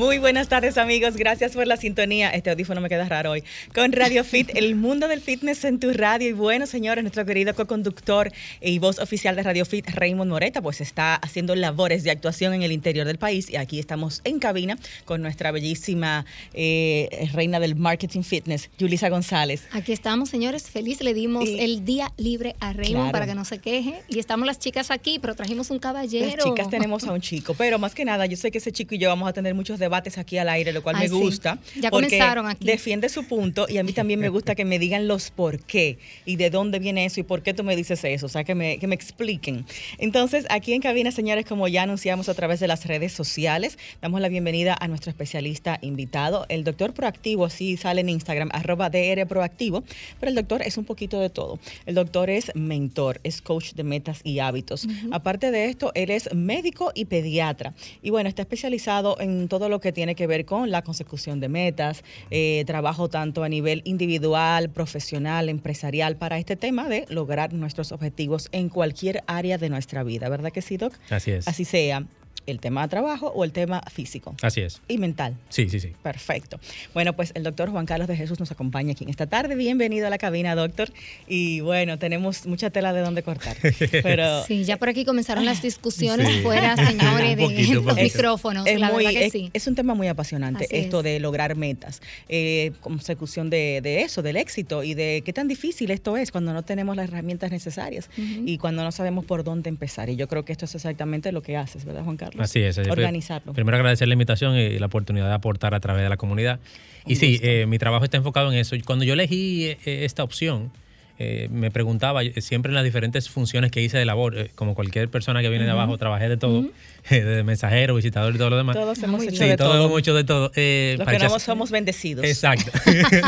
Muy 0.00 0.16
buenas 0.16 0.48
tardes 0.48 0.78
amigos, 0.78 1.14
gracias 1.14 1.52
por 1.52 1.66
la 1.66 1.76
sintonía. 1.76 2.30
Este 2.30 2.48
audífono 2.48 2.80
me 2.80 2.88
queda 2.88 3.06
raro 3.06 3.32
hoy. 3.32 3.44
Con 3.74 3.92
Radio 3.92 4.24
Fit, 4.24 4.48
el 4.54 4.74
mundo 4.74 5.08
del 5.08 5.20
fitness 5.20 5.62
en 5.66 5.78
tu 5.78 5.92
radio. 5.92 6.30
Y 6.30 6.32
bueno, 6.32 6.66
señores, 6.66 7.04
nuestro 7.04 7.26
querido 7.26 7.54
co-conductor 7.54 8.32
y 8.62 8.78
voz 8.78 8.98
oficial 8.98 9.36
de 9.36 9.42
Radio 9.42 9.66
Fit, 9.66 9.86
Raymond 9.90 10.30
Moreta, 10.30 10.62
pues 10.62 10.80
está 10.80 11.16
haciendo 11.16 11.54
labores 11.54 12.02
de 12.02 12.12
actuación 12.12 12.54
en 12.54 12.62
el 12.62 12.72
interior 12.72 13.06
del 13.06 13.18
país. 13.18 13.50
Y 13.50 13.56
aquí 13.56 13.78
estamos 13.78 14.22
en 14.24 14.38
cabina 14.38 14.78
con 15.04 15.20
nuestra 15.20 15.50
bellísima 15.50 16.24
eh, 16.54 17.28
reina 17.34 17.60
del 17.60 17.76
marketing 17.76 18.22
fitness, 18.22 18.70
Julisa 18.80 19.10
González. 19.10 19.64
Aquí 19.70 19.92
estamos, 19.92 20.30
señores. 20.30 20.62
Feliz 20.62 21.02
le 21.02 21.12
dimos 21.12 21.46
el 21.46 21.84
día 21.84 22.10
libre 22.16 22.56
a 22.60 22.72
Raymond 22.72 23.12
para 23.12 23.26
que 23.26 23.34
no 23.34 23.44
se 23.44 23.58
queje. 23.58 24.00
Y 24.08 24.18
estamos 24.18 24.46
las 24.46 24.58
chicas 24.58 24.90
aquí, 24.90 25.18
pero 25.18 25.34
trajimos 25.34 25.70
un 25.70 25.78
caballero. 25.78 26.36
Las 26.38 26.46
chicas 26.46 26.70
tenemos 26.70 27.04
a 27.04 27.12
un 27.12 27.20
chico, 27.20 27.52
pero 27.52 27.78
más 27.78 27.94
que 27.94 28.06
nada, 28.06 28.24
yo 28.24 28.38
sé 28.38 28.50
que 28.50 28.56
ese 28.56 28.72
chico 28.72 28.94
y 28.94 28.98
yo 28.98 29.10
vamos 29.10 29.28
a 29.28 29.34
tener 29.34 29.54
muchos 29.54 29.78
debates 29.78 29.89
aquí 30.18 30.38
al 30.38 30.48
aire, 30.48 30.72
lo 30.72 30.82
cual 30.82 30.96
me 30.98 31.08
gusta. 31.08 31.58
Ya 31.78 31.90
comenzaron 31.90 32.46
aquí. 32.46 32.66
Defiende 32.66 33.08
su 33.08 33.24
punto 33.24 33.66
y 33.68 33.78
a 33.78 33.82
mí 33.82 33.92
también 33.92 34.20
me 34.20 34.28
gusta 34.30 34.54
que 34.54 34.64
me 34.64 34.78
digan 34.78 35.08
los 35.08 35.30
por 35.30 35.60
qué 35.60 35.98
y 36.24 36.36
de 36.36 36.50
dónde 36.50 36.78
viene 36.78 37.04
eso 37.04 37.20
y 37.20 37.22
por 37.22 37.42
qué 37.42 37.54
tú 37.54 37.64
me 37.64 37.76
dices 37.76 38.04
eso, 38.04 38.26
o 38.26 38.28
sea, 38.28 38.44
que 38.44 38.54
me, 38.54 38.78
que 38.78 38.86
me 38.86 38.94
expliquen. 38.94 39.64
Entonces, 39.98 40.46
aquí 40.50 40.72
en 40.72 40.80
cabina, 40.80 41.12
señores, 41.12 41.44
como 41.46 41.68
ya 41.68 41.82
anunciamos 41.82 42.28
a 42.28 42.34
través 42.34 42.60
de 42.60 42.68
las 42.68 42.86
redes 42.86 43.12
sociales, 43.12 43.78
damos 44.00 44.20
la 44.20 44.28
bienvenida 44.28 44.76
a 44.78 44.88
nuestro 44.88 45.10
especialista 45.10 45.78
invitado, 45.82 46.46
el 46.48 46.64
doctor 46.64 46.94
proactivo, 46.94 47.44
así 47.44 47.76
sale 47.76 48.00
en 48.00 48.08
Instagram, 48.08 48.50
arroba 48.52 48.90
DR 48.90 49.26
proactivo, 49.26 49.84
pero 50.18 50.30
el 50.30 50.36
doctor 50.36 50.62
es 50.62 50.76
un 50.76 50.84
poquito 50.84 51.20
de 51.20 51.30
todo. 51.30 51.58
El 51.86 51.94
doctor 51.94 52.30
es 52.30 52.52
mentor, 52.54 53.20
es 53.24 53.42
coach 53.42 53.72
de 53.74 53.84
metas 53.84 54.20
y 54.24 54.38
hábitos. 54.38 54.86
Aparte 55.10 55.50
de 55.50 55.66
esto, 55.66 55.92
él 55.94 56.10
es 56.10 56.32
médico 56.34 56.92
y 56.94 57.06
pediatra. 57.06 57.74
Y 58.02 58.10
bueno, 58.10 58.28
está 58.28 58.42
especializado 58.42 59.20
en 59.20 59.48
todo 59.48 59.68
lo 59.68 59.79
que 59.80 59.92
tiene 59.92 60.14
que 60.14 60.26
ver 60.26 60.44
con 60.44 60.70
la 60.70 60.82
consecución 60.82 61.40
de 61.40 61.48
metas, 61.48 62.04
eh, 62.30 62.64
trabajo 62.66 63.08
tanto 63.08 63.42
a 63.44 63.48
nivel 63.48 63.82
individual, 63.84 64.70
profesional, 64.70 65.48
empresarial, 65.48 66.16
para 66.16 66.38
este 66.38 66.56
tema 66.56 66.88
de 66.88 67.06
lograr 67.08 67.52
nuestros 67.52 67.92
objetivos 67.92 68.48
en 68.52 68.68
cualquier 68.68 69.22
área 69.26 69.58
de 69.58 69.68
nuestra 69.68 70.02
vida, 70.02 70.28
¿verdad 70.28 70.52
que 70.52 70.62
sí, 70.62 70.76
Doc? 70.76 70.94
Así 71.10 71.30
es. 71.30 71.48
Así 71.48 71.64
sea 71.64 72.06
el 72.46 72.60
tema 72.60 72.82
de 72.82 72.88
trabajo 72.88 73.28
o 73.28 73.44
el 73.44 73.52
tema 73.52 73.82
físico. 73.92 74.34
Así 74.42 74.60
es. 74.60 74.80
Y 74.88 74.98
mental. 74.98 75.36
Sí, 75.48 75.68
sí, 75.68 75.80
sí. 75.80 75.92
Perfecto. 76.02 76.60
Bueno, 76.94 77.14
pues 77.14 77.32
el 77.34 77.42
doctor 77.42 77.70
Juan 77.70 77.86
Carlos 77.86 78.08
de 78.08 78.16
Jesús 78.16 78.40
nos 78.40 78.50
acompaña 78.50 78.92
aquí 78.92 79.04
en 79.04 79.10
esta 79.10 79.26
tarde. 79.26 79.54
Bienvenido 79.54 80.06
a 80.06 80.10
la 80.10 80.18
cabina, 80.18 80.54
doctor. 80.54 80.90
Y 81.28 81.60
bueno, 81.60 81.98
tenemos 81.98 82.46
mucha 82.46 82.70
tela 82.70 82.92
de 82.92 83.00
dónde 83.00 83.22
cortar. 83.22 83.56
Pero 84.02 84.44
sí, 84.44 84.64
ya 84.64 84.76
por 84.76 84.88
aquí 84.88 85.04
comenzaron 85.04 85.44
las 85.44 85.62
discusiones 85.62 86.42
fuera, 86.42 86.76
señores, 86.86 87.36
de 87.36 87.74
los 87.74 87.96
micrófonos. 87.96 88.66
Es, 88.66 88.80
la 88.80 88.90
muy, 88.90 89.04
verdad 89.04 89.20
que 89.20 89.30
sí. 89.30 89.50
es, 89.52 89.66
un 89.66 89.74
tema 89.74 89.94
muy 89.94 90.08
apasionante, 90.08 90.66
esto 90.70 91.02
de 91.02 91.20
lograr 91.20 91.56
metas, 91.56 92.02
eh, 92.28 92.72
consecución 92.80 93.50
de, 93.50 93.80
de, 93.82 94.02
eso, 94.02 94.22
del 94.22 94.36
éxito 94.36 94.82
y 94.82 94.94
de 94.94 95.22
qué 95.24 95.32
tan 95.32 95.48
difícil 95.48 95.90
esto 95.90 96.16
es 96.16 96.30
cuando 96.32 96.52
no 96.52 96.62
tenemos 96.62 96.96
las 96.96 97.08
herramientas 97.08 97.50
necesarias 97.50 98.10
y 98.16 98.58
cuando 98.58 98.82
no 98.82 98.92
sabemos 98.92 99.24
por 99.24 99.44
dónde 99.44 99.68
empezar. 99.68 100.08
Y 100.08 100.16
yo 100.16 100.28
creo 100.28 100.44
que 100.44 100.52
esto 100.52 100.64
es 100.64 100.74
exactamente 100.74 101.32
lo 101.32 101.42
que 101.42 101.56
haces, 101.56 101.84
¿verdad, 101.84 102.04
Juan 102.04 102.16
Carlos? 102.16 102.29
Así 102.38 102.60
es. 102.60 102.78
Organizarlo. 102.78 103.52
Primero 103.52 103.76
agradecer 103.76 104.08
la 104.08 104.14
invitación 104.14 104.56
y 104.56 104.78
la 104.78 104.86
oportunidad 104.86 105.28
de 105.28 105.34
aportar 105.34 105.74
a 105.74 105.80
través 105.80 106.02
de 106.02 106.08
la 106.08 106.16
comunidad. 106.16 106.60
y 107.06 107.16
sí, 107.16 107.40
eh, 107.42 107.66
mi 107.66 107.78
trabajo 107.78 108.04
está 108.04 108.16
enfocado 108.16 108.52
en 108.52 108.58
eso. 108.58 108.76
Cuando 108.84 109.04
yo 109.04 109.14
elegí 109.14 109.64
eh, 109.66 110.04
esta 110.04 110.22
opción, 110.22 110.70
eh, 111.18 111.48
me 111.50 111.70
preguntaba 111.70 112.22
siempre 112.38 112.70
en 112.70 112.74
las 112.74 112.84
diferentes 112.84 113.28
funciones 113.28 113.70
que 113.70 113.82
hice 113.82 113.98
de 113.98 114.06
labor, 114.06 114.50
como 114.54 114.74
cualquier 114.74 115.10
persona 115.10 115.42
que 115.42 115.50
viene 115.50 115.66
de 115.66 115.70
abajo, 115.70 115.98
trabajé 115.98 116.28
de 116.28 116.36
todo, 116.38 116.64
de 117.10 117.42
mensajero, 117.42 117.94
visitador 117.94 118.34
y 118.34 118.38
todo 118.38 118.50
lo 118.50 118.56
demás. 118.56 118.74
Todos 118.74 119.02
hemos 119.02 119.22
hecho 119.22 119.44
de 119.44 119.56
todo. 119.56 119.68
Todos 119.68 119.86
hemos 119.86 120.16
de 120.16 120.24
todo. 120.24 120.44
Los 120.44 121.08
que 121.08 121.18
no 121.18 121.38
somos 121.38 121.70
bendecidos. 121.70 122.24
Exacto. 122.24 122.70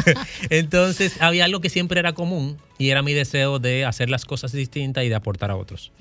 Entonces, 0.50 1.20
había 1.20 1.44
algo 1.44 1.60
que 1.60 1.68
siempre 1.68 2.00
era 2.00 2.14
común 2.14 2.56
y 2.78 2.90
era 2.90 3.02
mi 3.02 3.12
deseo 3.12 3.58
de 3.58 3.84
hacer 3.84 4.08
las 4.08 4.24
cosas 4.24 4.52
distintas 4.52 5.04
y 5.04 5.08
de 5.08 5.14
aportar 5.14 5.50
a 5.50 5.56
otros. 5.56 5.92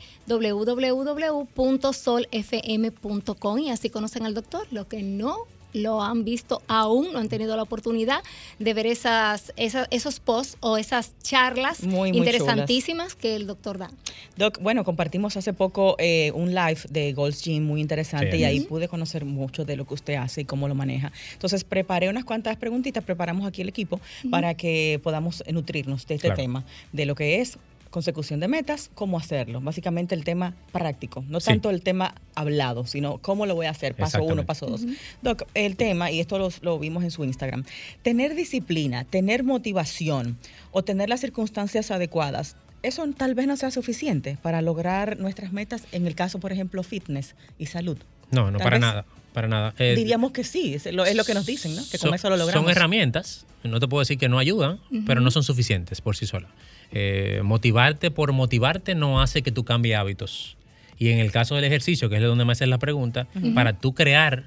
www.solfm.com 2.06 3.58
y 3.58 3.70
así 3.70 3.90
conocen 3.90 4.24
al 4.24 4.34
doctor. 4.34 4.66
Lo 4.70 4.88
que 4.88 5.02
no 5.02 5.36
lo 5.72 6.02
han 6.02 6.24
visto 6.24 6.62
aún, 6.68 7.12
no 7.12 7.18
han 7.18 7.28
tenido 7.28 7.54
la 7.54 7.62
oportunidad 7.62 8.22
de 8.58 8.72
ver 8.72 8.86
esas, 8.86 9.52
esas 9.56 9.86
esos 9.90 10.20
posts 10.20 10.56
o 10.60 10.78
esas 10.78 11.12
charlas 11.22 11.82
Muy, 11.82 12.10
muy 12.12 12.18
interesantísimas 12.18 13.14
que 13.14 13.36
el 13.36 13.46
doctor 13.46 13.76
da. 13.76 13.90
Doc, 14.38 14.58
bueno, 14.62 14.84
compartimos 14.84 15.36
hace 15.36 15.52
poco 15.52 15.96
eh, 15.98 16.32
un 16.34 16.54
live 16.54 16.80
de 16.88 17.12
Gold's 17.12 17.42
Gym 17.42 17.64
muy 17.66 17.82
interesante 17.82 18.32
Sí. 18.32 18.38
y 18.38 18.44
ahí 18.44 18.60
pude 18.60 18.88
conocer 18.88 19.26
mucho 19.26 19.66
de 19.66 19.76
lo 19.76 19.86
que 19.86 19.92
usted 19.94 20.14
hace 20.14 20.42
y 20.42 20.44
cómo 20.46 20.66
lo 20.66 20.74
maneja. 20.74 21.12
Entonces 21.34 21.62
preparé 21.64 22.09
unas 22.09 22.24
cuantas 22.24 22.56
preguntitas, 22.56 23.04
preparamos 23.04 23.47
aquí 23.47 23.60
el 23.60 23.68
equipo 23.68 24.00
para 24.30 24.54
que 24.54 24.98
podamos 25.02 25.44
nutrirnos 25.52 26.06
de 26.06 26.14
este 26.14 26.28
Claro. 26.28 26.41
tema, 26.41 26.64
de 26.92 27.04
lo 27.04 27.14
que 27.14 27.42
es 27.42 27.59
consecución 27.91 28.41
de 28.41 28.48
metas, 28.48 28.91
cómo 28.94 29.18
hacerlo. 29.18 29.60
Básicamente 29.60 30.15
el 30.15 30.24
tema 30.24 30.54
práctico, 30.72 31.24
no 31.28 31.41
Sí. 31.41 31.47
tanto 31.47 31.71
el 31.71 31.83
tema 31.83 32.15
hablado, 32.34 32.86
sino 32.86 33.18
cómo 33.18 33.47
lo 33.47 33.54
voy 33.54 33.66
a 33.66 33.71
hacer, 33.71 33.94
paso 33.94 34.22
uno, 34.22 34.44
paso 34.44 34.66
dos. 34.66 34.83
Doc, 35.22 35.44
el 35.54 35.77
tema, 35.77 36.10
y 36.10 36.21
esto 36.21 36.38
lo, 36.38 36.48
lo 36.62 36.78
vimos 36.78 37.04
en 37.04 37.10
su 37.10 37.24
Instagram, 37.24 37.65
tener 38.03 38.34
disciplina, 38.34 39.04
tener 39.04 39.44
motivación 39.44 40.38
o 40.72 40.83
tener 40.84 41.09
las 41.09 41.21
circunstancias 41.21 41.91
adecuadas, 41.91 42.56
eso 42.83 43.04
tal 43.16 43.34
vez 43.34 43.47
no 43.47 43.56
sea 43.56 43.71
suficiente 43.71 44.38
para 44.42 44.62
lograr 44.62 45.18
nuestras 45.18 45.53
metas, 45.53 45.84
en 45.92 46.06
el 46.06 46.15
caso, 46.15 46.38
por 46.38 46.53
ejemplo, 46.53 46.83
fitness 46.83 47.34
y 47.59 47.66
salud. 47.66 47.98
No, 48.30 48.50
no, 48.50 48.59
Tal 48.59 48.65
para 48.65 48.77
vez 48.77 48.80
nada. 48.80 49.04
Para 49.33 49.48
nada. 49.48 49.74
Eh, 49.78 49.94
Diríamos 49.97 50.33
que 50.33 50.44
sí, 50.44 50.74
es 50.74 50.86
lo, 50.92 51.04
es 51.04 51.15
lo 51.15 51.24
que 51.24 51.34
nos 51.34 51.44
dicen, 51.44 51.77
¿no? 51.77 51.83
Que 51.91 51.98
con 51.98 52.09
son, 52.09 52.15
eso 52.15 52.30
lo 52.30 52.36
logramos. 52.38 52.65
son 52.65 52.71
herramientas, 52.71 53.44
no 53.65 53.78
te 53.80 53.86
puedo 53.88 54.00
decir 54.00 54.16
que 54.18 54.28
no 54.30 54.38
ayudan, 54.38 54.80
pero 55.06 55.21
no 55.21 55.30
son 55.30 55.42
suficientes 55.42 56.00
por 56.00 56.16
sí 56.16 56.27
solas. 56.27 56.50
Eh, 56.92 57.41
motivarte 57.44 58.10
por 58.10 58.33
motivarte 58.33 58.94
no 58.94 59.21
hace 59.21 59.42
que 59.42 59.53
tú 59.53 59.65
cambies 59.65 59.97
hábitos. 59.97 60.56
Y 60.98 61.10
en 61.10 61.18
el 61.18 61.30
caso 61.30 61.54
del 61.54 61.65
ejercicio, 61.65 62.09
que 62.09 62.16
es 62.16 62.21
de 62.22 62.27
donde 62.27 62.44
me 62.44 62.53
haces 62.53 62.68
la 62.68 62.78
pregunta, 62.78 63.27
para 63.54 63.74
tú 63.78 63.94
crear 63.94 64.44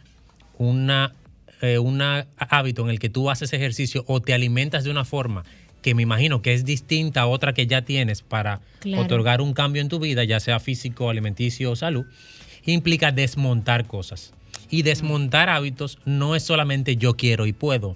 una, 0.57 1.13
eh, 1.61 1.77
una 1.77 2.25
hábito 2.37 2.83
en 2.83 2.89
el 2.89 2.99
que 2.99 3.09
tú 3.09 3.29
haces 3.29 3.53
ejercicio 3.53 4.03
o 4.07 4.19
te 4.21 4.33
alimentas 4.33 4.83
de 4.83 4.89
una 4.91 5.05
forma 5.05 5.43
que 5.81 5.95
me 5.95 6.01
imagino 6.01 6.41
que 6.41 6.53
es 6.53 6.65
distinta 6.65 7.21
a 7.21 7.27
otra 7.27 7.53
que 7.53 7.65
ya 7.67 7.83
tienes 7.83 8.21
para 8.21 8.59
Claro. 8.79 9.03
otorgar 9.03 9.41
un 9.41 9.53
cambio 9.53 9.81
en 9.81 9.87
tu 9.89 9.99
vida, 9.99 10.23
ya 10.23 10.39
sea 10.39 10.59
físico, 10.59 11.09
alimenticio 11.09 11.71
o 11.71 11.75
salud, 11.75 12.05
implica 12.65 13.11
desmontar 13.11 13.85
cosas. 13.85 14.33
Y 14.69 14.81
desmontar 14.81 15.49
hábitos 15.49 15.97
no 16.05 16.35
es 16.35 16.43
solamente 16.43 16.95
yo 16.97 17.15
quiero 17.15 17.45
y 17.47 17.53
puedo, 17.53 17.95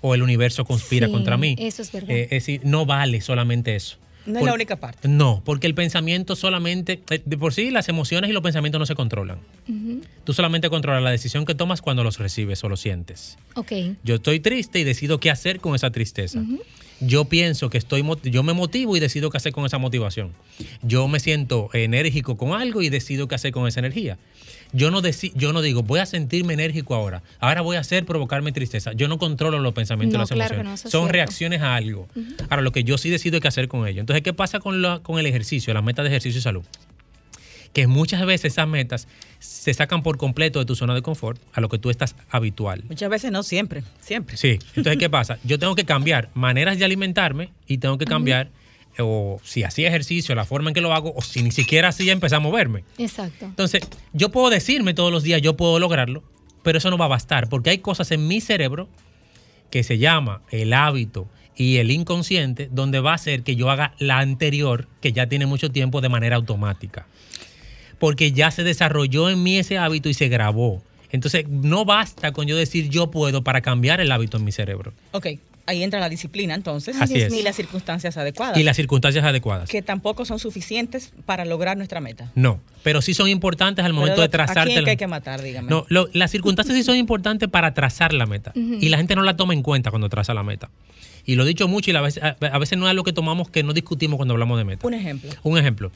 o 0.00 0.14
el 0.14 0.22
universo 0.22 0.64
conspira 0.64 1.06
Sí, 1.06 1.12
contra 1.12 1.36
mí. 1.36 1.56
eso 1.58 1.82
es 1.82 1.92
verdad. 1.92 2.10
Eh, 2.10 2.22
es 2.24 2.30
decir, 2.30 2.60
no 2.64 2.86
vale 2.86 3.20
solamente 3.20 3.74
eso. 3.76 3.96
No 4.26 4.40
es 4.40 4.44
la 4.44 4.52
única 4.52 4.76
parte. 4.76 5.08
No, 5.08 5.40
porque 5.42 5.66
el 5.66 5.74
pensamiento 5.74 6.36
solamente, 6.36 7.00
eh, 7.08 7.22
de 7.24 7.38
por 7.38 7.54
sí 7.54 7.70
las 7.70 7.88
emociones 7.88 8.28
y 8.28 8.34
los 8.34 8.42
pensamientos 8.42 8.78
no 8.78 8.84
se 8.84 8.94
controlan. 8.94 9.38
Ujú. 9.68 10.02
Tú 10.24 10.34
solamente 10.34 10.68
controlas 10.68 11.02
la 11.02 11.10
decisión 11.10 11.46
que 11.46 11.54
tomas 11.54 11.80
cuando 11.80 12.04
los 12.04 12.18
recibes 12.18 12.62
o 12.62 12.68
los 12.68 12.80
sientes. 12.80 13.38
Ok. 13.54 13.72
Yo 14.04 14.16
estoy 14.16 14.40
triste 14.40 14.80
y 14.80 14.84
decido 14.84 15.18
qué 15.18 15.30
hacer 15.30 15.60
con 15.60 15.74
esa 15.74 15.90
tristeza. 15.90 16.42
Yo 17.00 17.26
pienso 17.26 17.70
que 17.70 17.78
estoy, 17.78 18.04
yo 18.24 18.42
me 18.42 18.52
motivo 18.52 18.96
y 18.96 19.00
decido 19.00 19.30
qué 19.30 19.36
hacer 19.38 19.52
con 19.52 19.64
esa 19.64 19.78
motivación. 19.78 20.32
Yo 20.82 21.08
me 21.08 21.20
siento 21.20 21.70
enérgico 21.72 22.36
con 22.36 22.52
algo 22.60 22.82
y 22.82 22.90
decido 22.90 23.28
qué 23.28 23.36
hacer 23.36 23.52
con 23.52 23.66
esa 23.68 23.78
energía. 23.80 24.18
Yo 24.72 24.90
no, 24.90 25.00
deci- 25.00 25.32
yo 25.34 25.52
no 25.52 25.62
digo, 25.62 25.82
voy 25.82 26.00
a 26.00 26.06
sentirme 26.06 26.52
enérgico 26.54 26.94
ahora. 26.94 27.22
Ahora 27.40 27.62
voy 27.62 27.76
a 27.76 27.80
hacer 27.80 28.04
provocarme 28.04 28.52
tristeza. 28.52 28.92
Yo 28.92 29.08
no 29.08 29.18
controlo 29.18 29.58
los 29.58 29.72
pensamientos 29.72 30.14
No, 30.14 30.20
las 30.20 30.28
claro 30.30 30.54
emociones. 30.56 30.84
no, 30.84 30.90
Son 30.90 31.00
cierto. 31.02 31.12
reacciones 31.12 31.62
a 31.62 31.74
algo. 31.74 32.08
Ahora, 32.50 32.62
lo 32.62 32.72
que 32.72 32.84
yo 32.84 32.98
sí 32.98 33.08
decido 33.10 33.40
qué 33.40 33.48
hacer 33.48 33.68
con 33.68 33.86
ello. 33.88 34.00
Entonces, 34.00 34.22
¿qué 34.22 34.32
pasa 34.34 34.60
con, 34.60 34.82
la- 34.82 34.98
con 35.00 35.18
el 35.18 35.26
ejercicio, 35.26 35.72
las 35.72 35.82
metas 35.84 36.02
de 36.04 36.10
ejercicio 36.10 36.38
y 36.38 36.42
salud? 36.42 36.64
que 37.74 37.86
muchas 37.86 38.24
veces 38.24 38.52
esas 38.54 38.66
metas 38.66 39.06
se 39.40 39.72
sacan 39.74 40.02
por 40.02 40.16
completo 40.16 40.58
de 40.58 40.64
tu 40.64 40.74
zona 40.74 40.94
de 40.94 41.02
confort 41.02 41.38
a 41.52 41.60
lo 41.60 41.68
que 41.68 41.78
tú 41.78 41.90
estás 41.90 42.16
habitual. 42.30 42.82
Muchas 42.88 43.10
veces 43.10 43.30
no, 43.30 43.42
siempre, 43.42 43.84
siempre. 44.00 44.38
Sí, 44.38 44.58
entonces 44.74 44.96
¿qué 44.96 45.10
pasa? 45.10 45.38
Yo 45.44 45.58
tengo 45.58 45.74
que 45.74 45.84
cambiar 45.84 46.30
maneras 46.32 46.78
de 46.78 46.86
alimentarme 46.86 47.50
y 47.66 47.76
tengo 47.78 47.98
que 47.98 48.06
cambiar, 48.06 48.48
o 48.98 49.40
si 49.44 49.64
hacía 49.64 49.88
ejercicio, 49.88 50.34
la 50.34 50.44
forma 50.44 50.70
en 50.70 50.74
que 50.74 50.80
lo 50.80 50.92
hago, 50.92 51.12
o 51.14 51.22
si 51.22 51.42
ni 51.42 51.50
siquiera 51.50 51.88
así 51.88 52.04
ya 52.04 52.12
empecé 52.12 52.36
a 52.36 52.40
moverme. 52.40 52.84
Exacto. 52.98 53.44
Entonces, 53.44 53.82
yo 54.12 54.30
puedo 54.30 54.50
decirme 54.50 54.94
todos 54.94 55.12
los 55.12 55.22
días, 55.22 55.42
yo 55.42 55.56
puedo 55.56 55.78
lograrlo, 55.78 56.22
pero 56.62 56.78
eso 56.78 56.90
no 56.90 56.98
va 56.98 57.06
a 57.06 57.08
bastar, 57.08 57.48
porque 57.48 57.70
hay 57.70 57.78
cosas 57.78 58.10
en 58.10 58.26
mi 58.26 58.40
cerebro 58.40 58.88
que 59.70 59.82
se 59.82 59.98
llama 59.98 60.42
el 60.50 60.72
hábito 60.72 61.28
y 61.56 61.78
el 61.78 61.90
inconsciente, 61.90 62.68
donde 62.70 63.00
va 63.00 63.12
a 63.12 63.14
hacer 63.14 63.42
que 63.42 63.56
yo 63.56 63.70
haga 63.70 63.94
la 63.98 64.18
anterior, 64.18 64.86
que 65.00 65.12
ya 65.12 65.28
tiene 65.28 65.46
mucho 65.46 65.70
tiempo, 65.70 66.00
de 66.00 66.08
manera 66.08 66.36
automática. 66.36 67.06
Porque 67.98 68.32
ya 68.32 68.50
se 68.52 68.62
desarrolló 68.62 69.28
en 69.28 69.42
mí 69.42 69.58
ese 69.58 69.76
hábito 69.76 70.08
y 70.08 70.14
se 70.14 70.28
grabó. 70.28 70.82
Entonces, 71.10 71.48
no 71.48 71.84
basta 71.84 72.32
con 72.32 72.46
yo 72.46 72.56
decir 72.56 72.88
yo 72.90 73.10
puedo 73.10 73.42
para 73.42 73.60
cambiar 73.60 74.00
el 74.00 74.12
hábito 74.12 74.36
en 74.36 74.44
mi 74.44 74.52
cerebro. 74.52 74.92
Ok, 75.10 75.26
ahí 75.68 75.82
entra 75.84 76.00
la 76.00 76.08
disciplina 76.08 76.54
entonces. 76.54 76.96
Así 77.00 77.20
es. 77.20 77.30
Mío. 77.30 77.44
las 77.44 77.54
circunstancias 77.56 78.16
adecuadas. 78.16 78.56
Y 78.58 78.62
las 78.64 78.76
circunstancias 78.76 79.24
adecuadas. 79.24 79.68
Que 79.68 79.82
tampoco 79.82 80.24
son 80.24 80.38
suficientes 80.38 81.12
para 81.26 81.44
lograr 81.44 81.76
nuestra 81.76 82.00
meta. 82.00 82.32
No, 82.34 82.60
pero 82.82 83.00
sí 83.02 83.14
son 83.14 83.28
importantes 83.28 83.84
al 83.84 83.92
momento 83.92 84.16
Pero, 84.16 84.22
de 84.22 84.26
¿A 84.26 84.28
quién 84.46 84.46
trazarte. 84.46 84.74
que 84.74 84.82
la- 84.82 84.90
hay 84.90 84.96
que 84.96 85.06
matar, 85.06 85.42
dígame? 85.42 85.70
No, 85.70 85.84
lo- 85.88 86.08
las 86.12 86.30
circunstancias 86.30 86.76
sí 86.76 86.82
son 86.82 86.96
importantes 86.96 87.48
para 87.48 87.74
trazar 87.74 88.12
la 88.12 88.26
meta. 88.26 88.52
Y 88.54 88.88
la 88.88 88.96
gente 88.96 89.14
no 89.14 89.22
la 89.22 89.36
toma 89.36 89.52
en 89.54 89.62
cuenta 89.62 89.90
cuando 89.90 90.08
traza 90.08 90.34
la 90.34 90.42
meta. 90.42 90.70
Y 91.24 91.34
lo 91.34 91.44
he 91.44 91.46
dicho 91.46 91.68
mucho 91.68 91.90
y 91.90 91.92
la 91.92 92.00
vez- 92.00 92.18
a, 92.22 92.36
a 92.50 92.58
veces 92.58 92.78
no 92.78 92.88
es 92.88 92.94
lo 92.94 93.04
que 93.04 93.12
tomamos 93.12 93.50
que 93.50 93.62
no 93.62 93.74
discutimos 93.74 94.16
cuando 94.16 94.32
hablamos 94.34 94.56
de 94.58 94.64
meta. 94.64 94.86
Un 94.86 94.94
ejemplo. 94.94 95.30
Un 95.42 95.58
ejemplo. 95.58 95.92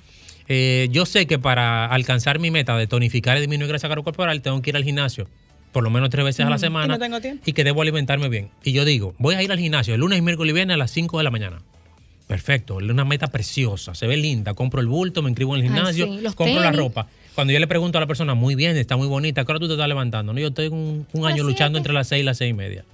Eh, 0.49 0.89
yo 0.91 1.07
sé 1.07 1.27
que 1.27 1.39
para 1.39 1.87
alcanzar 1.87 2.39
mi 2.39 2.51
meta 2.51 2.77
de 2.77 2.87
tonificar 2.87 3.37
y 3.39 3.41
disminuir 3.41 3.69
grasa 3.69 3.89
corporal 3.89 4.43
tengo 4.43 4.61
que 4.61 4.71
ir 4.71 4.77
al 4.77 4.85
gimnasio 4.85 5.29
por 5.73 5.83
lo 5.83 5.91
menos 5.91 6.11
tres 6.11 6.25
veces 6.25 6.47
a 6.47 6.51
la 6.51 6.59
semana 6.59 6.85
Y 6.87 6.89
no 6.89 6.99
tengo 6.99 7.21
tiempo. 7.21 7.43
y 7.47 7.53
que 7.53 7.65
debo 7.65 7.83
alimentarme 7.83 8.29
bien. 8.29 8.51
Y 8.63 8.73
yo 8.73 8.85
digo, 8.85 9.15
voy 9.19 9.35
a 9.35 9.43
ir 9.43 9.51
al 9.51 9.59
gimnasio 9.59 9.95
el 9.95 10.01
lunes, 10.01 10.23
miércoles 10.23 10.51
y 10.53 10.55
viernes 10.55 10.75
a 10.75 10.79
las 10.79 10.91
5 10.91 11.19
de 11.19 11.25
la 11.25 11.31
mañana. 11.31 11.63
Perfecto, 12.27 12.81
es 12.81 12.89
una 12.89 13.05
meta 13.05 13.27
preciosa, 13.27 13.95
se 13.95 14.07
ve 14.07 14.17
linda. 14.17 14.55
Compro 14.55 14.81
el 14.81 14.87
bulto, 14.87 15.23
me 15.23 15.29
inscribo 15.29 15.55
en 15.57 15.61
el 15.63 15.67
Ay, 15.67 15.75
gimnasio, 15.75 16.07
sí, 16.07 16.35
compro 16.35 16.61
la 16.61 16.73
ropa. 16.73 17.07
Cuando 17.35 17.53
yo 17.53 17.59
le 17.59 17.67
pregunto 17.67 17.99
a 17.99 18.01
la 18.01 18.07
persona, 18.07 18.35
muy 18.35 18.55
bien, 18.55 18.77
está 18.77 18.97
muy 18.97 19.07
bonita, 19.09 19.45
¿qué 19.45 19.53
hora 19.53 19.59
tú 19.59 19.67
te 19.67 19.75
estás 19.75 19.89
levantando? 19.89 20.33
No, 20.33 20.41
yo 20.41 20.49
estoy 20.49 20.69
un, 20.69 21.07
un 21.13 21.27
año 21.27 21.43
luchando 21.45 21.79
entre 21.79 21.93
las 21.93 22.09
6 22.09 22.21
y 22.21 22.25
las 22.25 22.39
6 22.39 22.51
y 22.51 22.55
media. 22.55 22.85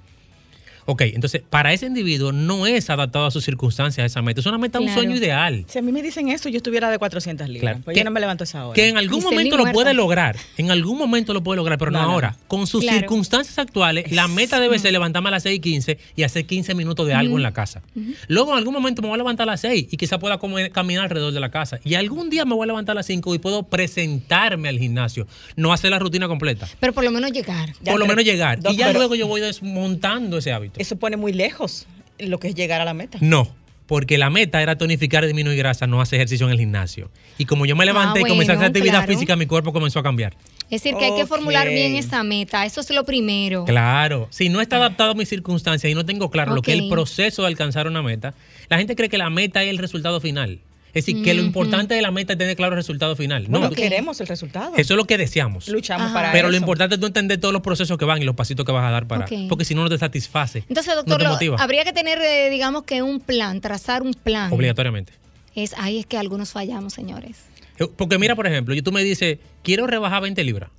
Ok, 0.90 1.02
entonces 1.02 1.42
para 1.50 1.74
ese 1.74 1.84
individuo 1.84 2.32
no 2.32 2.66
es 2.66 2.88
adaptado 2.88 3.26
a 3.26 3.30
sus 3.30 3.44
circunstancias 3.44 4.06
esa 4.06 4.22
meta. 4.22 4.40
Es 4.40 4.46
una 4.46 4.56
meta, 4.56 4.78
un 4.80 4.86
Claro. 4.86 5.02
sueño 5.02 5.16
ideal. 5.16 5.66
Si 5.68 5.78
a 5.78 5.82
mí 5.82 5.92
me 5.92 6.00
dicen 6.00 6.30
eso, 6.30 6.48
yo 6.48 6.56
estuviera 6.56 6.90
de 6.90 6.96
400 6.98 7.46
libras. 7.46 7.60
Claro. 7.72 7.80
Pues 7.84 7.94
Que- 7.94 8.00
yo 8.00 8.04
no 8.04 8.10
me 8.10 8.20
levanto 8.20 8.44
esa 8.44 8.64
hora. 8.66 8.74
Que 8.74 8.88
en 8.88 8.96
algún 8.96 9.22
momento 9.22 9.58
lo 9.58 9.64
muerta. 9.64 9.74
puede 9.74 9.92
lograr. 9.92 10.36
En 10.56 10.70
algún 10.70 10.96
momento 10.96 11.34
lo 11.34 11.42
puede 11.42 11.58
lograr, 11.58 11.76
pero 11.78 11.90
no, 11.90 11.98
No, 12.00 12.06
no. 12.06 12.12
ahora. 12.14 12.36
Con 12.48 12.66
sus 12.66 12.80
Claro. 12.84 13.00
circunstancias 13.00 13.58
actuales, 13.58 14.10
la 14.12 14.28
meta 14.28 14.60
debe 14.60 14.78
ser 14.78 14.92
levantarme 14.92 15.28
a 15.28 15.32
las 15.32 15.42
6 15.42 15.58
y 15.58 15.60
15 15.60 15.98
y 16.16 16.22
hacer 16.22 16.46
15 16.46 16.74
minutos 16.74 17.06
de 17.06 17.12
algo 17.12 17.36
en 17.36 17.42
la 17.42 17.52
casa. 17.52 17.82
Luego, 18.28 18.52
en 18.52 18.58
algún 18.58 18.72
momento 18.72 19.02
me 19.02 19.08
voy 19.08 19.16
a 19.16 19.18
levantar 19.18 19.46
a 19.46 19.52
las 19.52 19.60
6 19.60 19.88
y 19.90 19.96
quizá 19.98 20.18
pueda 20.18 20.38
comer- 20.38 20.70
caminar 20.72 21.04
alrededor 21.04 21.34
de 21.34 21.40
la 21.40 21.50
casa. 21.50 21.80
Y 21.84 21.96
algún 21.96 22.30
día 22.30 22.46
me 22.46 22.54
voy 22.54 22.64
a 22.64 22.66
levantar 22.68 22.94
a 22.94 23.00
las 23.00 23.06
5 23.06 23.34
y 23.34 23.38
puedo 23.38 23.64
presentarme 23.64 24.70
al 24.70 24.78
gimnasio. 24.78 25.26
No 25.54 25.70
hacer 25.74 25.90
la 25.90 25.98
rutina 25.98 26.28
completa. 26.28 26.66
Pero 26.80 26.94
por 26.94 27.04
lo 27.04 27.10
menos 27.10 27.30
llegar. 27.30 27.74
Ya, 27.82 27.92
por 27.92 28.00
lo 28.00 28.06
menos 28.06 28.24
llegar. 28.24 28.58
Y 28.70 28.76
ya 28.76 28.86
pero- 28.86 29.00
luego 29.00 29.14
yo 29.16 29.26
voy 29.26 29.42
desmontando 29.42 30.38
ese 30.38 30.52
hábito. 30.52 30.77
Eso 30.78 30.96
pone 30.96 31.16
muy 31.16 31.32
lejos 31.32 31.86
lo 32.18 32.38
que 32.40 32.48
es 32.48 32.54
llegar 32.54 32.80
a 32.80 32.84
la 32.84 32.94
meta. 32.94 33.18
No. 33.20 33.48
Porque 33.86 34.18
la 34.18 34.28
meta 34.28 34.60
era 34.62 34.76
tonificar 34.76 35.24
y 35.24 35.28
disminuir 35.28 35.56
grasa, 35.56 35.86
no 35.86 36.02
hacer 36.02 36.16
ejercicio 36.18 36.44
en 36.46 36.52
el 36.52 36.58
gimnasio. 36.58 37.10
Y 37.38 37.46
como 37.46 37.64
yo 37.64 37.74
me 37.74 37.86
levanté 37.86 38.20
y 38.20 38.24
comencé 38.24 38.52
a 38.52 38.56
hacer 38.56 38.64
Ah, 38.66 38.68
actividad 38.68 38.92
claro. 39.04 39.12
física, 39.12 39.34
mi 39.34 39.46
cuerpo 39.46 39.72
comenzó 39.72 39.98
a 40.00 40.02
cambiar. 40.02 40.34
Es 40.70 40.82
decir, 40.82 40.94
que 40.98 41.06
hay 41.06 41.16
que 41.16 41.24
formular 41.24 41.66
bien 41.68 41.94
esa 41.94 42.22
meta. 42.22 42.66
Eso 42.66 42.82
es 42.82 42.90
lo 42.90 43.04
primero. 43.04 43.64
Claro, 43.64 44.28
si 44.30 44.50
no 44.50 44.60
está 44.60 44.76
adaptado 44.76 45.12
a 45.12 45.14
mis 45.14 45.30
circunstancias 45.30 45.90
y 45.90 45.94
no 45.94 46.04
tengo 46.04 46.30
claro 46.30 46.54
lo 46.54 46.60
que 46.60 46.74
es 46.74 46.80
el 46.80 46.90
proceso 46.90 47.40
de 47.42 47.48
alcanzar 47.48 47.86
una 47.86 48.02
meta, 48.02 48.34
la 48.68 48.76
gente 48.76 48.94
cree 48.94 49.08
que 49.08 49.16
la 49.16 49.30
meta 49.30 49.62
es 49.62 49.70
el 49.70 49.78
resultado 49.78 50.20
final. 50.20 50.58
Es 50.94 51.04
decir, 51.06 51.22
que 51.22 51.34
lo 51.34 51.42
importante 51.42 51.94
de 51.94 52.02
la 52.02 52.10
meta 52.10 52.32
es 52.32 52.38
tener 52.38 52.56
claro 52.56 52.72
el 52.72 52.78
resultado 52.78 53.14
final. 53.14 53.44
No, 53.50 53.60
Bueno, 53.60 53.74
queremos 53.74 54.20
el 54.20 54.26
resultado. 54.26 54.72
eso 54.76 54.94
es 54.94 54.96
lo 54.96 55.04
que 55.04 55.18
deseamos. 55.18 55.68
Luchamos 55.68 56.06
Ajá. 56.06 56.14
para 56.14 56.32
Pero 56.32 56.50
lo 56.50 56.56
importante 56.56 56.94
es 56.94 57.00
tú 57.00 57.06
entender 57.06 57.38
todos 57.38 57.52
los 57.52 57.62
procesos 57.62 57.98
que 57.98 58.04
van 58.04 58.20
y 58.22 58.24
los 58.24 58.34
pasitos 58.34 58.64
que 58.66 58.72
vas 58.72 58.84
a 58.84 58.90
dar 58.90 59.06
para. 59.06 59.26
Porque 59.48 59.64
si 59.64 59.74
no, 59.74 59.82
no 59.82 59.88
te 59.90 59.98
satisface. 59.98 60.64
Entonces, 60.68 60.88
no 60.94 60.96
doctor, 60.96 61.18
te 61.18 61.24
lo- 61.24 61.30
motiva. 61.32 61.56
habría 61.58 61.84
que 61.84 61.92
tener, 61.92 62.18
eh, 62.20 62.48
digamos 62.50 62.84
que 62.84 63.02
un 63.02 63.20
plan, 63.20 63.60
trazar 63.60 64.02
un 64.02 64.14
plan. 64.14 64.52
Obligatoriamente. 64.52 65.12
Es 65.54 65.74
ahí 65.78 65.98
es 65.98 66.06
que 66.06 66.16
algunos 66.16 66.52
fallamos, 66.52 66.94
señores. 66.94 67.36
Eh, 67.78 67.86
Porque 67.96 68.18
mira, 68.18 68.34
por 68.34 68.46
ejemplo, 68.46 68.74
yo 68.74 68.82
tú 68.82 68.90
me 68.92 69.04
dices, 69.04 69.38
quiero 69.62 69.86
rebajar 69.86 70.22
20 70.22 70.42
libras. 70.44 70.70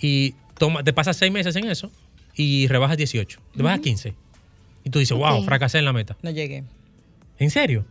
Y 0.00 0.34
toma, 0.58 0.82
te 0.82 0.92
pasas 0.92 1.16
6 1.16 1.30
meses 1.32 1.54
en 1.56 1.68
eso 1.70 1.90
y 2.34 2.66
rebajas 2.66 2.96
18. 2.96 3.40
Te 3.56 3.62
bajas 3.62 3.80
15. 3.80 4.14
Y 4.84 4.90
tú 4.90 4.98
dices, 4.98 5.16
wow, 5.16 5.44
fracasé 5.44 5.78
en 5.78 5.84
la 5.84 5.92
meta. 5.92 6.16
No 6.22 6.30
llegué. 6.30 6.64
¿En 7.38 7.50
serio? 7.50 7.84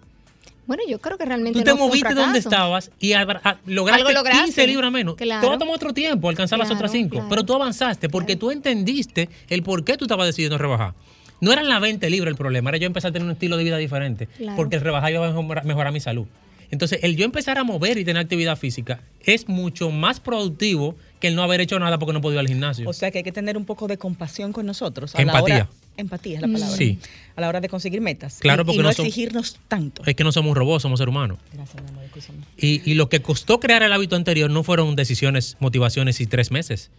Bueno, 0.71 0.83
yo 0.87 0.99
creo 0.99 1.17
que 1.17 1.25
realmente 1.25 1.59
Tú 1.59 1.65
te 1.65 1.71
no 1.71 1.75
moviste 1.75 2.13
donde 2.13 2.39
estabas 2.39 2.91
y 2.97 3.11
abra- 3.11 3.41
a- 3.43 3.57
lograste, 3.65 4.03
Algo 4.03 4.13
lograste. 4.13 4.43
15 4.45 4.67
libras 4.67 4.89
menos. 4.89 5.15
Claro. 5.15 5.41
Te 5.41 5.47
va 5.49 5.55
a 5.55 5.57
tomar 5.57 5.75
otro 5.75 5.93
tiempo 5.93 6.29
alcanzar 6.29 6.57
las 6.59 6.71
otras 6.71 6.93
5. 6.93 7.09
claro. 7.09 7.27
Pero 7.29 7.43
tú 7.43 7.53
avanzaste 7.55 8.07
porque 8.07 8.37
tú 8.37 8.51
entendiste 8.51 9.27
el 9.49 9.63
por 9.63 9.83
qué 9.83 9.97
tú 9.97 10.05
estabas 10.05 10.27
decidiendo 10.27 10.57
rebajar. 10.57 10.93
No 11.41 11.51
eran 11.51 11.67
las 11.67 11.81
20 11.81 12.09
libras 12.09 12.29
el 12.31 12.37
problema, 12.37 12.69
era 12.69 12.77
yo 12.77 12.87
empezar 12.87 13.09
a 13.09 13.11
tener 13.11 13.25
un 13.25 13.33
estilo 13.33 13.57
de 13.57 13.65
vida 13.65 13.75
diferente. 13.75 14.27
Claro. 14.37 14.55
Porque 14.55 14.77
el 14.77 14.81
rebajar 14.81 15.11
iba 15.11 15.27
a 15.27 15.31
mejorar, 15.33 15.65
mejorar 15.65 15.91
mi 15.91 15.99
salud. 15.99 16.25
Entonces, 16.69 16.99
el 17.03 17.17
yo 17.17 17.25
empezar 17.25 17.57
a 17.57 17.65
mover 17.65 17.97
y 17.97 18.05
tener 18.05 18.21
actividad 18.23 18.55
física 18.57 19.01
es 19.25 19.49
mucho 19.49 19.89
más 19.91 20.21
productivo 20.21 20.95
que 21.19 21.27
el 21.27 21.35
no 21.35 21.43
haber 21.43 21.59
hecho 21.59 21.77
nada 21.79 21.99
porque 21.99 22.13
no 22.13 22.21
podía 22.21 22.35
ir 22.35 22.39
al 22.39 22.47
gimnasio. 22.47 22.87
O 22.89 22.93
sea 22.93 23.11
que 23.11 23.17
hay 23.17 23.23
que 23.25 23.33
tener 23.33 23.57
un 23.57 23.65
poco 23.65 23.87
de 23.89 23.97
compasión 23.97 24.53
con 24.53 24.65
nosotros. 24.65 25.13
a 25.13 25.17
la 25.17 25.23
Empatía. 25.23 25.55
hora- 25.55 25.69
empatía 25.97 26.35
es 26.37 26.41
la 26.41 26.47
palabra. 26.47 26.75
Sí. 26.75 26.99
A 27.35 27.41
la 27.41 27.49
hora 27.49 27.61
de 27.61 27.69
conseguir 27.69 28.01
metas. 28.01 28.39
Claro, 28.39 28.63
Y- 28.63 28.65
porque 28.65 28.75
y 28.79 28.81
no, 28.81 28.89
no 28.89 28.93
son- 28.93 29.05
exigirnos 29.05 29.57
tanto. 29.67 30.03
es 30.05 30.15
que 30.15 30.23
no 30.23 30.31
somos 30.31 30.49
un 30.51 30.55
robot, 30.55 30.81
somos 30.81 30.99
seres 30.99 31.11
humanos. 31.11 31.37
Gracias, 31.53 31.83
mi 31.83 31.89
amor, 31.89 32.03
escúchame. 32.05 32.39
Y, 32.57 32.81
y 32.89 32.93
lo 32.95 33.09
que 33.09 33.21
costó 33.21 33.59
crear 33.59 33.83
el 33.83 33.93
hábito 33.93 34.15
anterior 34.15 34.49
no 34.49 34.63
fueron 34.63 34.95
decisiones, 34.95 35.57
motivaciones 35.59 36.19
y 36.21 36.27
tres 36.27 36.51
meses. 36.51 36.89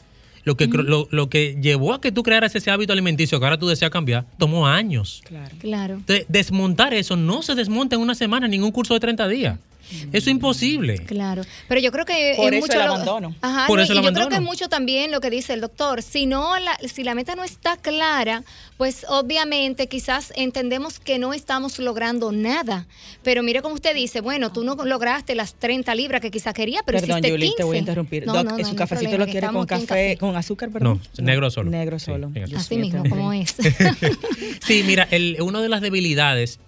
Lo 0.45 0.57
que, 0.57 0.69
cro- 0.69 0.83
lo, 0.83 1.07
lo 1.13 1.29
que 1.31 1.57
llevó 1.63 1.95
a 1.95 2.01
que 2.01 2.11
tú 2.11 2.25
crearas 2.25 2.55
ese 2.57 2.71
hábito 2.73 2.93
alimenticio 2.93 3.39
que 3.39 3.45
ahora 3.47 3.59
tú 3.59 3.69
deseas 3.69 3.93
cambiar, 3.93 4.27
tomó 4.39 4.67
años. 4.67 5.23
Claro. 5.25 5.55
Claro. 5.61 5.95
Entonces, 5.95 6.27
desmontar 6.29 6.95
eso 6.95 7.15
no 7.15 7.43
se 7.43 7.55
desmonta 7.55 7.95
en 7.95 8.03
una 8.03 8.17
semana, 8.17 8.47
en 8.47 8.51
ningún 8.51 8.73
curso 8.73 8.93
de 8.95 8.99
30 9.01 9.29
días. 9.29 9.59
Eso 9.93 10.09
es 10.13 10.27
imposible. 10.29 10.97
Claro, 11.05 11.43
pero 11.69 11.81
yo 11.81 11.93
creo 11.93 12.05
que 12.05 12.35
Por 12.37 12.53
es 12.53 12.59
eso 12.59 12.67
mucho 12.67 12.73
el 12.81 12.87
lo- 12.87 12.93
abandono. 12.95 13.35
Ajá, 13.41 13.67
Por 13.67 13.81
eso 13.81 13.93
el 13.93 13.99
y 14.01 14.03
yo 14.03 14.13
creo 14.13 14.29
que 14.29 14.37
es 14.37 14.41
mucho 14.43 14.69
también 14.69 15.11
lo 15.11 15.21
que 15.21 15.31
dice 15.31 15.53
el 15.53 15.61
doctor. 15.61 16.03
Si 16.03 16.27
no, 16.27 16.59
la, 16.59 16.77
si 16.93 17.05
la 17.05 17.15
meta 17.15 17.35
no 17.35 17.45
está 17.45 17.77
clara, 17.77 18.45
pues 18.77 19.07
obviamente 19.09 19.87
quizás 19.89 20.33
entendemos 20.37 20.99
que 21.01 21.19
no 21.19 21.33
estamos 21.33 21.79
logrando 21.79 22.33
nada. 22.33 22.87
Pero 23.23 23.43
mire 23.43 23.63
como 23.63 23.75
usted 23.75 23.95
dice, 23.95 24.21
bueno, 24.21 24.53
tú 24.53 24.65
no 24.65 24.75
lograste 24.75 25.35
las 25.35 25.55
30 25.55 25.95
libras 25.95 26.21
que 26.21 26.31
quizás 26.31 26.55
quería, 26.55 26.81
pero 26.85 26.99
Perdón, 26.99 27.19
hiciste 27.19 27.31
Julie, 27.31 27.47
15. 27.49 27.57
te 27.57 27.65
voy 27.65 27.77
a 27.77 27.81
interrumpir. 27.81 28.27
No, 28.27 28.33
Doc, 28.35 28.45
no, 28.45 28.59
no, 28.59 28.65
¿su 28.69 28.75
cafecito 28.77 29.11
problema, 29.11 29.25
lo 29.27 29.31
quiere 29.31 29.47
con 29.49 29.67
café, 29.67 30.17
con 30.19 30.37
azúcar, 30.37 30.71
perdón? 30.71 31.01
No, 31.19 31.25
negro 31.25 31.51
solo. 31.51 31.71
Negro 31.71 31.99
Sí, 31.99 32.07
solo. 32.07 32.31
Así 32.57 32.77
mismo, 32.77 33.03
como 33.09 33.33
es. 33.33 33.55
Sí, 34.67 34.83
mira, 34.87 35.07
el, 35.11 35.39
una 35.41 35.61
de 35.61 35.69
las 35.69 35.81
debilidades, 35.81 36.59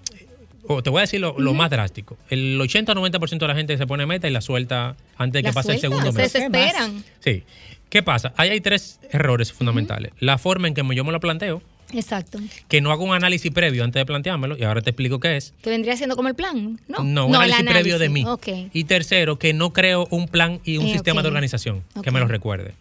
o 0.67 0.83
te 0.83 0.91
voy 0.91 0.99
a 0.99 1.03
decir 1.03 1.21
lo, 1.21 1.39
lo 1.39 1.55
más 1.55 1.71
drástico, 1.71 2.17
el 2.31 2.59
80-90% 2.61 3.39
de 3.39 3.49
la 3.49 3.55
gente 3.55 3.77
se 3.79 3.87
pone 3.87 4.07
meta 4.07 4.29
y 4.29 4.31
la 4.31 4.41
suelta 4.41 4.97
antes 5.17 5.43
de 5.43 5.49
que 5.49 5.53
pase 5.55 5.73
el 5.73 5.81
segundo 5.81 6.13
se 6.13 6.19
mes. 6.19 6.33
desesperan. 6.33 7.05
Sí. 7.21 7.43
¿Qué 7.89 8.03
pasa? 8.03 8.33
Ahí 8.37 8.51
hay 8.51 8.61
tres 8.61 8.99
errores 9.11 9.53
fundamentales. 9.53 10.13
La 10.19 10.37
forma 10.39 10.67
en 10.69 10.75
que 10.75 10.83
yo 10.95 11.05
me 11.05 11.13
lo 11.13 11.21
planteo, 11.21 11.63
Exacto. 11.93 12.39
Que 12.67 12.81
no 12.81 12.91
hago 12.91 13.05
un 13.05 13.15
análisis 13.15 13.53
previo 13.53 13.85
antes 13.85 14.01
de 14.01 14.07
planteármelo 14.07 14.57
y 14.59 14.65
ahora 14.65 14.81
te 14.81 14.91
explico 14.91 15.21
qué 15.21 15.37
es. 15.37 15.53
Que 15.63 15.71
vendría 15.71 15.97
siendo 15.97 16.17
como 16.17 16.29
el 16.29 16.35
plan, 16.35 16.81
¿no? 16.89 17.05
No, 17.05 17.27
un 17.27 17.37
análisis, 17.37 17.65
previo 17.71 17.99
de 17.99 18.09
mí. 18.09 18.25
Ok. 18.27 18.49
Y 18.73 18.85
tercero, 18.85 19.39
que 19.39 19.53
no 19.53 19.73
creo 19.73 20.09
un 20.11 20.27
plan 20.27 20.61
y 20.65 20.79
un 20.79 20.87
Eh, 20.87 20.93
sistema 20.95 21.23
de 21.23 21.29
organización 21.29 21.85
que 22.03 22.11
me 22.11 22.19
lo 22.19 22.27
recuerde. 22.27 22.73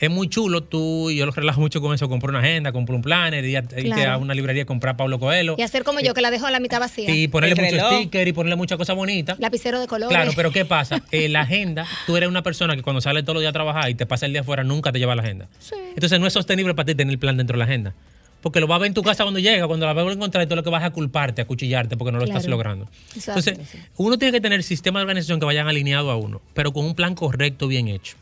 Es 0.00 0.10
muy 0.10 0.28
chulo, 0.28 0.62
tú, 0.62 1.10
y 1.10 1.16
yo 1.16 1.26
lo 1.26 1.32
relajo 1.32 1.60
mucho 1.60 1.80
con 1.80 1.94
eso, 1.94 2.08
comprar 2.08 2.30
una 2.30 2.40
agenda, 2.40 2.72
comprar 2.72 2.96
un 2.96 3.02
planner, 3.02 3.44
y, 3.44 3.56
a- 3.56 3.64
irte 3.76 4.06
a 4.06 4.16
una 4.18 4.34
librería 4.34 4.62
a 4.62 4.66
comprar 4.66 4.96
Pablo 4.96 5.18
Coelho. 5.18 5.54
Y 5.58 5.62
hacer 5.62 5.84
como 5.84 6.00
yo, 6.00 6.14
que 6.14 6.20
la 6.20 6.30
dejo 6.30 6.46
a 6.46 6.50
la 6.50 6.60
mitad 6.60 6.80
vacía. 6.80 7.14
Y 7.14 7.28
ponerle 7.28 7.54
El 7.56 7.62
mucho 7.62 7.76
reloj. 7.76 7.92
sticker 8.00 8.28
y 8.28 8.32
ponerle 8.32 8.56
muchas 8.56 8.78
cosas 8.78 8.96
bonitas. 8.96 9.38
Lapicero 9.38 9.80
de 9.80 9.86
colores. 9.86 10.14
Claro, 10.14 10.32
pero 10.36 10.50
¿qué 10.50 10.64
pasa? 10.64 11.02
Eh, 11.12 11.28
la 11.28 11.40
agenda, 11.42 11.86
tú 12.06 12.16
eres 12.16 12.28
una 12.28 12.42
persona 12.42 12.76
que 12.76 12.82
cuando 12.82 13.00
sale 13.00 13.22
todos 13.22 13.34
los 13.34 13.42
días 13.42 13.50
a 13.50 13.52
trabajar 13.54 13.90
y 13.90 13.94
te 13.94 14.06
pasa 14.06 14.26
el 14.26 14.32
día 14.32 14.42
afuera, 14.42 14.64
nunca 14.64 14.92
te 14.92 14.98
lleva 14.98 15.14
la 15.14 15.22
agenda. 15.22 15.48
Sí. 15.58 15.74
Entonces 15.94 16.18
no 16.20 16.26
es 16.26 16.32
sostenible 16.32 16.74
para 16.74 16.86
ti 16.86 16.94
tener 16.94 17.12
el 17.12 17.18
plan 17.18 17.36
dentro 17.36 17.54
de 17.54 17.58
la 17.58 17.64
agenda. 17.64 17.94
Porque 18.40 18.60
lo 18.60 18.68
vas 18.68 18.76
a 18.76 18.78
ver 18.78 18.86
en 18.86 18.94
tu 18.94 19.02
casa 19.02 19.24
cuando 19.24 19.40
llega, 19.40 19.66
cuando 19.66 19.84
la 19.84 19.92
vas 19.92 20.06
a 20.06 20.12
encontrar 20.12 20.44
y 20.44 20.46
todo 20.46 20.54
lo 20.54 20.62
que 20.62 20.70
vas 20.70 20.84
a 20.84 20.90
culparte, 20.90 21.42
a 21.42 21.44
cuchillarte 21.44 21.96
porque 21.96 22.12
no 22.12 22.18
lo 22.18 22.24
Claro. 22.24 22.38
estás 22.38 22.48
logrando. 22.48 22.88
Eso 23.16 23.32
Entonces, 23.32 23.58
sí. 23.68 23.78
uno 23.96 24.16
tiene 24.16 24.30
que 24.30 24.40
tener 24.40 24.62
sistemas 24.62 25.00
de 25.00 25.04
organización 25.06 25.40
que 25.40 25.46
vayan 25.46 25.66
alineados 25.66 26.08
a 26.12 26.14
uno, 26.14 26.40
pero 26.54 26.72
con 26.72 26.84
un 26.84 26.94
plan 26.94 27.16
correcto, 27.16 27.66
bien 27.66 27.88
hecho. 27.88 28.16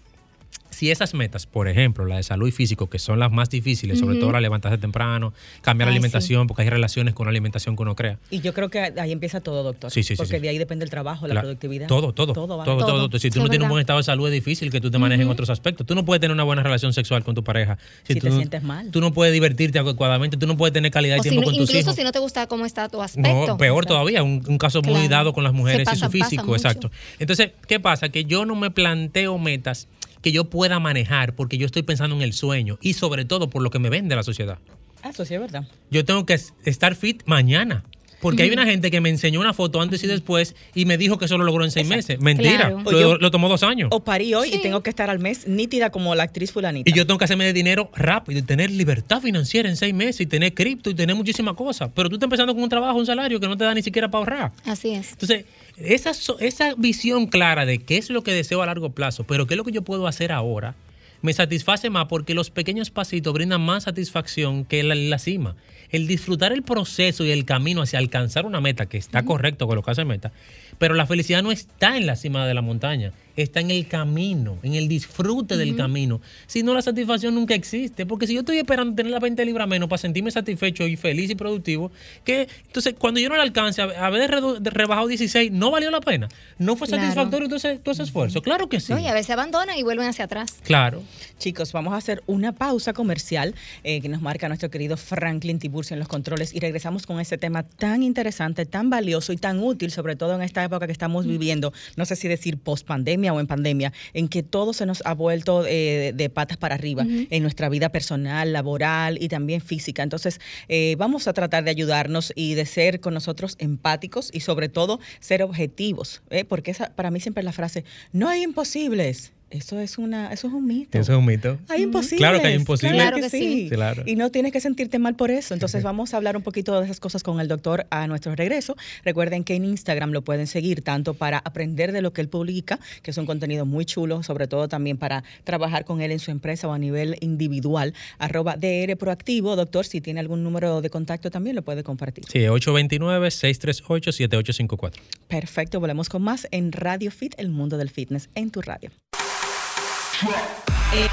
Si 0.69 0.91
esas 0.91 1.15
metas, 1.15 1.47
por 1.47 1.69
ejemplo, 1.69 2.05
la 2.05 2.17
de 2.17 2.23
salud 2.23 2.47
y 2.49 2.51
físico, 2.53 2.91
que 2.91 2.99
son 2.99 3.19
las 3.19 3.33
más 3.33 3.49
difíciles, 3.49 3.99
sobre 3.99 4.17
todo 4.19 4.31
la 4.33 4.43
levantarse 4.43 4.77
temprano, 4.77 5.33
cambiar 5.63 5.87
la 5.89 5.93
sí. 5.93 5.97
alimentación, 5.97 6.47
porque 6.47 6.65
hay 6.65 6.69
relaciones 6.69 7.15
con 7.15 7.25
la 7.25 7.31
alimentación 7.31 7.77
que 7.77 7.83
uno 7.83 7.97
crea. 7.97 8.19
Y 8.31 8.41
yo 8.41 8.53
creo 8.53 8.69
que 8.69 8.81
ahí 8.81 9.11
empieza 9.11 9.41
todo, 9.41 9.63
doctor. 9.63 9.91
Sí, 9.91 10.03
sí, 10.03 10.09
sí, 10.09 10.17
Porque 10.17 10.37
sí. 10.37 10.43
de 10.43 10.51
ahí 10.51 10.59
depende 10.59 10.85
el 10.85 10.91
trabajo, 10.91 11.27
la 11.29 11.41
productividad. 11.41 11.87
Todo, 11.87 12.13
todo. 12.13 12.35
Todo 12.35 12.47
Todo, 12.63 12.85
todo, 12.85 13.09
Todo. 13.09 13.19
Si 13.19 13.31
tú 13.31 13.39
no 13.39 13.47
es 13.47 13.51
tienes 13.53 13.65
un 13.65 13.71
buen 13.71 13.81
estado 13.81 14.01
de 14.01 14.03
salud, 14.03 14.27
es 14.27 14.35
difícil 14.35 14.71
que 14.71 14.83
tú 14.83 14.91
te 14.91 14.99
manejes 14.99 15.25
en 15.25 15.31
otros 15.31 15.49
aspectos. 15.49 15.87
Tú 15.87 15.95
no 15.95 16.05
puedes 16.05 16.21
tener 16.21 16.35
una 16.35 16.45
buena 16.45 16.63
relación 16.63 16.93
sexual 16.93 17.25
con 17.25 17.35
tu 17.35 17.43
pareja. 17.43 17.79
Si 18.03 18.13
tú 18.15 18.21
te 18.21 18.29
no- 18.31 18.37
sientes 18.37 18.63
mal. 18.63 18.91
Tú 18.91 19.01
no 19.01 19.15
puedes 19.15 19.33
divertirte 19.33 19.79
adecuadamente. 19.79 20.37
Tú 20.37 20.47
no 20.47 20.59
puedes 20.59 20.75
tener 20.75 20.91
calidad 20.91 21.17
de 21.17 21.23
si 21.23 21.31
tiempo 21.31 21.41
no- 21.41 21.47
con 21.47 21.55
tus 21.57 21.71
incluso 21.71 21.81
hijos. 21.87 21.97
si 21.97 22.05
no 22.05 22.13
te 22.13 22.19
gusta 22.19 22.49
cómo 22.49 22.67
está 22.67 22.91
tu 22.91 23.01
aspecto. 23.01 23.47
No, 23.47 23.57
peor 23.57 23.87
todavía, 23.87 24.23
un, 24.23 24.43
un 24.47 24.59
caso 24.59 24.83
muy 24.83 25.09
dado 25.09 25.33
con 25.33 25.43
las 25.43 25.55
mujeres 25.55 25.89
y 25.91 25.97
su 25.97 26.11
físico, 26.11 26.55
exacto. 26.55 26.91
Entonces, 27.19 27.53
¿qué 27.67 27.81
pasa? 27.81 28.11
Que 28.11 28.27
yo 28.27 28.45
no 28.45 28.55
me 28.57 28.71
planteo 28.71 29.39
metas 29.39 29.89
que 30.27 30.33
yo 30.33 30.47
pueda 30.51 30.81
manejar 30.81 31.37
porque 31.37 31.57
yo 31.57 31.67
estoy 31.67 31.83
pensando 31.85 32.17
en 32.17 32.23
el 32.23 32.33
sueño 32.33 32.79
y 32.83 32.95
sobre 32.95 33.25
todo 33.25 33.49
por 33.49 33.63
lo 33.63 33.71
que 33.71 33.79
me 33.79 33.91
vende 33.91 34.17
la 34.17 34.25
sociedad. 34.25 34.59
Ah, 35.05 35.11
eso 35.11 35.25
sí 35.25 35.35
es 35.35 35.41
verdad. 35.41 35.69
Yo 35.89 36.05
tengo 36.05 36.27
que 36.27 36.35
es- 36.35 36.53
estar 36.65 36.97
fit 36.97 37.23
mañana. 37.27 37.85
Porque 38.21 38.43
hay 38.43 38.51
una 38.51 38.65
gente 38.65 38.91
que 38.91 39.01
me 39.01 39.11
enseñó 39.11 39.39
una 39.41 39.53
foto 39.53 39.81
antes 39.81 40.03
y 40.03 40.07
después 40.09 40.57
y 40.75 40.85
me 40.87 40.97
dijo 40.99 41.17
que 41.19 41.27
eso 41.27 41.37
lo 41.39 41.45
logró 41.45 41.65
en 41.65 41.71
seis 41.71 41.87
meses. 41.87 42.19
Mentira, 42.19 42.71
Claro. 42.73 42.83
Lo, 42.91 43.01
yo- 43.01 43.19
lo 43.19 43.31
tomó 43.31 43.49
dos 43.49 43.63
años. 43.63 43.89
O 43.93 44.03
parí 44.03 44.35
hoy 44.35 44.49
Sí. 44.51 44.57
y 44.57 44.63
tengo 44.63 44.83
que 44.83 44.91
estar 44.91 45.11
al 45.11 45.19
mes 45.21 45.47
nítida 45.47 45.91
como 45.91 46.13
la 46.17 46.25
actriz 46.25 46.51
fulanita. 46.51 46.91
Y 46.91 46.95
yo 46.95 47.07
tengo 47.07 47.19
que 47.19 47.25
hacerme 47.27 47.45
de 47.45 47.53
dinero 47.53 47.89
rápido 47.95 48.41
y 48.41 48.43
tener 48.43 48.71
libertad 48.73 49.21
financiera 49.21 49.69
en 49.69 49.77
seis 49.77 49.95
meses 49.95 50.23
y 50.23 50.27
tener 50.27 50.55
cripto 50.55 50.91
y 50.91 50.95
tener 50.95 51.15
muchísimas 51.15 51.55
cosas. 51.55 51.91
Pero 51.95 52.09
tú 52.09 52.17
estás 52.17 52.27
empezando 52.27 52.53
con 52.55 52.65
un 52.65 52.69
trabajo, 52.71 52.99
un 52.99 53.07
salario 53.07 53.39
que 53.39 53.47
no 53.47 53.57
te 53.57 53.63
da 53.65 53.75
ni 53.75 53.83
siquiera 53.83 54.11
para 54.11 54.21
ahorrar. 54.21 54.53
Así 54.65 54.91
es. 54.91 55.13
Entonces, 55.13 55.45
esa, 55.79 56.13
esa 56.41 56.75
visión 56.75 57.27
clara 57.27 57.67
de 57.67 57.79
qué 57.79 57.99
es 57.99 58.11
lo 58.11 58.23
que 58.23 58.33
deseo 58.33 58.63
a 58.63 58.67
largo 58.67 58.91
plazo, 58.91 59.25
pero 59.25 59.47
qué 59.47 59.55
es 59.55 59.59
lo 59.59 59.65
que 59.65 59.73
yo 59.73 59.83
puedo 59.83 60.07
hacer 60.07 60.33
ahora, 60.33 60.75
me 61.23 61.33
satisface 61.33 61.91
más 61.91 62.07
porque 62.07 62.35
los 62.35 62.51
pequeños 62.51 62.91
pasitos 62.91 63.33
brindan 63.33 63.61
más 63.61 63.85
satisfacción 63.85 64.65
que 64.65 64.83
la, 64.83 64.95
la 64.95 65.19
cima. 65.19 65.57
El 65.91 66.07
disfrutar 66.07 66.53
el 66.53 66.63
proceso 66.63 67.25
y 67.25 67.31
el 67.31 67.45
camino 67.45 67.83
hacia 67.83 67.99
alcanzar 67.99 68.47
una 68.47 68.61
meta, 68.61 68.87
que 68.87 68.99
está 68.99 69.25
correcto 69.25 69.67
colocarse 69.67 70.05
meta, 70.05 70.33
pero 70.79 70.95
la 70.95 71.07
felicidad 71.07 71.43
no 71.43 71.53
está 71.53 71.97
en 71.97 72.07
la 72.07 72.17
cima 72.17 72.47
de 72.47 72.55
la 72.55 72.63
montaña, 72.63 73.13
está 73.37 73.61
en 73.61 73.71
el 73.71 73.87
camino, 73.87 74.59
en 74.63 74.75
el 74.75 74.89
disfrute 74.89 75.57
del 75.57 75.77
camino. 75.77 76.21
Si 76.47 76.63
no, 76.63 76.75
la 76.75 76.83
satisfacción 76.83 77.35
nunca 77.35 77.55
existe, 77.55 78.07
porque 78.07 78.27
si 78.27 78.35
yo 78.35 78.41
estoy 78.41 78.59
esperando 78.59 78.95
tener 78.95 79.13
la 79.13 79.19
20 79.19 79.45
libras 79.45 79.69
menos 79.69 79.89
para 79.89 79.99
sentirme 79.99 80.31
satisfecho 80.31 80.87
y 80.87 80.97
feliz 80.97 81.31
y 81.31 81.35
productivo, 81.35 81.91
que 82.25 82.49
entonces 82.67 82.95
cuando 82.99 83.21
yo 83.21 83.29
no 83.29 83.37
la 83.37 83.43
alcance, 83.43 83.83
a- 83.83 84.07
haber 84.07 84.31
rebajado 84.63 85.07
16, 85.09 85.53
no 85.53 85.71
valió 85.71 85.91
la 85.91 86.01
pena. 86.01 86.29
No 86.59 86.77
fue 86.77 86.87
Claro. 86.89 87.03
satisfactorio 87.03 87.45
entonces 87.47 87.83
todo 87.83 87.93
ese 87.93 88.03
esfuerzo. 88.05 88.43
Claro 88.43 88.69
que 88.69 88.81
sí. 88.81 88.93
¿no? 88.93 88.99
Y 88.99 89.07
a 89.07 89.15
veces 89.15 89.31
abandonan 89.31 89.77
y 89.77 89.83
vuelven 89.83 90.09
hacia 90.09 90.25
atrás. 90.25 90.57
Claro. 90.63 91.03
Chicos, 91.39 91.73
vamos 91.73 91.93
a 91.93 91.97
hacer 91.99 92.23
una 92.27 92.53
pausa 92.53 92.93
comercial 92.95 93.55
eh, 93.85 94.01
que 94.01 94.09
nos 94.09 94.23
marca 94.23 94.49
nuestro 94.49 94.71
querido 94.71 94.97
Franklin 94.97 95.59
Tiburcio 95.59 95.95
en 95.95 95.99
los 95.99 96.09
controles 96.09 96.55
y 96.55 96.61
regresamos 96.61 97.07
con 97.07 97.21
ese 97.21 97.37
tema 97.39 97.63
tan 97.65 98.03
interesante, 98.03 98.65
tan 98.67 98.89
valioso 98.91 99.33
y 99.33 99.37
tan 99.37 99.59
útil, 99.63 99.91
sobre 99.91 100.17
todo 100.17 100.35
en 100.35 100.43
esta 100.43 100.65
época 100.65 100.87
que 100.87 100.93
estamos 100.93 101.27
viviendo, 101.27 101.73
no 101.97 102.07
sé 102.07 102.17
si 102.17 102.29
decir 102.29 102.59
post 102.59 102.87
pandemia 102.87 103.26
o 103.33 103.41
en 103.41 103.47
pandemia, 103.47 103.93
en 104.13 104.29
que 104.29 104.43
todo 104.43 104.73
se 104.73 104.87
nos 104.87 105.03
ha 105.05 105.15
vuelto 105.15 105.65
eh, 105.67 106.13
de 106.15 106.31
patas 106.31 106.57
para 106.57 106.75
arriba 106.75 107.05
en 107.07 107.43
nuestra 107.43 107.69
vida 107.69 107.91
personal, 107.91 108.53
laboral 108.53 109.19
y 109.21 109.29
también 109.29 109.61
física. 109.61 110.03
Entonces, 110.03 110.41
eh, 110.69 110.97
vamos 110.99 111.29
a 111.29 111.33
tratar 111.33 111.65
de 111.65 111.71
ayudarnos 111.71 112.33
y 112.35 112.55
de 112.55 112.67
ser 112.67 113.01
con 113.01 113.15
nosotros 113.15 113.57
empáticos 113.59 114.31
y 114.33 114.41
sobre 114.41 114.69
todo 114.69 115.01
ser 115.21 115.43
objetivos, 115.43 116.23
¿eh? 116.31 116.45
porque 116.45 116.71
esa, 116.71 116.95
para 116.95 117.11
mí 117.11 117.21
siempre 117.21 117.41
es 117.41 117.45
la 117.45 117.53
frase, 117.53 117.85
no 118.13 118.29
hay 118.29 118.43
imposibles. 118.43 119.33
Eso 119.49 119.79
es 119.79 119.97
una, 119.97 120.33
eso 120.33 120.49
es 120.49 120.55
un 120.55 120.67
mito. 120.67 120.99
Eso 120.99 121.13
es 121.13 121.19
un 121.19 121.25
mito. 121.25 121.57
Hay 121.69 121.83
imposibles. 121.83 122.19
Claro 122.19 122.41
que 122.41 122.49
hay 122.49 122.55
imposibles. 122.55 123.01
Claro, 123.01 123.19
que, 123.19 123.31
sí. 123.31 123.69
Claro. 123.71 124.03
Y 124.05 124.17
no 124.17 124.33
tienes 124.33 124.51
que 124.53 124.59
sentirte 124.61 124.99
mal 124.99 125.15
por 125.15 125.31
eso. 125.31 125.55
Entonces 125.55 125.85
vamos 125.85 126.15
a 126.15 126.17
hablar 126.17 126.37
un 126.37 126.43
poquito 126.43 126.77
de 126.81 126.85
esas 126.85 126.99
cosas 126.99 127.23
con 127.23 127.39
el 127.39 127.47
doctor 127.47 127.87
a 127.91 128.09
nuestro 128.09 128.35
regreso. 128.35 128.75
Recuerden 129.05 129.45
que 129.45 129.55
en 129.55 129.65
Instagram 129.65 130.11
lo 130.11 130.23
pueden 130.23 130.49
seguir 130.49 130.83
tanto 130.83 131.15
para 131.15 131.39
aprender 131.39 131.93
de 131.93 132.03
lo 132.03 132.13
que 132.13 132.23
él 132.23 132.29
publica, 132.29 132.81
que 133.03 133.13
es 133.13 133.19
un 133.19 133.27
contenido 133.27 133.67
muy 133.67 133.85
chulo, 133.85 134.25
sobre 134.25 134.49
todo 134.49 134.67
también 134.67 134.99
para 134.99 135.23
trabajar 135.45 135.85
con 135.85 136.01
él 136.01 136.11
en 136.11 136.19
su 136.19 136.33
empresa 136.33 136.67
o 136.67 136.73
a 136.73 136.79
nivel 136.79 137.17
individual. 137.21 137.95
Arroba 138.19 138.57
DR 138.57 138.97
Proactivo. 138.97 139.55
Doctor, 139.55 139.87
si 139.87 140.01
tiene 140.01 140.19
algún 140.19 140.43
número 140.43 140.81
de 140.81 140.91
contacto 140.91 141.31
también 141.31 141.55
lo 141.55 141.63
puede 141.63 141.85
compartir. 141.85 142.25
Sí, 142.29 142.41
829-638-7854. 142.41 144.95
Perfecto. 145.29 145.79
Volvemos 145.79 146.09
con 146.09 146.23
más 146.23 146.49
en 146.51 146.73
Radio 146.73 147.13
Fit, 147.13 147.35
el 147.39 147.51
mundo 147.51 147.79
del 147.79 147.91
fitness, 147.91 148.29
en 148.35 148.51
tu 148.51 148.61
radio. 148.61 148.91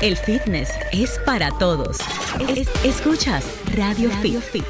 El 0.01 0.15
fitness 0.17 0.69
es 0.91 1.19
para 1.25 1.51
todos. 1.57 1.98
Es- 2.55 2.69
escuchas 2.86 3.43
Radio, 3.75 4.10
Fit. 4.22 4.63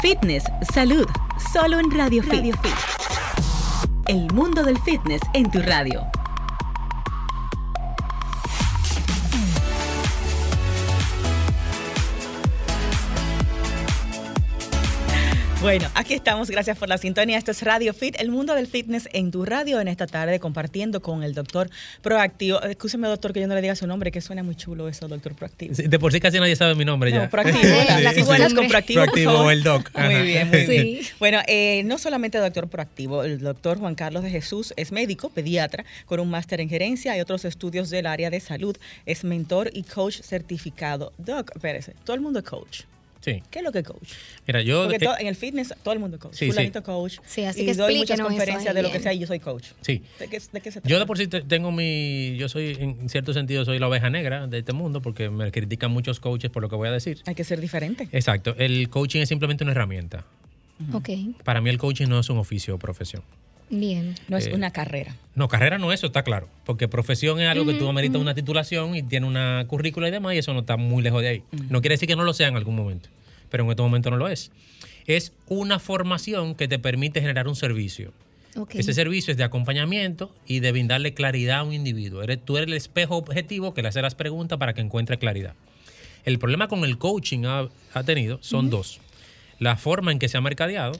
Fitness, 0.00 0.44
salud, 0.72 1.06
solo 1.52 1.78
en 1.78 1.90
Radio, 1.96 2.22
Fit. 2.22 2.54
El 4.06 4.32
mundo 4.32 4.62
del 4.64 4.78
fitness 4.80 5.20
en 5.32 5.50
tu 5.50 5.60
radio. 5.62 6.02
Bueno, 15.62 15.88
aquí 15.94 16.14
estamos. 16.14 16.50
Gracias 16.50 16.76
por 16.76 16.88
la 16.88 16.98
sintonía. 16.98 17.38
Esto 17.38 17.52
es 17.52 17.62
Radio 17.62 17.94
Fit, 17.94 18.16
el 18.18 18.32
mundo 18.32 18.56
del 18.56 18.66
fitness 18.66 19.08
en 19.12 19.30
tu 19.30 19.44
radio 19.44 19.78
en 19.80 19.86
esta 19.86 20.08
tarde, 20.08 20.40
compartiendo 20.40 21.00
con 21.00 21.22
el 21.22 21.34
doctor 21.34 21.70
Proactivo. 22.02 22.60
Escúcheme, 22.62 23.06
doctor, 23.06 23.32
que 23.32 23.40
yo 23.40 23.46
no 23.46 23.54
le 23.54 23.62
diga 23.62 23.76
su 23.76 23.86
nombre, 23.86 24.10
que 24.10 24.20
suena 24.20 24.42
muy 24.42 24.56
chulo 24.56 24.88
eso, 24.88 25.06
doctor 25.06 25.36
Proactivo. 25.36 25.76
Sí, 25.76 25.84
De 25.84 26.00
por 26.00 26.10
sí 26.10 26.18
casi 26.18 26.40
nadie 26.40 26.56
sabe 26.56 26.74
mi 26.74 26.84
nombre 26.84 27.12
ya. 27.12 27.22
No, 27.22 27.30
proactivo. 27.30 27.60
Sí, 27.62 28.02
Las 28.02 28.14
sí, 28.14 28.20
igualas 28.22 28.48
sí. 28.50 28.56
con 28.56 28.66
proactivo. 28.66 29.02
Proactivo 29.02 29.32
o 29.34 29.50
el 29.52 29.62
doc. 29.62 29.88
Muy 29.94 30.02
Ajá. 30.02 30.22
bien, 30.22 30.48
muy 30.48 30.66
bien. 30.66 30.82
Sí. 31.04 31.08
Bueno, 31.20 31.38
eh, 31.46 31.84
no 31.84 31.96
solamente 31.96 32.38
doctor 32.38 32.66
proactivo, 32.68 33.22
el 33.22 33.38
doctor 33.38 33.78
Juan 33.78 33.94
Carlos 33.94 34.24
de 34.24 34.30
Jesús 34.30 34.74
es 34.76 34.90
médico, 34.90 35.30
pediatra, 35.30 35.84
con 36.06 36.18
un 36.18 36.28
máster 36.28 36.60
en 36.60 36.68
gerencia 36.70 37.16
y 37.16 37.20
otros 37.20 37.44
estudios 37.44 37.88
del 37.88 38.06
área 38.06 38.30
de 38.30 38.40
salud. 38.40 38.76
Es 39.06 39.22
mentor 39.22 39.70
y 39.72 39.84
coach 39.84 40.22
certificado. 40.22 41.12
Doc, 41.18 41.52
espérese, 41.54 41.94
todo 42.04 42.16
el 42.16 42.20
mundo 42.20 42.40
es 42.40 42.44
coach. 42.46 42.80
Sí. 43.22 43.42
¿Qué 43.50 43.60
es 43.60 43.64
lo 43.64 43.72
que 43.72 43.78
es 43.78 43.84
coach? 43.86 44.10
Mira, 44.46 44.60
yo. 44.62 44.82
Porque 44.82 44.96
eh, 44.96 45.06
todo- 45.06 45.18
en 45.18 45.26
el 45.28 45.36
fitness 45.36 45.72
todo 45.82 45.94
el 45.94 46.00
mundo 46.00 46.16
es 46.16 46.22
coach. 46.22 46.34
Sí, 46.34 46.50
sí. 46.52 46.70
Coach. 46.82 47.18
Sí, 47.24 47.44
así 47.44 47.62
y 47.62 47.66
que 47.66 47.74
doy 47.74 47.96
muchas 47.96 48.20
conferencias 48.20 48.74
de 48.74 48.82
lo 48.82 48.90
que 48.92 48.98
sea 49.00 49.12
y 49.14 49.20
yo 49.20 49.26
soy 49.26 49.38
coach. 49.38 49.68
sí. 49.80 50.02
¿De 50.18 50.28
qué, 50.28 50.40
de 50.52 50.60
qué 50.60 50.70
se 50.72 50.80
trata? 50.80 50.88
Yo 50.88 50.98
de 50.98 51.06
por 51.06 51.16
sí 51.16 51.28
te- 51.28 51.42
tengo 51.42 51.70
mi. 51.72 52.36
Yo 52.36 52.48
soy, 52.48 52.76
en 52.78 53.08
cierto 53.08 53.32
sentido, 53.32 53.64
soy 53.64 53.78
la 53.78 53.88
oveja 53.88 54.10
negra 54.10 54.46
de 54.48 54.58
este 54.58 54.72
mundo 54.72 55.00
porque 55.00 55.30
me 55.30 55.50
critican 55.52 55.90
muchos 55.92 56.20
coaches 56.20 56.50
por 56.50 56.62
lo 56.62 56.68
que 56.68 56.76
voy 56.76 56.88
a 56.88 56.92
decir. 56.92 57.22
Hay 57.26 57.34
que 57.34 57.44
ser 57.44 57.60
diferente. 57.60 58.08
Exacto. 58.12 58.54
El 58.58 58.90
coaching 58.90 59.20
es 59.20 59.28
simplemente 59.28 59.64
una 59.64 59.70
herramienta. 59.72 60.24
Ok, 60.92 61.10
Para 61.44 61.60
mí, 61.60 61.70
el 61.70 61.78
coaching 61.78 62.08
no 62.08 62.18
es 62.18 62.28
un 62.28 62.38
oficio 62.38 62.74
o 62.74 62.78
profesión. 62.78 63.22
Bien. 63.72 64.14
No 64.28 64.36
es 64.36 64.46
Eh, 64.46 64.54
una 64.54 64.70
carrera. 64.70 65.16
No, 65.34 65.48
carrera 65.48 65.78
no 65.78 65.92
es 65.92 66.00
eso, 66.00 66.06
está 66.08 66.22
claro. 66.22 66.48
Porque 66.64 66.88
profesión 66.88 67.40
es 67.40 67.48
algo 67.48 67.64
que 67.66 67.74
tú 67.74 67.88
ameritas 67.88 68.20
una 68.20 68.34
titulación 68.34 68.94
y 68.94 69.02
tiene 69.02 69.26
una 69.26 69.64
currícula 69.66 70.08
y 70.08 70.10
demás, 70.10 70.34
y 70.34 70.38
eso 70.38 70.52
no 70.52 70.60
está 70.60 70.76
muy 70.76 71.02
lejos 71.02 71.22
de 71.22 71.28
ahí. 71.28 71.42
No 71.70 71.80
quiere 71.80 71.94
decir 71.94 72.06
que 72.06 72.16
no 72.16 72.22
lo 72.24 72.34
sea 72.34 72.48
en 72.48 72.56
algún 72.56 72.76
momento, 72.76 73.08
pero 73.50 73.64
en 73.64 73.70
este 73.70 73.82
momento 73.82 74.10
no 74.10 74.16
lo 74.16 74.28
es. 74.28 74.52
Es 75.06 75.32
una 75.48 75.78
formación 75.78 76.54
que 76.54 76.68
te 76.68 76.78
permite 76.78 77.20
generar 77.20 77.48
un 77.48 77.56
servicio. 77.56 78.12
Ese 78.74 78.92
servicio 78.92 79.32
es 79.32 79.38
de 79.38 79.44
acompañamiento 79.44 80.30
y 80.46 80.60
de 80.60 80.72
brindarle 80.72 81.14
claridad 81.14 81.60
a 81.60 81.62
un 81.62 81.72
individuo. 81.72 82.22
Eres, 82.22 82.44
tú 82.44 82.58
eres 82.58 82.68
el 82.68 82.74
espejo 82.74 83.16
objetivo 83.16 83.72
que 83.72 83.80
le 83.80 83.88
hace 83.88 84.02
las 84.02 84.14
preguntas 84.14 84.58
para 84.58 84.74
que 84.74 84.82
encuentre 84.82 85.18
claridad. 85.18 85.54
El 86.26 86.38
problema 86.38 86.68
con 86.68 86.84
el 86.84 86.98
coaching 86.98 87.46
ha, 87.46 87.68
ha 87.94 88.02
tenido 88.04 88.38
son 88.42 88.68
dos. 88.68 89.00
La 89.58 89.76
forma 89.76 90.12
en 90.12 90.18
que 90.18 90.28
se 90.28 90.36
ha 90.36 90.42
mercadeado. 90.42 90.92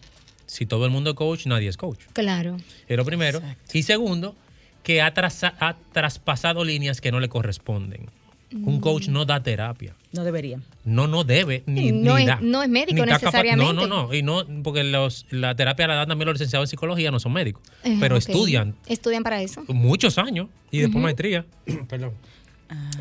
Si 0.52 0.66
todo 0.66 0.84
el 0.84 0.90
mundo 0.90 1.10
es 1.10 1.16
coach, 1.16 1.46
nadie 1.46 1.68
es 1.68 1.78
coach. 1.78 2.00
Claro. 2.12 2.58
Es 2.86 2.96
lo 2.96 3.06
primero. 3.06 3.40
Y 3.72 3.84
segundo, 3.84 4.36
que 4.82 5.00
ha, 5.00 5.14
traza- 5.14 5.54
ha 5.58 5.76
traspasado 5.92 6.62
líneas 6.62 7.00
que 7.00 7.10
no 7.10 7.20
le 7.20 7.30
corresponden. 7.30 8.10
Un 8.52 8.80
coach 8.82 9.08
no 9.08 9.24
da 9.24 9.42
terapia. 9.42 9.94
No 10.12 10.24
debería. 10.24 10.60
No, 10.84 11.06
no 11.06 11.24
debe, 11.24 11.62
ni, 11.64 11.90
No 11.90 12.16
ni 12.16 12.22
es- 12.24 12.26
da. 12.28 12.38
no 12.42 12.62
es 12.62 12.68
médico 12.68 13.06
necesariamente. 13.06 13.72
no, 13.72 13.86
no, 13.86 13.86
no. 14.08 14.12
Y 14.12 14.22
no, 14.22 14.44
porque 14.62 14.84
los, 14.84 15.24
la 15.30 15.54
terapia 15.54 15.86
la 15.86 15.94
dan 15.94 16.08
también 16.08 16.26
los 16.26 16.34
licenciados 16.34 16.66
en 16.68 16.70
psicología, 16.72 17.10
no 17.10 17.18
son 17.18 17.32
médicos. 17.32 17.62
Eh, 17.82 17.96
pero 17.98 18.18
estudian 18.18 18.74
Estudian 18.86 19.22
para 19.22 19.40
eso. 19.40 19.64
muchos 19.68 20.18
años 20.18 20.48
y 20.70 20.80
después 20.80 21.02
maestría. 21.02 21.46
Perdón. 21.88 22.12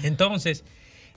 Entonces, 0.03 0.63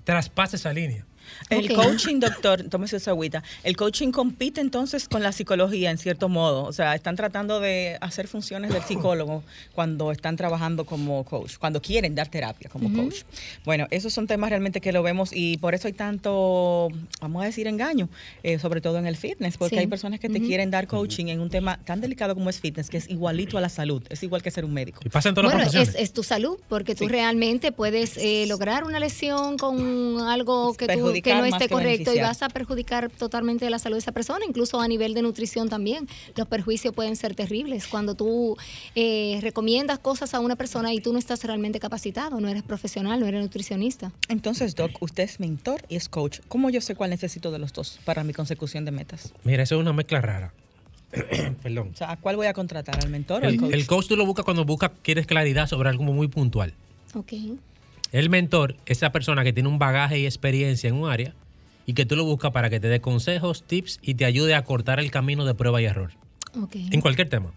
traspasa 0.05 0.57
esa 0.57 0.73
línea. 0.73 1.07
El 1.51 1.73
coaching, 1.75 2.21
doctor, 2.21 2.63
tómese 2.65 2.97
esa 2.97 3.11
agüita. 3.13 3.43
El 3.63 3.77
coaching 3.77 4.11
compite 4.11 4.61
entonces 4.61 5.09
con 5.09 5.23
la 5.23 5.33
psicología 5.33 5.91
en 5.91 5.99
cierto 5.99 6.29
modo. 6.29 6.65
O 6.65 6.73
sea, 6.73 6.95
están 6.95 7.17
tratando 7.17 7.61
de 7.61 7.99
hacer 8.01 8.29
funciones 8.29 8.73
del 8.73 8.83
psicólogo 8.83 9.43
cuando 9.75 10.13
están 10.13 10.37
trabajando 10.37 10.85
como 10.85 11.25
coach, 11.25 11.57
cuando 11.59 11.81
quieren 11.83 12.15
dar 12.15 12.29
terapia 12.29 12.69
como 12.71 12.93
coach. 12.93 13.23
Bueno, 13.65 13.87
esos 13.91 14.13
son 14.13 14.27
temas 14.27 14.51
realmente 14.51 14.81
que 14.81 14.93
lo 14.93 15.03
vemos 15.03 15.31
y 15.33 15.57
por 15.59 15.75
eso 15.75 15.89
hay 15.89 15.95
tanto, 15.95 16.89
vamos 17.21 17.43
a 17.43 17.47
decir, 17.47 17.67
engaño, 17.67 18.09
eh, 18.43 18.59
sobre 18.59 18.81
todo 18.81 18.99
en 18.99 19.07
el 19.07 19.17
fitness, 19.17 19.57
porque 19.57 19.77
Sí. 19.77 19.81
hay 19.81 19.87
personas 19.87 20.21
que 20.21 20.29
te 20.29 20.41
quieren 20.41 20.71
dar 20.71 20.87
coaching 20.87 21.27
en 21.27 21.41
un 21.41 21.51
tema 21.51 21.79
tan 21.85 22.01
delicado 22.01 22.35
como 22.35 22.51
es 22.51 22.61
fitness, 22.61 22.89
que 22.91 22.97
es 22.99 23.09
igualito 23.11 23.59
a 23.59 23.61
la 23.61 23.69
salud, 23.69 24.03
es 24.11 24.23
igual 24.23 24.43
que 24.43 24.51
ser 24.51 24.65
un 24.65 24.73
médico. 24.73 25.01
Y 25.05 25.09
pasa 25.09 25.29
en 25.29 25.35
todas 25.35 25.53
Bueno, 25.53 25.71
las 25.73 25.95
es, 25.95 26.13
tu 26.13 26.23
salud, 26.23 26.59
porque 26.69 26.95
tú 26.95 27.05
Sí. 27.05 27.11
realmente 27.11 27.73
puedes 27.73 28.17
eh, 28.17 28.45
lograr 28.47 28.85
una 28.85 29.01
lesión 29.01 29.59
con 29.59 30.21
algo 30.21 30.75
que, 30.75 30.87
tú- 30.87 30.93
que 31.23 31.35
no 31.35 31.45
esté 31.45 31.69
correcto 31.69 32.15
y 32.15 32.21
vas 32.21 32.43
a 32.43 32.49
perjudicar 32.49 33.11
totalmente 33.11 33.69
la 33.71 33.79
salud 33.79 33.97
de 33.97 34.01
esa 34.01 34.13
persona, 34.13 34.45
incluso 34.47 34.81
a 34.81 34.89
nivel 34.89 35.15
de 35.15 35.23
nutrición 35.23 35.69
también. 35.69 36.09
Los 36.37 36.47
perjuicios 36.49 36.95
pueden 36.95 37.17
ser 37.17 37.35
terribles 37.35 37.87
cuando 37.87 38.15
tú 38.15 38.57
eh, 38.95 39.39
recomiendas 39.43 39.99
cosas 39.99 40.35
a 40.35 40.41
una 40.41 40.57
persona 40.57 40.93
y 40.93 41.01
tú 41.01 41.13
no 41.13 41.19
estás 41.19 41.45
realmente 41.45 41.81
capacitado, 41.81 42.41
no 42.41 42.49
eres 42.49 42.63
profesional, 42.63 43.21
no 43.21 43.27
eres 43.27 43.43
nutricionista. 43.43 44.13
Entonces, 44.29 44.75
Doc, 44.75 44.91
usted 45.01 45.25
es 45.25 45.41
mentor 45.41 45.83
y 45.89 45.97
es 45.97 46.09
coach. 46.09 46.41
¿Cómo 46.49 46.71
yo 46.71 46.81
sé 46.81 46.95
cuál 46.95 47.11
necesito 47.11 47.51
de 47.51 47.59
los 47.59 47.73
dos 47.73 48.01
para 48.05 48.25
mi 48.25 48.33
consecución 48.33 48.85
de 48.85 48.91
metas? 48.91 49.33
Mira, 49.45 49.63
eso 49.63 49.77
es 49.77 49.81
una 49.81 49.93
mezcla 49.93 50.21
rara. 50.21 50.53
Perdón. 51.63 51.91
O 51.93 51.97
sea, 51.97 52.11
¿a 52.11 52.17
cuál 52.17 52.37
voy 52.37 52.47
a 52.47 52.53
contratar? 52.53 52.99
¿Al 53.05 53.11
mentor 53.11 53.45
o 53.45 53.47
al 53.47 53.55
El, 53.55 53.61
coach? 53.61 53.73
el 53.73 53.87
coach 53.87 54.07
tú 54.09 54.17
lo 54.17 54.27
buscas 54.27 54.45
cuando 54.45 54.65
buscas, 54.65 54.91
quieres 55.03 55.27
claridad 55.27 55.69
sobre 55.69 55.89
algo 55.89 56.05
muy 56.05 56.29
puntual. 56.29 56.75
Ok. 57.15 57.33
El 58.15 58.31
mentor 58.31 58.77
es 58.87 58.99
esa 58.99 59.11
persona 59.11 59.43
que 59.43 59.53
tiene 59.53 59.69
un 59.69 59.81
bagaje 59.81 60.21
y 60.21 60.25
experiencia 60.25 60.89
en 60.89 60.95
un 60.95 61.11
área 61.11 61.35
y 61.85 61.95
que 61.95 62.07
tú 62.07 62.15
lo 62.15 62.25
buscas 62.25 62.53
para 62.53 62.71
que 62.71 62.79
te 62.79 62.87
dé 62.87 63.01
consejos, 63.01 63.65
tips 63.65 63.99
y 64.03 64.15
te 64.15 64.25
ayude 64.25 64.55
a 64.55 64.63
cortar 64.63 65.01
el 65.01 65.11
camino 65.11 65.45
de 65.45 65.55
prueba 65.55 65.83
y 65.83 65.87
error. 65.87 66.13
Ok. 66.57 66.77
En 66.77 67.01
cualquier 67.01 67.29
tema. 67.29 67.51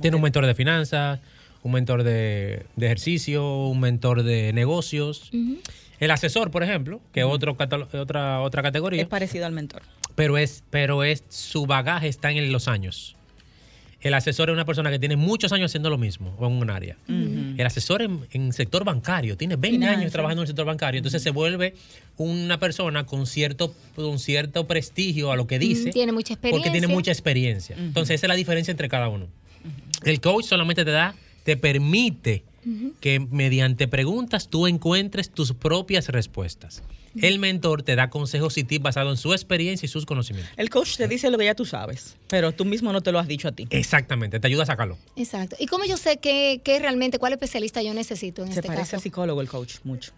Tiene 0.00 0.16
un 0.16 0.22
mentor 0.24 0.46
de 0.46 0.54
finanzas, 0.56 1.20
un 1.62 1.70
mentor 1.70 2.02
de, 2.02 2.66
de 2.74 2.86
ejercicio, 2.86 3.68
un 3.68 3.78
mentor 3.78 4.24
de 4.24 4.52
negocios. 4.52 5.30
El 6.00 6.10
asesor, 6.10 6.50
por 6.50 6.64
ejemplo, 6.64 7.00
que 7.12 7.20
es 7.20 7.26
otra, 7.26 8.40
otra 8.40 8.62
categoría. 8.64 9.02
Es 9.02 9.08
parecido 9.08 9.46
al 9.46 9.52
mentor. 9.52 9.82
pero 10.16 10.38
es, 10.38 10.64
pero 10.70 11.04
es 11.04 11.22
su 11.28 11.66
bagaje 11.66 12.08
está 12.08 12.32
en 12.32 12.50
los 12.50 12.66
años. 12.66 13.15
El 14.00 14.14
asesor 14.14 14.50
es 14.50 14.52
una 14.52 14.64
persona 14.64 14.90
que 14.90 14.98
tiene 14.98 15.16
muchos 15.16 15.52
años 15.52 15.70
haciendo 15.70 15.90
lo 15.90 15.98
mismo 15.98 16.36
en 16.38 16.52
un 16.52 16.70
área. 16.70 16.96
El 17.08 17.64
asesor 17.66 18.02
en, 18.02 18.20
en 18.30 18.52
sector 18.52 18.84
bancario 18.84 19.36
tiene 19.36 19.56
20 19.56 19.78
Finanzas. 19.78 19.98
años 19.98 20.12
trabajando 20.12 20.42
en 20.42 20.44
el 20.44 20.48
sector 20.48 20.66
bancario, 20.66 20.98
entonces 20.98 21.22
se 21.22 21.30
vuelve 21.30 21.74
una 22.16 22.58
persona 22.58 23.04
con 23.06 23.26
cierto, 23.26 23.74
con 23.94 24.18
cierto 24.18 24.66
prestigio 24.66 25.32
a 25.32 25.36
lo 25.36 25.46
que 25.46 25.58
dice. 25.58 25.88
Mm, 25.88 25.92
tiene 25.92 26.12
mucha 26.12 26.34
experiencia. 26.34 26.62
Porque 26.62 26.70
tiene 26.78 26.92
mucha 26.92 27.10
experiencia. 27.10 27.76
Entonces 27.78 28.16
esa 28.16 28.26
es 28.26 28.28
la 28.28 28.34
diferencia 28.36 28.70
entre 28.70 28.88
cada 28.88 29.08
uno. 29.08 29.26
El 30.04 30.20
coach 30.20 30.44
solamente 30.44 30.84
te 30.84 30.90
da, 30.90 31.14
te 31.44 31.56
permite 31.56 32.44
que 33.00 33.20
mediante 33.20 33.88
preguntas 33.88 34.48
tú 34.48 34.66
encuentres 34.66 35.30
tus 35.30 35.52
propias 35.52 36.08
respuestas. 36.08 36.82
El 37.22 37.38
mentor 37.38 37.82
te 37.82 37.96
da 37.96 38.10
consejos 38.10 38.58
y 38.58 38.64
tips 38.64 38.82
basados 38.82 39.12
en 39.12 39.16
su 39.16 39.32
experiencia 39.32 39.86
y 39.86 39.88
sus 39.88 40.04
conocimientos. 40.04 40.52
El 40.58 40.68
coach 40.68 40.96
te 40.96 41.08
dice 41.08 41.30
lo 41.30 41.38
que 41.38 41.46
ya 41.46 41.54
tú 41.54 41.64
sabes, 41.64 42.16
pero 42.28 42.52
tú 42.52 42.66
mismo 42.66 42.92
no 42.92 43.00
te 43.00 43.10
lo 43.10 43.18
has 43.18 43.26
dicho 43.26 43.48
a 43.48 43.52
ti. 43.52 43.66
Exactamente, 43.70 44.38
te 44.38 44.46
ayuda 44.46 44.64
a 44.64 44.66
sacarlo. 44.66 44.98
Exacto. 45.16 45.56
¿Y 45.58 45.66
cómo 45.66 45.86
yo 45.86 45.96
sé 45.96 46.18
qué, 46.18 46.60
qué 46.62 46.78
realmente, 46.78 47.18
cuál 47.18 47.32
especialista 47.32 47.82
yo 47.82 47.94
necesito 47.94 48.42
en 48.42 48.48
Se 48.48 48.60
este 48.60 48.66
parece 48.66 48.82
caso? 48.82 48.96
a 48.96 49.00
psicólogo 49.00 49.40
el 49.40 49.48
coach, 49.48 49.76
mucho. 49.84 50.12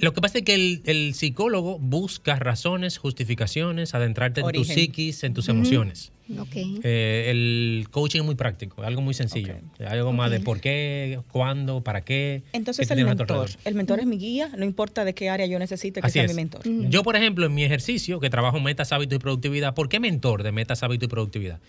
Lo 0.00 0.12
que 0.12 0.20
pasa 0.20 0.38
es 0.38 0.44
que 0.44 0.54
el, 0.54 0.82
el 0.84 1.14
psicólogo 1.14 1.78
busca 1.78 2.36
razones, 2.36 2.98
justificaciones, 2.98 3.94
adentrarte 3.94 4.42
en 4.42 4.52
tu 4.52 4.64
psiquis, 4.64 5.24
en 5.24 5.34
tus 5.34 5.48
emociones. 5.48 6.12
Ok. 6.38 6.56
Eh, 6.82 7.28
el 7.30 7.88
coaching 7.90 8.20
es 8.20 8.26
muy 8.26 8.34
práctico, 8.34 8.82
algo 8.82 9.00
muy 9.00 9.14
sencillo. 9.14 9.54
Algo 9.88 10.12
más 10.12 10.30
de 10.30 10.40
por 10.40 10.60
qué, 10.60 11.18
cuándo, 11.32 11.82
para 11.82 12.02
qué. 12.02 12.42
Entonces 12.52 12.90
el 12.90 13.04
mentor. 13.04 13.50
El 13.64 13.74
mentor 13.74 14.00
es 14.00 14.06
mi 14.06 14.18
guía, 14.18 14.50
no 14.56 14.64
importa 14.64 15.04
de 15.04 15.14
qué 15.14 15.30
área 15.30 15.46
yo 15.46 15.58
necesite 15.58 16.00
que 16.00 16.06
Así 16.06 16.14
sea 16.14 16.24
es. 16.24 16.30
mi 16.30 16.36
mentor. 16.36 16.60
Yo, 16.90 17.02
por 17.02 17.16
ejemplo, 17.16 17.46
en 17.46 17.54
mi 17.54 17.64
ejercicio, 17.64 18.20
que 18.20 18.28
trabajo 18.28 18.60
metas, 18.60 18.92
hábitos 18.92 19.16
y 19.16 19.18
productividad, 19.18 19.74
¿por 19.74 19.88
qué 19.88 20.00
mentor 20.00 20.42
de 20.42 20.52
metas, 20.52 20.82
hábitos 20.82 21.06
y 21.06 21.10
productividad? 21.10 21.60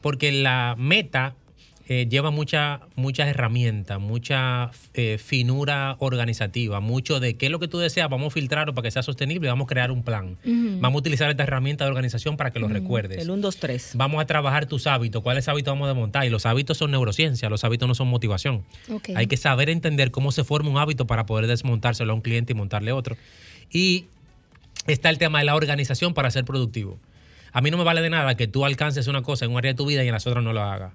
Porque 0.00 0.32
la 0.32 0.74
meta 0.76 1.36
eh, 1.92 2.06
lleva 2.08 2.30
mucha, 2.30 2.82
muchas 2.94 3.26
herramientas, 3.26 3.98
mucha 3.98 4.70
eh, 4.94 5.18
finura 5.18 5.96
organizativa, 5.98 6.78
mucho 6.78 7.18
de 7.18 7.36
qué 7.36 7.46
es 7.46 7.52
lo 7.52 7.58
que 7.58 7.66
tú 7.66 7.78
deseas, 7.78 8.08
vamos 8.08 8.28
a 8.28 8.30
filtrarlo 8.30 8.76
para 8.76 8.86
que 8.86 8.92
sea 8.92 9.02
sostenible 9.02 9.48
y 9.48 9.50
vamos 9.50 9.64
a 9.64 9.68
crear 9.68 9.90
un 9.90 10.04
plan. 10.04 10.38
Vamos 10.44 10.94
a 10.94 11.00
utilizar 11.00 11.28
esta 11.28 11.42
herramienta 11.42 11.82
de 11.82 11.90
organización 11.90 12.36
para 12.36 12.52
que 12.52 12.60
lo 12.60 12.68
recuerdes. 12.68 13.18
El 13.18 13.28
1, 13.32 13.42
2, 13.42 13.56
3. 13.56 13.90
Vamos 13.94 14.22
a 14.22 14.26
trabajar 14.26 14.66
tus 14.66 14.86
hábitos, 14.86 15.20
cuáles 15.20 15.48
hábitos 15.48 15.72
vamos 15.72 15.86
a 15.86 15.88
desmontar. 15.88 16.24
Y 16.24 16.30
los 16.30 16.46
hábitos 16.46 16.78
son 16.78 16.92
neurociencia, 16.92 17.50
los 17.50 17.64
hábitos 17.64 17.88
no 17.88 17.96
son 17.96 18.06
motivación. 18.06 18.62
Hay 19.16 19.26
que 19.26 19.36
saber 19.36 19.68
entender 19.68 20.12
cómo 20.12 20.30
se 20.30 20.44
forma 20.44 20.70
un 20.70 20.78
hábito 20.78 21.08
para 21.08 21.26
poder 21.26 21.48
desmontárselo 21.48 22.12
a 22.12 22.14
un 22.14 22.20
cliente 22.20 22.52
y 22.52 22.54
montarle 22.54 22.92
otro. 22.92 23.16
Y 23.68 24.04
está 24.86 25.10
el 25.10 25.18
tema 25.18 25.40
de 25.40 25.44
la 25.44 25.56
organización 25.56 26.14
para 26.14 26.30
ser 26.30 26.44
productivo. 26.44 27.00
A 27.52 27.60
mí 27.62 27.72
no 27.72 27.78
me 27.78 27.82
vale 27.82 28.00
de 28.00 28.10
nada 28.10 28.36
que 28.36 28.46
tú 28.46 28.64
alcances 28.64 29.08
una 29.08 29.22
cosa 29.22 29.44
en 29.44 29.50
un 29.50 29.58
área 29.58 29.72
de 29.72 29.76
tu 29.76 29.86
vida 29.86 30.04
y 30.04 30.06
en 30.06 30.12
las 30.12 30.28
otras 30.28 30.44
no 30.44 30.52
lo 30.52 30.62
hagas. 30.62 30.92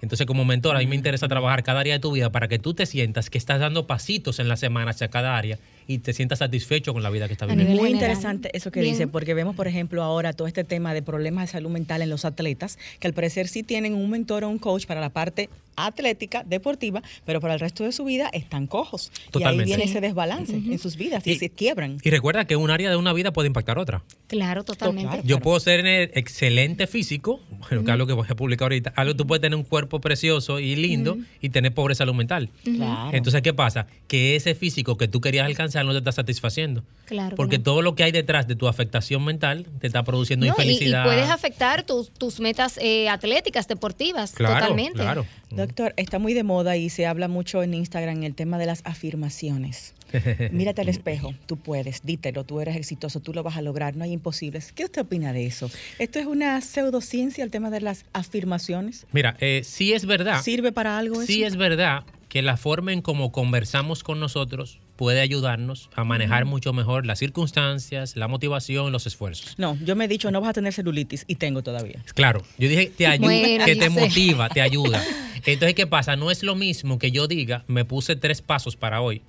Entonces, 0.00 0.26
como 0.26 0.44
mentor, 0.44 0.76
a 0.76 0.78
mí 0.78 0.86
me 0.86 0.96
interesa 0.96 1.28
trabajar 1.28 1.62
cada 1.62 1.80
área 1.80 1.94
de 1.94 2.00
tu 2.00 2.12
vida 2.12 2.30
para 2.30 2.48
que 2.48 2.58
tú 2.58 2.74
te 2.74 2.86
sientas 2.86 3.30
que 3.30 3.38
estás 3.38 3.60
dando 3.60 3.86
pasitos 3.86 4.38
en 4.38 4.48
la 4.48 4.56
semana 4.56 4.90
hacia 4.90 5.08
cada 5.08 5.36
área 5.36 5.58
y 5.88 5.98
te 5.98 6.12
sientas 6.12 6.38
satisfecho 6.38 6.92
con 6.92 7.02
la 7.02 7.10
vida 7.10 7.26
que 7.26 7.32
estás 7.32 7.48
viviendo. 7.48 7.72
nivel 7.72 7.80
Muy 7.80 7.90
general. 7.94 8.10
interesante 8.12 8.50
eso 8.56 8.70
que 8.70 8.80
Bien. 8.82 8.92
dice, 8.92 9.08
porque 9.08 9.34
vemos, 9.34 9.56
por 9.56 9.66
ejemplo, 9.66 10.02
ahora 10.04 10.32
todo 10.34 10.46
este 10.46 10.62
tema 10.62 10.94
de 10.94 11.02
problemas 11.02 11.46
de 11.46 11.52
salud 11.52 11.70
mental 11.70 12.02
en 12.02 12.10
los 12.10 12.24
atletas, 12.26 12.78
que 13.00 13.08
al 13.08 13.14
parecer 13.14 13.48
sí 13.48 13.62
tienen 13.64 13.94
un 13.94 14.08
mentor 14.10 14.44
o 14.44 14.48
un 14.50 14.58
coach 14.58 14.84
para 14.86 15.00
la 15.00 15.08
parte 15.10 15.48
atlética, 15.80 16.42
deportiva, 16.44 17.02
pero 17.24 17.40
para 17.40 17.54
el 17.54 17.60
resto 17.60 17.84
de 17.84 17.92
su 17.92 18.04
vida 18.04 18.28
están 18.32 18.66
cojos. 18.66 19.12
Y 19.28 19.30
Totalmente. 19.30 19.62
ahí 19.72 19.76
viene 19.76 19.90
ese 19.90 20.00
desbalance 20.00 20.52
en 20.56 20.78
sus 20.80 20.96
vidas 20.96 21.24
y, 21.24 21.30
Y- 21.32 21.38
se 21.38 21.50
quiebran. 21.50 21.98
Y 22.02 22.10
recuerda 22.10 22.46
que 22.46 22.56
un 22.56 22.68
área 22.70 22.90
de 22.90 22.96
una 22.96 23.12
vida 23.12 23.32
puede 23.32 23.46
impactar 23.46 23.78
otra. 23.78 24.02
Claro, 24.26 24.64
totalmente. 24.64 25.08
Claro. 25.08 25.22
Yo 25.24 25.38
puedo 25.38 25.58
ser 25.60 25.86
excelente 25.86 26.86
físico, 26.88 27.40
bueno, 27.48 27.84
que 27.84 27.90
es 27.90 27.94
algo 27.94 28.06
que 28.08 28.12
voy 28.12 28.26
a 28.28 28.34
publicar 28.34 28.64
ahorita. 28.66 28.92
Algo 28.96 29.14
tú 29.14 29.26
puedes 29.26 29.40
tener 29.40 29.56
un 29.56 29.62
cuerpo 29.64 30.00
precioso 30.00 30.58
y 30.58 30.74
lindo 30.76 31.16
y 31.40 31.48
tener 31.50 31.72
pobre 31.72 31.94
salud 31.94 32.12
mental. 32.14 32.50
Claro. 32.64 33.16
Entonces, 33.16 33.40
¿qué 33.42 33.54
pasa? 33.54 33.86
Que 34.08 34.34
ese 34.34 34.56
físico 34.56 34.96
que 34.98 35.06
tú 35.06 35.20
querías 35.20 35.46
alcanzar 35.46 35.77
no 35.84 35.92
te 35.92 35.98
está 35.98 36.12
satisfaciendo. 36.12 36.84
Claro. 37.06 37.36
Porque 37.36 37.56
claro. 37.56 37.62
todo 37.64 37.82
lo 37.82 37.94
que 37.94 38.04
hay 38.04 38.12
detrás 38.12 38.46
de 38.48 38.56
tu 38.56 38.68
afectación 38.68 39.24
mental 39.24 39.66
te 39.80 39.86
está 39.86 40.04
produciendo 40.04 40.46
No, 40.46 40.52
y, 40.52 40.56
y 40.56 40.62
infelicidad. 40.70 41.04
puedes 41.04 41.28
afectar 41.30 41.84
tus, 41.84 42.10
tus 42.10 42.40
metas 42.40 42.78
eh, 42.82 43.08
atléticas, 43.08 43.68
deportivas, 43.68 44.32
Claro, 44.32 44.54
totalmente. 44.60 44.98
claro. 45.00 45.26
Doctor, 45.50 45.94
está 45.96 46.18
muy 46.18 46.34
de 46.34 46.42
moda 46.42 46.76
y 46.76 46.90
se 46.90 47.06
habla 47.06 47.28
mucho 47.28 47.62
en 47.62 47.72
Instagram 47.74 48.22
el 48.22 48.34
tema 48.34 48.58
de 48.58 48.66
las 48.66 48.82
afirmaciones. 48.84 49.94
Mírate 50.52 50.80
al 50.80 50.88
espejo, 50.88 51.34
tú 51.46 51.58
puedes, 51.58 52.02
dítelo, 52.02 52.44
tú 52.44 52.60
eres 52.60 52.76
exitoso, 52.76 53.20
tú 53.20 53.32
lo 53.34 53.42
vas 53.42 53.56
a 53.56 53.62
lograr, 53.62 53.94
no 53.96 54.04
hay 54.04 54.12
imposibles. 54.12 54.72
¿Qué 54.72 54.84
usted 54.84 55.02
opina 55.02 55.32
de 55.32 55.46
eso? 55.46 55.70
¿Esto 55.98 56.18
es 56.18 56.26
una 56.26 56.60
pseudociencia 56.60 57.44
el 57.44 57.50
tema 57.50 57.70
de 57.70 57.80
las 57.82 58.04
afirmaciones? 58.14 59.06
Mira, 59.12 59.36
eh, 59.40 59.62
sí 59.64 59.92
es 59.92 60.06
verdad. 60.06 60.42
¿Sirve 60.42 60.72
para 60.72 60.98
algo 60.98 61.16
eso? 61.16 61.26
Sí 61.26 61.44
es 61.44 61.56
verdad 61.56 62.04
que 62.28 62.42
la 62.42 62.56
forma 62.56 62.92
en 62.92 63.02
cómo 63.02 63.32
conversamos 63.32 64.02
con 64.02 64.20
nosotros 64.20 64.80
puede 64.98 65.20
ayudarnos 65.20 65.88
a 65.94 66.02
manejar 66.02 66.44
mucho 66.44 66.72
mejor 66.72 67.06
las 67.06 67.20
circunstancias, 67.20 68.16
la 68.16 68.26
motivación, 68.26 68.90
los 68.90 69.06
esfuerzos. 69.06 69.54
No, 69.56 69.78
yo 69.84 69.94
me 69.94 70.06
he 70.06 70.08
dicho, 70.08 70.32
no 70.32 70.40
vas 70.40 70.50
a 70.50 70.52
tener 70.54 70.72
celulitis 70.72 71.24
y 71.28 71.36
tengo 71.36 71.62
todavía. 71.62 72.02
Claro, 72.14 72.42
yo 72.58 72.68
dije, 72.68 72.92
te 72.94 73.06
ayuda, 73.06 73.28
Bueno, 73.28 73.64
que 73.64 73.76
te 73.76 73.90
motiva, 73.90 74.48
te 74.48 74.60
ayuda. 74.60 75.00
Entonces, 75.46 75.74
¿qué 75.74 75.86
pasa? 75.86 76.16
No 76.16 76.32
es 76.32 76.42
lo 76.42 76.56
mismo 76.56 76.98
que 76.98 77.12
yo 77.12 77.28
diga, 77.28 77.62
me 77.68 77.84
puse 77.84 78.16
tres 78.16 78.42
pasos 78.42 78.74
para 78.74 79.00
hoy 79.00 79.22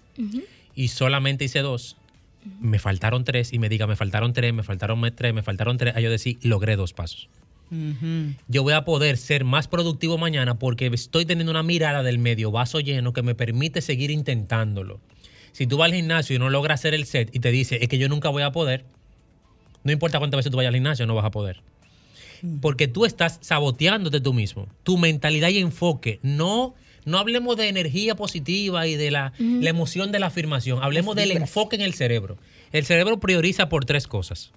y 0.76 0.88
solamente 0.88 1.46
hice 1.46 1.60
dos. 1.60 1.98
Me 2.60 2.80
faltaron 2.80 3.24
tres 3.24 3.54
y 3.54 3.60
me 3.60 3.70
diga, 3.70 3.86
me 3.86 3.96
faltaron 3.96 4.34
tres, 4.34 4.52
me 4.52 4.64
faltaron 4.64 5.00
tres, 5.16 5.34
me 5.36 5.44
faltaron 5.44 5.78
tres. 5.78 5.96
A 5.96 6.00
yo 6.00 6.10
decir, 6.10 6.40
logré 6.42 6.78
dos 6.78 6.94
pasos. 6.94 7.30
Yo 8.48 8.64
voy 8.64 8.74
a 8.74 8.84
poder 8.86 9.18
ser 9.18 9.44
más 9.44 9.68
productivo 9.68 10.18
mañana 10.18 10.58
porque 10.58 10.88
estoy 10.88 11.26
teniendo 11.26 11.52
una 11.52 11.62
mirada 11.62 12.02
del 12.02 12.18
medio 12.18 12.50
vaso 12.50 12.80
lleno 12.80 13.14
que 13.14 13.22
me 13.22 13.36
permite 13.36 13.82
seguir 13.82 14.10
intentándolo. 14.10 15.00
Si 15.60 15.68
tú 15.68 15.76
vas 15.76 15.88
al 15.88 15.94
gimnasio 15.94 16.38
y 16.38 16.40
no 16.40 16.50
logras 16.50 16.80
hacer 16.80 16.94
el 16.94 17.06
set 17.06 17.36
y 17.36 17.42
te 17.42 17.52
dice, 17.52 17.80
es 17.82 17.90
que 17.90 17.98
yo 17.98 18.08
nunca 18.08 18.30
voy 18.30 18.44
a 18.44 18.54
poder, 18.54 18.86
no 19.84 19.92
importa 19.92 20.18
cuántas 20.18 20.38
veces 20.38 20.52
tú 20.52 20.56
vayas 20.56 20.70
al 20.70 20.76
gimnasio, 20.76 21.06
no 21.06 21.16
vas 21.16 21.26
a 21.26 21.32
poder. 21.32 21.62
Porque 22.62 22.88
tú 22.88 23.04
estás 23.04 23.40
saboteándote 23.42 24.22
tú 24.22 24.34
mismo. 24.34 24.70
Tu 24.84 24.98
mentalidad 24.98 25.50
y 25.50 25.60
enfoque 25.60 26.22
no 26.24 26.76
no 27.04 27.18
hablemos 27.18 27.58
de 27.58 27.68
energía 27.68 28.16
positiva 28.16 28.88
y 28.88 28.96
de 28.96 29.12
la, 29.12 29.34
la 29.38 29.70
emoción 29.70 30.14
de 30.14 30.20
la 30.20 30.28
afirmación, 30.28 30.82
hablemos 30.82 31.18
del 31.18 31.32
enfoque 31.32 31.76
en 31.76 31.82
el 31.82 31.94
cerebro. 31.94 32.38
El 32.72 32.86
cerebro 32.86 33.20
prioriza 33.20 33.68
por 33.68 33.84
tres 33.84 34.08
cosas. 34.08 34.54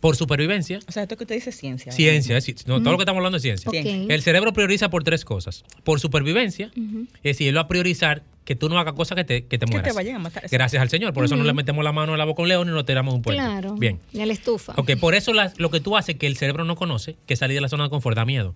Por 0.00 0.16
supervivencia, 0.16 0.80
O 0.88 0.90
sea, 0.90 1.04
esto 1.04 1.16
que 1.16 1.22
usted 1.22 1.36
dice 1.36 1.50
es 1.50 1.56
ciencia. 1.56 1.90
¿verdad? 1.90 1.96
ciencia, 1.96 2.36
es 2.36 2.44
decir, 2.44 2.66
no, 2.66 2.80
todo 2.80 2.90
lo 2.90 2.98
que 2.98 3.02
estamos 3.04 3.20
hablando 3.20 3.36
es 3.36 3.42
ciencia. 3.42 3.70
El 3.72 4.22
cerebro 4.22 4.52
prioriza 4.52 4.90
por 4.90 5.04
tres 5.04 5.24
cosas. 5.24 5.64
Por 5.84 6.00
supervivencia, 6.00 6.72
es 6.74 7.22
decir, 7.22 7.46
él 7.46 7.56
va 7.56 7.60
a 7.60 7.68
priorizar 7.68 8.24
que 8.44 8.56
tú 8.56 8.68
no 8.68 8.78
hagas 8.78 8.94
cosas 8.94 9.16
que 9.16 9.24
te, 9.24 9.46
que 9.46 9.58
te 9.58 9.66
Que 9.66 9.72
mueras. 9.72 9.88
te 9.88 9.94
vayan 9.94 10.16
a 10.16 10.18
matar. 10.18 10.44
Gracias 10.50 10.82
al 10.82 10.88
Señor. 10.90 11.12
Por 11.12 11.24
eso 11.24 11.36
no 11.36 11.44
le 11.44 11.52
metemos 11.52 11.84
la 11.84 11.92
mano 11.92 12.12
en 12.12 12.18
la 12.18 12.24
boca 12.24 12.40
a 12.40 12.44
un 12.44 12.48
león 12.48 12.68
y 12.68 12.72
no 12.72 12.84
tiramos 12.84 13.14
un 13.14 13.22
puente. 13.22 13.42
Claro. 13.42 13.74
Bien. 13.74 14.00
Ya 14.12 14.26
la 14.26 14.32
estufa. 14.32 14.74
Ok, 14.76 14.92
por 15.00 15.14
eso 15.14 15.32
la- 15.32 15.52
lo 15.58 15.70
que 15.70 15.80
tú 15.80 15.96
haces 15.96 16.16
que 16.16 16.26
el 16.26 16.36
cerebro 16.36 16.64
no 16.64 16.74
conoce, 16.76 17.16
que 17.26 17.36
salir 17.36 17.54
de 17.56 17.60
la 17.60 17.68
zona 17.68 17.84
de 17.84 17.90
confort, 17.90 18.16
da 18.16 18.24
miedo. 18.24 18.54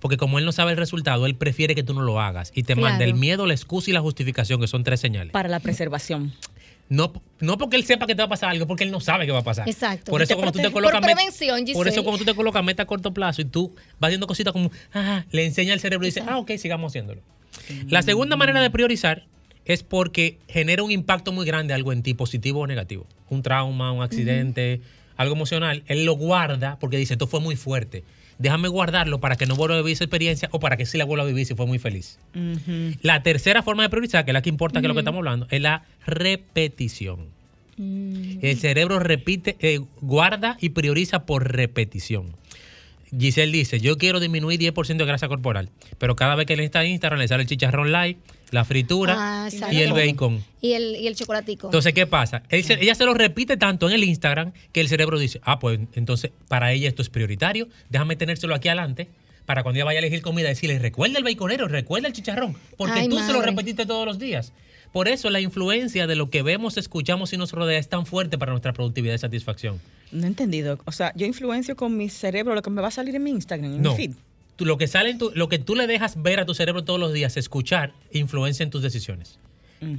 Porque 0.00 0.16
como 0.16 0.38
él 0.38 0.44
no 0.46 0.52
sabe 0.52 0.72
el 0.72 0.78
resultado, 0.78 1.26
él 1.26 1.34
prefiere 1.36 1.74
que 1.74 1.82
tú 1.82 1.92
no 1.94 2.00
lo 2.02 2.20
hagas. 2.20 2.50
Y 2.54 2.62
te 2.62 2.74
Claro. 2.74 2.88
manda 2.88 3.04
el 3.04 3.14
miedo, 3.14 3.46
la 3.46 3.52
excusa 3.54 3.90
y 3.90 3.92
la 3.92 4.00
justificación, 4.00 4.60
que 4.60 4.66
son 4.66 4.82
tres 4.82 4.98
señales. 5.00 5.32
Para 5.32 5.48
la 5.48 5.60
preservación. 5.60 6.32
No, 6.88 7.12
no 7.38 7.56
porque 7.56 7.76
él 7.76 7.84
sepa 7.84 8.08
que 8.08 8.16
te 8.16 8.22
va 8.22 8.26
a 8.26 8.28
pasar 8.28 8.48
algo, 8.50 8.66
porque 8.66 8.82
él 8.82 8.90
no 8.90 8.98
sabe 8.98 9.24
qué 9.26 9.30
va 9.30 9.38
a 9.38 9.44
pasar. 9.44 9.68
Exacto. 9.68 10.10
Por 10.10 10.22
eso 10.22 10.34
cuando 10.34 10.50
tú 10.50 10.58
te 10.58 10.72
colocas 10.72 10.98
Por 11.00 11.04
prevención, 11.12 11.64
eso 11.68 12.02
cuando 12.02 12.18
tú 12.18 12.24
te 12.24 12.34
colocas 12.34 12.64
meta 12.64 12.82
a 12.82 12.86
corto 12.86 13.14
plazo 13.14 13.42
y 13.42 13.44
tú 13.44 13.76
vas 14.00 14.08
haciendo 14.08 14.26
cositas 14.26 14.52
como, 14.52 14.72
ah, 14.92 15.24
le 15.30 15.44
enseña 15.46 15.72
al 15.72 15.78
cerebro 15.78 16.04
y 16.04 16.08
dice, 16.08 16.24
ah, 16.26 16.38
ok, 16.38 16.50
sigamos 16.56 16.90
haciéndolo. 16.90 17.22
La 17.88 18.02
segunda 18.02 18.36
manera 18.36 18.60
de 18.60 18.70
priorizar 18.70 19.24
es 19.64 19.82
porque 19.82 20.38
genera 20.48 20.82
un 20.82 20.90
impacto 20.90 21.32
muy 21.32 21.46
grande 21.46 21.74
algo 21.74 21.92
en 21.92 22.02
ti, 22.02 22.14
positivo 22.14 22.60
o 22.60 22.66
negativo. 22.66 23.06
Un 23.28 23.42
trauma, 23.42 23.92
un 23.92 24.02
accidente, 24.02 24.80
algo 25.16 25.34
emocional. 25.34 25.82
Él 25.86 26.04
lo 26.04 26.14
guarda 26.14 26.78
porque 26.80 26.96
dice, 26.96 27.14
esto 27.14 27.26
fue 27.26 27.40
muy 27.40 27.56
fuerte. 27.56 28.04
Déjame 28.38 28.68
guardarlo 28.68 29.20
para 29.20 29.36
que 29.36 29.44
no 29.44 29.54
vuelva 29.54 29.74
a 29.74 29.78
vivir 29.78 29.92
esa 29.92 30.04
experiencia 30.04 30.48
o 30.52 30.60
para 30.60 30.78
que 30.78 30.86
sí 30.86 30.96
la 30.96 31.04
vuelva 31.04 31.24
a 31.24 31.26
vivir 31.26 31.44
si 31.44 31.54
fue 31.54 31.66
muy 31.66 31.78
feliz. 31.78 32.18
La 33.02 33.22
tercera 33.22 33.62
forma 33.62 33.82
de 33.82 33.90
priorizar, 33.90 34.24
que 34.24 34.30
es 34.30 34.32
la 34.32 34.40
que 34.40 34.48
importa, 34.48 34.80
que 34.80 34.86
es 34.86 34.88
lo 34.88 34.94
que 34.94 35.00
estamos 35.00 35.18
hablando, 35.18 35.46
es 35.50 35.60
la 35.60 35.84
repetición. 36.06 37.26
El 37.76 38.58
cerebro 38.58 38.98
repite, 38.98 39.56
eh, 39.60 39.80
guarda 40.00 40.56
y 40.60 40.70
prioriza 40.70 41.24
por 41.26 41.52
repetición. 41.52 42.34
Giselle 43.18 43.52
dice, 43.52 43.80
yo 43.80 43.98
quiero 43.98 44.20
disminuir 44.20 44.60
10% 44.60 44.96
de 44.96 45.04
grasa 45.04 45.28
corporal, 45.28 45.68
pero 45.98 46.14
cada 46.16 46.34
vez 46.36 46.46
que 46.46 46.56
le 46.56 46.64
está 46.64 46.84
en 46.84 46.92
Instagram 46.92 47.18
le 47.20 47.28
sale 47.28 47.42
el 47.42 47.48
chicharrón 47.48 47.90
light, 47.92 48.18
la 48.50 48.64
fritura 48.64 49.14
Ah, 49.18 49.48
y 49.72 49.78
el 49.82 49.92
bacon. 49.92 50.44
Y 50.60 50.72
el, 50.72 50.96
y 50.96 51.06
el 51.06 51.14
chocolatico. 51.16 51.66
Entonces, 51.68 51.92
¿qué 51.92 52.06
pasa? 52.06 52.42
Él 52.48 52.62
se- 52.64 52.74
ella 52.82 52.94
se 52.94 53.04
lo 53.04 53.14
repite 53.14 53.56
tanto 53.56 53.88
en 53.88 53.94
el 53.94 54.04
Instagram 54.04 54.52
que 54.72 54.80
el 54.80 54.88
cerebro 54.88 55.18
dice, 55.18 55.40
ah, 55.44 55.58
pues 55.58 55.80
entonces 55.94 56.30
para 56.48 56.72
ella 56.72 56.88
esto 56.88 57.02
es 57.02 57.08
prioritario, 57.10 57.68
déjame 57.88 58.16
tenérselo 58.16 58.54
aquí 58.54 58.68
adelante 58.68 59.08
para 59.46 59.62
cuando 59.64 59.78
ella 59.78 59.84
vaya 59.84 59.98
a 59.98 60.02
elegir 60.02 60.22
comida 60.22 60.48
decirle, 60.48 60.78
recuerda 60.78 61.18
el 61.18 61.24
baconero, 61.24 61.66
recuerda 61.66 62.06
el 62.08 62.14
chicharrón, 62.14 62.56
porque 62.76 63.00
Ay, 63.00 63.08
tú 63.08 63.18
se 63.18 63.32
lo 63.32 63.42
repetiste 63.42 63.86
todos 63.86 64.06
los 64.06 64.18
días. 64.20 64.52
Por 64.92 65.06
eso 65.08 65.30
la 65.30 65.40
influencia 65.40 66.06
de 66.08 66.16
lo 66.16 66.30
que 66.30 66.42
vemos, 66.42 66.76
escuchamos 66.76 67.32
y 67.32 67.36
nos 67.36 67.52
rodea 67.52 67.78
es 67.78 67.88
tan 67.88 68.06
fuerte 68.06 68.38
para 68.38 68.50
nuestra 68.52 68.72
productividad 68.72 69.14
y 69.14 69.18
satisfacción. 69.18 69.80
No 70.12 70.24
he 70.24 70.26
entendido. 70.28 70.78
O 70.86 70.92
sea, 70.92 71.12
yo 71.14 71.26
influencio 71.26 71.76
con 71.76 71.96
mi 71.96 72.08
cerebro 72.08 72.54
lo 72.54 72.62
que 72.62 72.70
me 72.70 72.80
va 72.82 72.88
a 72.88 72.90
salir 72.92 73.14
en 73.14 73.22
mi 73.22 73.30
Instagram, 73.30 73.74
en 73.74 73.82
No. 73.82 73.90
mi 73.90 73.96
feed. 73.96 74.12
Tú- 74.56 74.64
lo 74.66 74.76
que 74.76 74.86
sale 74.88 75.10
en 75.10 75.18
tu- 75.18 75.30
lo 75.34 75.48
que 75.48 75.58
tú 75.58 75.74
le 75.74 75.86
dejas 75.86 76.20
ver 76.22 76.38
a 76.40 76.44
tu 76.46 76.52
cerebro 76.54 76.84
todos 76.84 77.00
los 77.00 77.12
días, 77.12 77.36
escuchar, 77.36 77.92
influencia 78.12 78.62
en 78.62 78.70
tus 78.70 78.82
decisiones. 78.82 79.38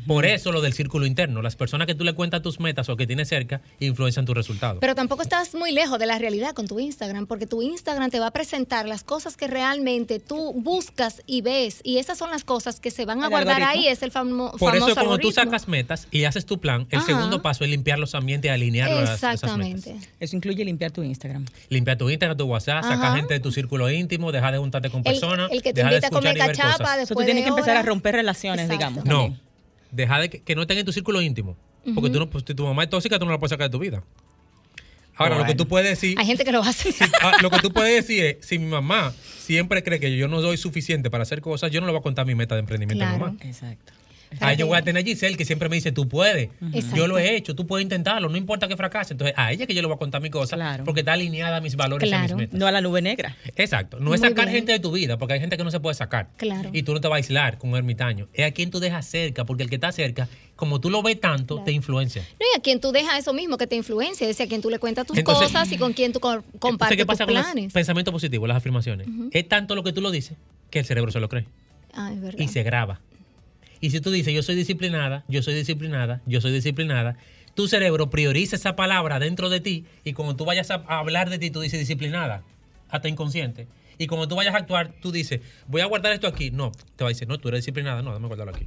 Por 0.07 0.25
eso 0.25 0.51
lo 0.51 0.61
del 0.61 0.73
círculo 0.73 1.05
interno. 1.05 1.41
Las 1.41 1.55
personas 1.55 1.87
que 1.87 1.95
tú 1.95 2.03
le 2.03 2.13
cuentas 2.13 2.41
tus 2.41 2.59
metas 2.59 2.87
o 2.89 2.95
que 2.97 3.07
tienes 3.07 3.27
cerca 3.29 3.61
influencian 3.79 4.25
tus 4.25 4.35
resultados. 4.35 4.77
Pero 4.79 4.95
tampoco 4.95 5.21
estás 5.23 5.55
muy 5.55 5.71
lejos 5.71 5.97
de 5.99 6.05
la 6.05 6.17
realidad 6.19 6.53
con 6.53 6.67
tu 6.67 6.79
Instagram, 6.79 7.25
porque 7.27 7.47
tu 7.47 7.61
Instagram 7.61 8.09
te 8.11 8.19
va 8.19 8.27
a 8.27 8.31
presentar 8.31 8.87
las 8.87 9.03
cosas 9.03 9.37
que 9.37 9.47
realmente 9.47 10.19
tú 10.19 10.53
buscas 10.53 11.21
y 11.25 11.41
ves. 11.41 11.81
Y 11.83 11.97
esas 11.97 12.17
son 12.17 12.29
las 12.31 12.43
cosas 12.43 12.79
que 12.79 12.91
se 12.91 13.05
van 13.05 13.21
a 13.21 13.25
El 13.25 13.29
guardar 13.31 13.61
algoritmo. 13.63 13.81
ahí. 13.85 13.87
Es 13.91 14.03
el 14.03 14.11
famo- 14.11 14.51
Por 14.51 14.59
famoso 14.73 14.75
eso 14.87 14.95
cuando 14.95 15.17
tú 15.17 15.27
algoritmo. 15.29 15.31
sacas 15.31 15.67
metas 15.67 16.07
y 16.11 16.25
haces 16.25 16.45
tu 16.45 16.59
plan, 16.59 16.87
el 16.91 16.99
Ajá. 16.99 17.07
segundo 17.07 17.41
paso 17.41 17.63
es 17.63 17.69
limpiar 17.69 17.97
los 17.99 18.13
ambientes 18.15 18.49
y 18.49 18.51
alinearlo 18.53 18.97
a 18.97 19.01
las- 19.01 19.17
esas 19.17 19.33
Exactamente. 19.35 19.93
metas. 19.93 20.09
Eso 20.19 20.35
incluye 20.35 20.63
limpiar 20.63 20.91
tu 20.91 21.03
Instagram. 21.03 21.45
Limpiar 21.69 21.97
tu 21.97 22.09
Instagram, 22.09 22.37
tu 22.37 22.45
WhatsApp, 22.45 22.83
sacar 22.83 23.15
gente 23.17 23.33
de 23.33 23.39
tu 23.39 23.51
círculo 23.51 23.89
íntimo, 23.89 24.31
dejar 24.31 24.53
de 24.53 24.59
juntarte 24.59 24.89
con 24.89 24.99
El, 24.99 25.03
personas, 25.05 25.51
el 25.51 25.61
que 25.61 25.73
te 25.73 25.83
dejar 25.83 25.91
de 25.91 25.97
invita 25.97 26.07
a 26.07 26.11
comer 26.11 26.37
cachapa 26.37 26.97
después 26.97 27.01
Eso 27.03 27.15
tú 27.15 27.23
tienes 27.25 27.43
de 27.43 27.43
que 27.43 27.49
empezar 27.49 27.77
a 27.77 27.81
romper 27.83 28.15
relaciones, 28.15 28.65
Exacto. 28.65 28.77
digamos. 28.77 29.05
No, 29.05 29.21
también. 29.23 29.50
Deja 29.91 30.19
de 30.19 30.29
que, 30.29 30.41
que 30.41 30.55
no 30.55 30.61
estén 30.61 30.77
en 30.77 30.85
tu 30.85 30.91
círculo 30.91 31.21
íntimo. 31.21 31.57
Porque 31.95 32.09
tú 32.09 32.19
no, 32.19 32.29
pues, 32.29 32.43
si 32.47 32.53
tu 32.53 32.63
mamá 32.65 32.83
es 32.83 32.89
tóxica, 32.89 33.17
tú 33.17 33.25
no 33.25 33.31
la 33.31 33.39
puedes 33.39 33.51
sacar 33.51 33.67
de 33.67 33.71
tu 33.71 33.79
vida. 33.79 34.03
Ahora, 35.15 35.37
lo 35.37 35.45
que 35.45 35.55
tú 35.55 35.67
puedes 35.67 35.89
decir... 35.89 36.17
Hay 36.17 36.25
gente 36.25 36.43
que 36.43 36.51
lo 36.51 36.61
hace. 36.61 36.93
Ah, 37.21 37.33
lo 37.41 37.49
que 37.49 37.59
tú 37.59 37.71
puedes 37.71 38.07
decir 38.07 38.23
es, 38.23 38.37
si 38.45 38.57
mi 38.57 38.67
mamá 38.67 39.13
siempre 39.37 39.83
cree 39.83 39.99
que 39.99 40.15
yo 40.15 40.27
no 40.27 40.41
doy 40.41 40.57
suficiente 40.57 41.09
para 41.09 41.23
hacer 41.23 41.41
cosas, 41.41 41.71
yo 41.71 41.79
no 41.81 41.87
le 41.87 41.91
voy 41.91 41.99
a 41.99 42.03
contar 42.03 42.25
mi 42.25 42.35
meta 42.35 42.55
de 42.55 42.61
emprendimiento 42.61 43.03
a 43.03 43.11
mi 43.11 43.17
mamá. 43.19 43.35
Exacto. 43.41 43.93
Ah, 44.39 44.53
yo 44.53 44.65
voy 44.67 44.77
a 44.77 44.81
tener 44.81 45.03
a 45.03 45.05
Giselle 45.05 45.35
que 45.35 45.43
siempre 45.45 45.67
me 45.69 45.75
dice, 45.75 45.91
tú 45.91 46.07
puedes. 46.07 46.49
Yo 46.95 47.07
lo 47.07 47.17
he 47.19 47.35
hecho, 47.35 47.53
tú 47.55 47.67
puedes 47.67 47.83
intentarlo, 47.83 48.29
no 48.29 48.37
importa 48.37 48.67
que 48.67 48.77
fracase. 48.77 49.13
Entonces, 49.13 49.33
a 49.37 49.51
ella 49.51 49.67
que 49.67 49.73
yo 49.75 49.81
le 49.81 49.87
voy 49.87 49.95
a 49.95 49.99
contar 49.99 50.21
mi 50.21 50.29
cosa 50.29 50.55
Claro. 50.55 50.83
porque 50.85 51.01
está 51.01 51.13
alineada 51.13 51.57
a 51.57 51.61
mis 51.61 51.75
valores 51.75 52.09
y 52.09 52.13
a 52.13 52.17
mis 52.19 52.27
Claro. 52.27 52.37
metas. 52.37 52.57
No 52.59 52.65
a 52.67 52.71
la 52.71 52.81
nube 52.81 53.01
negra. 53.01 53.35
Exacto. 53.55 53.99
No 53.99 54.13
es 54.13 54.21
sacar 54.21 54.45
bien. 54.45 54.57
gente 54.59 54.71
de 54.71 54.79
tu 54.79 54.91
vida, 54.91 55.17
porque 55.17 55.33
hay 55.33 55.39
gente 55.41 55.57
que 55.57 55.63
no 55.63 55.71
se 55.71 55.79
puede 55.79 55.95
sacar. 55.95 56.29
Claro. 56.37 56.69
Y 56.71 56.83
tú 56.83 56.93
no 56.93 57.01
te 57.01 57.07
vas 57.07 57.15
a 57.15 57.17
aislar 57.17 57.57
con 57.57 57.71
un 57.71 57.75
ermitaño. 57.77 58.27
Es 58.33 58.45
a 58.45 58.51
quien 58.51 58.71
tú 58.71 58.79
dejas 58.79 59.05
cerca, 59.05 59.45
porque 59.45 59.63
el 59.63 59.69
que 59.69 59.75
está 59.75 59.91
cerca, 59.91 60.27
como 60.55 60.79
tú 60.79 60.89
lo 60.89 61.01
ves 61.03 61.19
tanto, 61.19 61.55
Claro. 61.55 61.65
te 61.65 61.71
influencia. 61.73 62.21
No, 62.39 62.45
y 62.55 62.57
a 62.57 62.61
quien 62.61 62.79
tú 62.79 62.91
dejas 62.91 63.19
eso 63.19 63.33
mismo 63.33 63.57
que 63.57 63.67
te 63.67 63.75
influencia, 63.75 64.29
es 64.29 64.39
a 64.39 64.47
quien 64.47 64.61
tú 64.61 64.69
le 64.69 64.79
cuentas 64.79 65.05
tus 65.07 65.17
Entonces- 65.17 65.47
cosas 65.47 65.71
y 65.71 65.77
con 65.77 65.93
quien 65.93 66.13
tú 66.13 66.19
compartes 66.19 66.97
¿qué 66.97 67.05
pasa 67.05 67.25
tus 67.25 67.33
con 67.35 67.43
planes. 67.43 67.63
los 67.65 67.73
pensamientos 67.73 68.11
positivos, 68.13 68.47
las 68.47 68.57
afirmaciones? 68.57 69.07
Es 69.31 69.47
tanto 69.49 69.75
lo 69.75 69.83
que 69.83 69.91
tú 69.91 70.01
lo 70.01 70.09
dices 70.11 70.37
que 70.69 70.79
el 70.79 70.85
cerebro 70.85 71.11
se 71.11 71.19
lo 71.19 71.27
cree. 71.27 71.45
Ah, 71.93 72.11
es 72.13 72.21
verdad. 72.21 72.39
y 72.39 72.47
se 72.47 72.63
graba. 72.63 73.01
Y 73.81 73.89
si 73.89 73.99
tú 73.99 74.11
dices, 74.11 74.33
yo 74.33 74.43
soy 74.43 74.55
disciplinada, 74.55 75.25
yo 75.27 75.41
soy 75.41 75.53
disciplinada, 75.55 76.21
yo 76.25 76.39
soy 76.39 76.51
disciplinada, 76.51 77.17
tu 77.55 77.67
cerebro 77.67 78.09
prioriza 78.09 78.55
esa 78.55 78.75
palabra 78.75 79.19
dentro 79.19 79.49
de 79.49 79.59
ti 79.59 79.85
y 80.03 80.13
cuando 80.13 80.35
tú 80.35 80.45
vayas 80.45 80.69
a 80.71 80.75
hablar 80.87 81.29
de 81.29 81.39
ti, 81.39 81.49
tú 81.51 81.59
dices 81.61 81.79
disciplinada, 81.79 82.43
hasta 82.89 83.09
inconsciente. 83.09 83.67
Y 83.97 84.07
cuando 84.07 84.27
tú 84.27 84.35
vayas 84.35 84.53
a 84.55 84.57
actuar, 84.59 84.93
tú 85.01 85.11
dices, 85.11 85.41
voy 85.67 85.81
a 85.81 85.85
guardar 85.85 86.13
esto 86.13 86.27
aquí. 86.27 86.49
No, 86.51 86.71
te 86.95 87.03
va 87.03 87.09
a 87.09 87.13
decir, 87.13 87.27
no, 87.27 87.37
tú 87.39 87.49
eres 87.49 87.59
disciplinada, 87.59 88.01
no, 88.01 88.11
déjame 88.11 88.27
guardarlo 88.27 88.55
aquí. 88.55 88.65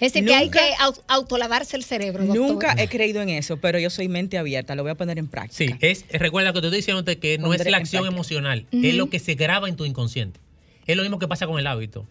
Es 0.00 0.12
decir, 0.12 0.26
que 0.28 0.34
hay 0.34 0.46
Nunca- 0.46 0.60
que 0.60 0.74
au- 0.82 1.02
autolavarse 1.08 1.76
el 1.76 1.82
cerebro. 1.84 2.24
doctor. 2.24 2.48
Nunca 2.48 2.74
he 2.78 2.88
creído 2.88 3.20
en 3.20 3.28
eso, 3.30 3.56
pero 3.58 3.78
yo 3.78 3.90
soy 3.90 4.08
mente 4.08 4.38
abierta. 4.38 4.74
Lo 4.76 4.82
voy 4.82 4.92
a 4.92 4.94
poner 4.94 5.18
en 5.18 5.26
Sí, 5.26 5.30
práctica. 5.30 5.78
es, 5.80 6.04
recuerda 6.12 6.52
que 6.52 6.60
te 6.60 6.66
estoy 6.68 6.78
diciéndote 6.78 7.18
que 7.18 7.38
no 7.38 7.52
es 7.52 7.68
la 7.68 7.76
acción 7.76 8.02
práctica. 8.02 8.14
emocional, 8.16 8.66
es 8.70 8.94
lo 8.94 9.10
que 9.10 9.18
se 9.18 9.34
graba 9.34 9.68
en 9.68 9.76
tu 9.76 9.84
inconsciente. 9.84 10.38
Es 10.86 10.96
lo 10.96 11.02
mismo 11.02 11.18
que 11.18 11.28
pasa 11.28 11.46
con 11.46 11.58
el 11.58 11.66
hábito. 11.66 12.06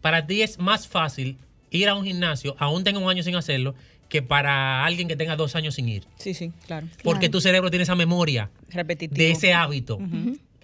Para 0.00 0.26
ti 0.26 0.42
es 0.42 0.58
más 0.58 0.86
fácil 0.88 1.36
ir 1.70 1.88
a 1.88 1.94
un 1.94 2.04
gimnasio, 2.04 2.54
aún 2.58 2.84
tenga 2.84 2.98
un 2.98 3.08
año 3.10 3.22
sin 3.22 3.34
hacerlo, 3.36 3.74
que 4.08 4.22
para 4.22 4.84
alguien 4.84 5.06
que 5.08 5.16
tenga 5.16 5.36
dos 5.36 5.54
años 5.54 5.74
sin 5.74 5.88
ir. 5.88 6.04
Sí, 6.16 6.32
sí, 6.34 6.50
claro. 6.66 6.86
Porque 7.04 7.26
Claro. 7.26 7.32
tu 7.32 7.40
cerebro 7.42 7.70
tiene 7.70 7.82
esa 7.82 7.94
memoria 7.94 8.50
Repetitivo. 8.70 9.18
de 9.18 9.30
ese 9.32 9.52
hábito. 9.52 9.98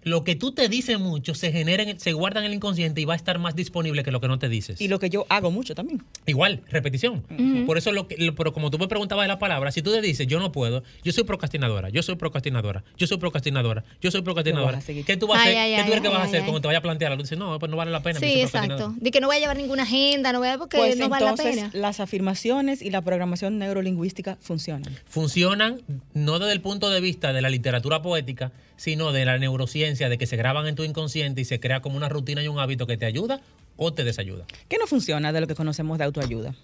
Lo 0.04 0.22
que 0.24 0.36
tú 0.36 0.52
te 0.52 0.68
dices 0.68 0.98
mucho 1.00 1.34
se 1.34 1.50
genera, 1.52 1.82
en 1.82 1.88
el- 1.90 2.00
se 2.00 2.12
guarda 2.12 2.40
en 2.40 2.46
el 2.46 2.54
inconsciente 2.54 3.00
y 3.00 3.04
va 3.04 3.14
a 3.14 3.16
estar 3.16 3.38
más 3.38 3.56
disponible 3.56 4.02
que 4.04 4.10
lo 4.10 4.20
que 4.20 4.28
no 4.28 4.38
te 4.38 4.48
dices. 4.48 4.80
Y 4.80 4.88
lo 4.88 4.98
que 4.98 5.10
yo 5.10 5.26
hago 5.28 5.50
mucho 5.50 5.74
también. 5.74 6.02
Igual, 6.26 6.60
repetición. 6.70 7.24
Por 7.66 7.78
eso, 7.78 7.90
lo 7.92 8.06
que, 8.08 8.16
lo- 8.18 8.34
pero 8.34 8.52
como 8.52 8.70
tú 8.70 8.78
me 8.78 8.86
preguntabas 8.88 9.24
de 9.24 9.28
la 9.28 9.38
palabra, 9.38 9.72
si 9.72 9.82
tú 9.82 9.92
te 9.92 10.00
dices, 10.00 10.26
yo 10.26 10.38
no 10.38 10.52
puedo, 10.52 10.82
yo 11.02 11.12
soy 11.12 11.24
procrastinadora, 11.24 11.88
yo 11.88 12.02
soy 12.02 12.16
procrastinadora, 12.16 12.84
yo 12.98 13.06
soy 13.06 13.16
procrastinadora, 13.18 13.84
yo 14.00 14.10
soy 14.10 14.22
procrastinadora. 14.22 14.80
¿qué 15.06 15.16
tú 15.16 15.26
vas 15.26 15.38
a 15.38 15.42
hacer? 15.42 15.56
ay, 15.56 15.70
¿Qué 15.72 15.76
tú 15.76 15.82
ay, 15.82 15.88
crees 15.88 16.02
que 16.02 16.08
vas 16.08 16.18
a 16.20 16.24
hacer 16.24 16.40
cuando 16.42 16.60
te 16.60 16.66
vaya 16.68 16.78
a 16.78 16.82
plantear 16.82 17.12
algo? 17.12 17.22
Tú 17.22 17.26
dices, 17.26 17.38
no, 17.38 17.58
pues 17.58 17.70
no 17.70 17.76
vale 17.76 17.90
la 17.90 18.02
pena. 18.02 18.20
Sí, 18.20 18.40
exacto. 18.40 18.94
De 18.96 19.10
que 19.10 19.20
no 19.20 19.26
voy 19.28 19.36
a 19.36 19.40
llevar 19.40 19.56
ninguna 19.56 19.84
agenda, 19.84 20.32
no 20.32 20.38
voy 20.40 20.48
a 20.48 20.58
porque 20.58 20.76
Pues 20.76 20.96
no 20.96 21.08
vale 21.08 21.24
la 21.26 21.34
pena. 21.34 21.70
las 21.72 22.00
afirmaciones 22.00 22.82
y 22.82 22.90
la 22.90 23.00
programación 23.02 23.58
neurolingüística 23.58 24.36
funcionan. 24.40 24.94
Funcionan 25.06 25.80
no 26.12 26.38
desde 26.38 26.52
el 26.52 26.60
punto 26.60 26.90
de 26.90 27.00
vista 27.00 27.32
de 27.32 27.40
la 27.42 27.48
literatura 27.48 28.02
poética, 28.02 28.52
sino 28.76 29.12
de 29.12 29.24
la 29.24 29.38
neurociencia, 29.38 29.93
de 29.98 30.18
que 30.18 30.26
se 30.26 30.36
graban 30.36 30.66
en 30.66 30.74
tu 30.74 30.84
inconsciente 30.84 31.40
y 31.40 31.44
se 31.44 31.60
crea 31.60 31.80
como 31.80 31.96
una 31.96 32.08
rutina 32.08 32.42
y 32.42 32.48
un 32.48 32.58
hábito 32.58 32.86
que 32.86 32.96
te 32.96 33.06
ayuda 33.06 33.40
o 33.76 33.92
te 33.92 34.04
desayuda. 34.04 34.44
¿Qué 34.68 34.76
no 34.78 34.86
funciona 34.86 35.32
de 35.32 35.40
lo 35.40 35.46
que 35.46 35.54
conocemos 35.54 35.98
de 35.98 36.04
autoayuda? 36.04 36.54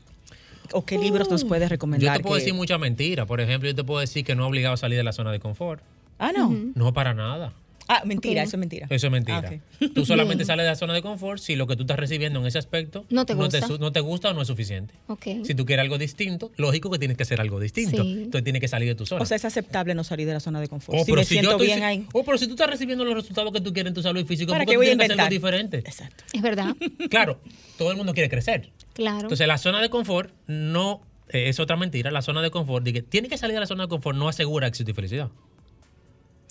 ¿O 0.72 0.84
qué 0.84 0.98
libros 0.98 1.30
nos 1.30 1.44
puedes 1.44 1.68
Yo 1.68 1.70
recomendar? 1.70 2.16
te 2.18 2.22
puedo 2.22 2.34
que- 2.36 2.40
decir 2.42 2.54
mucha 2.54 2.78
mentira. 2.78 3.26
Por 3.26 3.40
ejemplo, 3.40 3.68
yo 3.68 3.74
te 3.74 3.82
puedo 3.84 4.00
decir 4.00 4.24
que 4.24 4.34
no 4.34 4.44
es 4.44 4.48
obligado 4.48 4.74
a 4.74 4.76
salir 4.76 4.96
de 4.98 5.04
la 5.04 5.12
zona 5.12 5.32
de 5.32 5.40
confort. 5.40 5.82
Ah, 6.18 6.32
no. 6.36 6.54
No 6.74 6.92
para 6.92 7.14
nada. 7.14 7.52
Ah, 7.92 8.02
mentira, 8.04 8.44
eso 8.44 8.54
es 8.56 8.60
mentira. 8.60 8.86
Eso 8.88 9.06
es 9.08 9.10
mentira. 9.10 9.42
Ah. 9.52 9.86
Tú 9.94 10.06
solamente 10.06 10.36
Bien. 10.44 10.46
sales 10.46 10.64
de 10.64 10.70
la 10.70 10.76
zona 10.76 10.94
de 10.94 11.02
confort 11.02 11.40
si 11.42 11.56
lo 11.56 11.66
que 11.66 11.74
tú 11.74 11.82
estás 11.82 11.98
recibiendo 11.98 12.38
en 12.38 12.46
ese 12.46 12.56
aspecto 12.58 13.04
No 13.10 13.26
te 13.26 13.34
gusta. 13.34 13.66
su- 13.66 13.78
no 13.78 13.90
te 13.90 13.98
gusta 13.98 14.30
o 14.30 14.32
no 14.32 14.42
es 14.42 14.46
suficiente. 14.46 14.94
Ok. 15.08 15.26
Si 15.44 15.54
tú 15.56 15.66
quieres 15.66 15.82
algo 15.82 15.98
distinto, 15.98 16.52
lógico 16.56 16.88
que 16.90 16.98
tienes 17.00 17.16
que 17.16 17.24
hacer 17.24 17.40
algo 17.40 17.58
distinto. 17.58 18.02
Sí. 18.04 18.12
Entonces 18.22 18.44
tienes 18.44 18.60
que 18.60 18.68
salir 18.68 18.86
de 18.88 18.94
tu 18.94 19.06
zona. 19.06 19.22
O 19.22 19.26
sea, 19.26 19.36
es 19.36 19.44
aceptable 19.44 19.94
no 19.96 20.04
salir 20.04 20.26
de 20.28 20.34
la 20.34 20.40
zona 20.40 20.60
de 20.60 20.68
confort. 20.68 20.98
Oh, 21.00 21.04
si 21.04 21.10
pero 21.10 21.22
me 21.22 21.24
si 21.24 21.34
yo 21.34 21.40
siento 21.40 21.50
estoy- 21.56 21.66
bien 21.66 21.78
si- 21.78 21.84
ahí. 21.84 22.06
oh, 22.12 22.22
pero 22.24 22.38
si 22.38 22.46
tú 22.46 22.52
estás 22.52 22.70
recibiendo 22.70 23.04
los 23.04 23.14
resultados 23.14 23.52
que 23.52 23.60
tú 23.60 23.72
quieres 23.72 23.90
en 23.90 23.94
tu 23.94 24.02
salud 24.02 24.24
física, 24.24 24.52
¿Para 24.52 24.64
¿por 24.64 24.70
qué 24.72 24.76
voy 24.76 24.86
a 24.86 24.90
tienes 24.90 25.08
que 25.08 25.12
hacer 25.12 25.16
inventar? 25.16 25.26
algo 25.26 25.34
diferente? 25.34 25.78
Exacto. 25.78 26.24
Es 26.32 26.42
verdad. 26.42 26.76
Claro, 27.10 27.40
todo 27.76 27.90
el 27.90 27.96
mundo 27.96 28.14
quiere 28.14 28.28
crecer. 28.28 28.70
Claro. 28.92 29.22
Entonces, 29.22 29.48
la 29.48 29.58
zona 29.58 29.80
de 29.82 29.90
confort 29.90 30.32
no 30.46 31.00
eh, 31.32 31.48
es 31.48 31.58
otra 31.60 31.76
mentira. 31.76 32.10
La 32.10 32.22
zona 32.22 32.42
de 32.42 32.50
confort, 32.50 32.84
de 32.84 32.92
que 32.92 33.02
tiene 33.02 33.28
que 33.28 33.38
salir 33.38 33.54
de 33.54 33.60
la 33.60 33.66
zona 33.66 33.84
de 33.84 33.88
confort, 33.88 34.16
no 34.16 34.28
asegura 34.28 34.66
éxito 34.66 34.90
y 34.90 34.94
felicidad. 34.94 35.28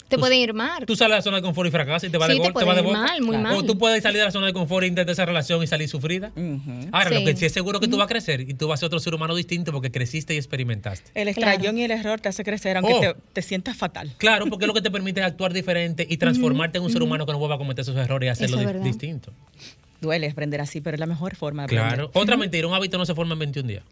Te 0.10 0.16
Tú- 0.16 0.22
pueden 0.22 0.40
ir 0.40 0.54
mal. 0.56 0.86
Tú 0.88 0.96
sales 0.96 1.12
de 1.12 1.18
la 1.18 1.22
zona 1.22 1.38
de 1.38 1.44
confort 1.44 1.68
y 1.68 1.72
fracasas 1.72 2.04
y 2.06 2.10
te 2.12 2.18
va 2.18 2.26
Sí, 2.26 2.32
de 2.34 2.38
te 2.38 2.44
gol, 2.44 2.48
te, 2.48 2.54
puede 2.54 2.66
va 2.66 2.74
de 2.74 2.80
ir 2.82 2.86
boca. 2.88 2.98
mal, 3.00 3.22
muy 3.22 3.30
Claro. 3.38 3.44
mal. 3.44 3.56
O 3.58 3.64
tú 3.64 3.78
puedes 3.78 4.02
salir 4.02 4.18
de 4.18 4.26
la 4.26 4.32
zona 4.32 4.48
de 4.48 4.54
confort 4.54 4.84
e 4.84 4.88
intentar 4.88 5.12
esa 5.14 5.24
relación 5.24 5.62
y 5.64 5.68
salir 5.68 5.88
sufrida. 5.88 6.32
Ahora, 6.92 7.12
lo 7.12 7.24
que 7.24 7.36
sí 7.36 7.46
es 7.46 7.54
seguro 7.54 7.80
que 7.80 7.88
tú 7.88 7.96
vas 7.98 8.06
a 8.06 8.08
crecer 8.10 8.42
y 8.42 8.54
tú 8.56 8.68
vas 8.68 8.80
a 8.80 8.82
ser 8.82 8.88
otro 8.88 9.00
ser 9.00 9.14
humano 9.14 9.36
distinto 9.36 9.72
porque 9.72 9.92
creciste 9.92 10.34
y 10.34 10.38
experimentaste. 10.38 11.12
El 11.14 11.34
Claro. 11.36 11.52
estrellón 11.52 11.78
y 11.78 11.84
el 11.84 11.92
error 11.92 12.20
te 12.20 12.28
hace 12.30 12.44
crecer, 12.44 12.76
aunque 12.78 12.94
Oh. 12.94 13.00
te, 13.02 13.16
te 13.34 13.42
sientas 13.44 13.78
fatal. 13.78 14.12
Claro, 14.18 14.48
porque 14.48 14.66
es 14.66 14.68
lo 14.68 14.74
que 14.74 14.82
te 14.82 14.90
permite 14.90 15.22
actuar 15.22 15.54
diferente 15.54 16.08
y 16.10 16.18
transformarte 16.18 16.80
en 16.80 16.84
un 16.86 16.92
ser 16.92 17.04
humano 17.04 17.28
que 17.28 17.32
no 17.32 17.38
vuelva 17.38 17.56
a 17.56 17.60
cometer 17.60 17.84
esos 17.84 17.96
errores 17.96 18.28
y 18.28 18.30
hacerlo 18.32 18.60
es 18.68 18.74
di- 18.82 18.90
distinto. 18.90 19.32
Duele 20.02 20.28
aprender 20.28 20.60
así, 20.60 20.82
pero 20.82 20.96
es 20.96 21.00
la 21.00 21.06
mejor 21.06 21.36
forma 21.36 21.64
de 21.64 21.66
aprender. 21.78 21.88
Claro. 22.08 22.12
Otra 22.16 22.36
mentira, 22.36 22.68
un 22.68 22.74
hábito 22.74 22.98
no 22.98 23.06
se 23.06 23.14
forma 23.14 23.34
en 23.34 23.40
21 23.40 23.68
días. 23.68 23.84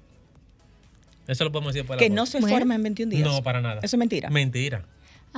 Eso 1.27 1.43
lo 1.43 1.51
podemos 1.51 1.73
decir 1.73 1.88
de 1.89 1.97
Que 1.97 2.10
la 2.10 2.15
no 2.15 2.25
se 2.25 2.39
Bueno. 2.39 2.56
forma 2.58 2.75
en 2.75 2.84
21 2.84 3.12
días. 3.12 3.27
No, 3.27 3.43
para 3.43 3.62
nada. 3.62 3.82
Eso 3.84 3.97
es 3.97 3.99
mentira. 3.99 4.30
Mentira. 4.30 4.86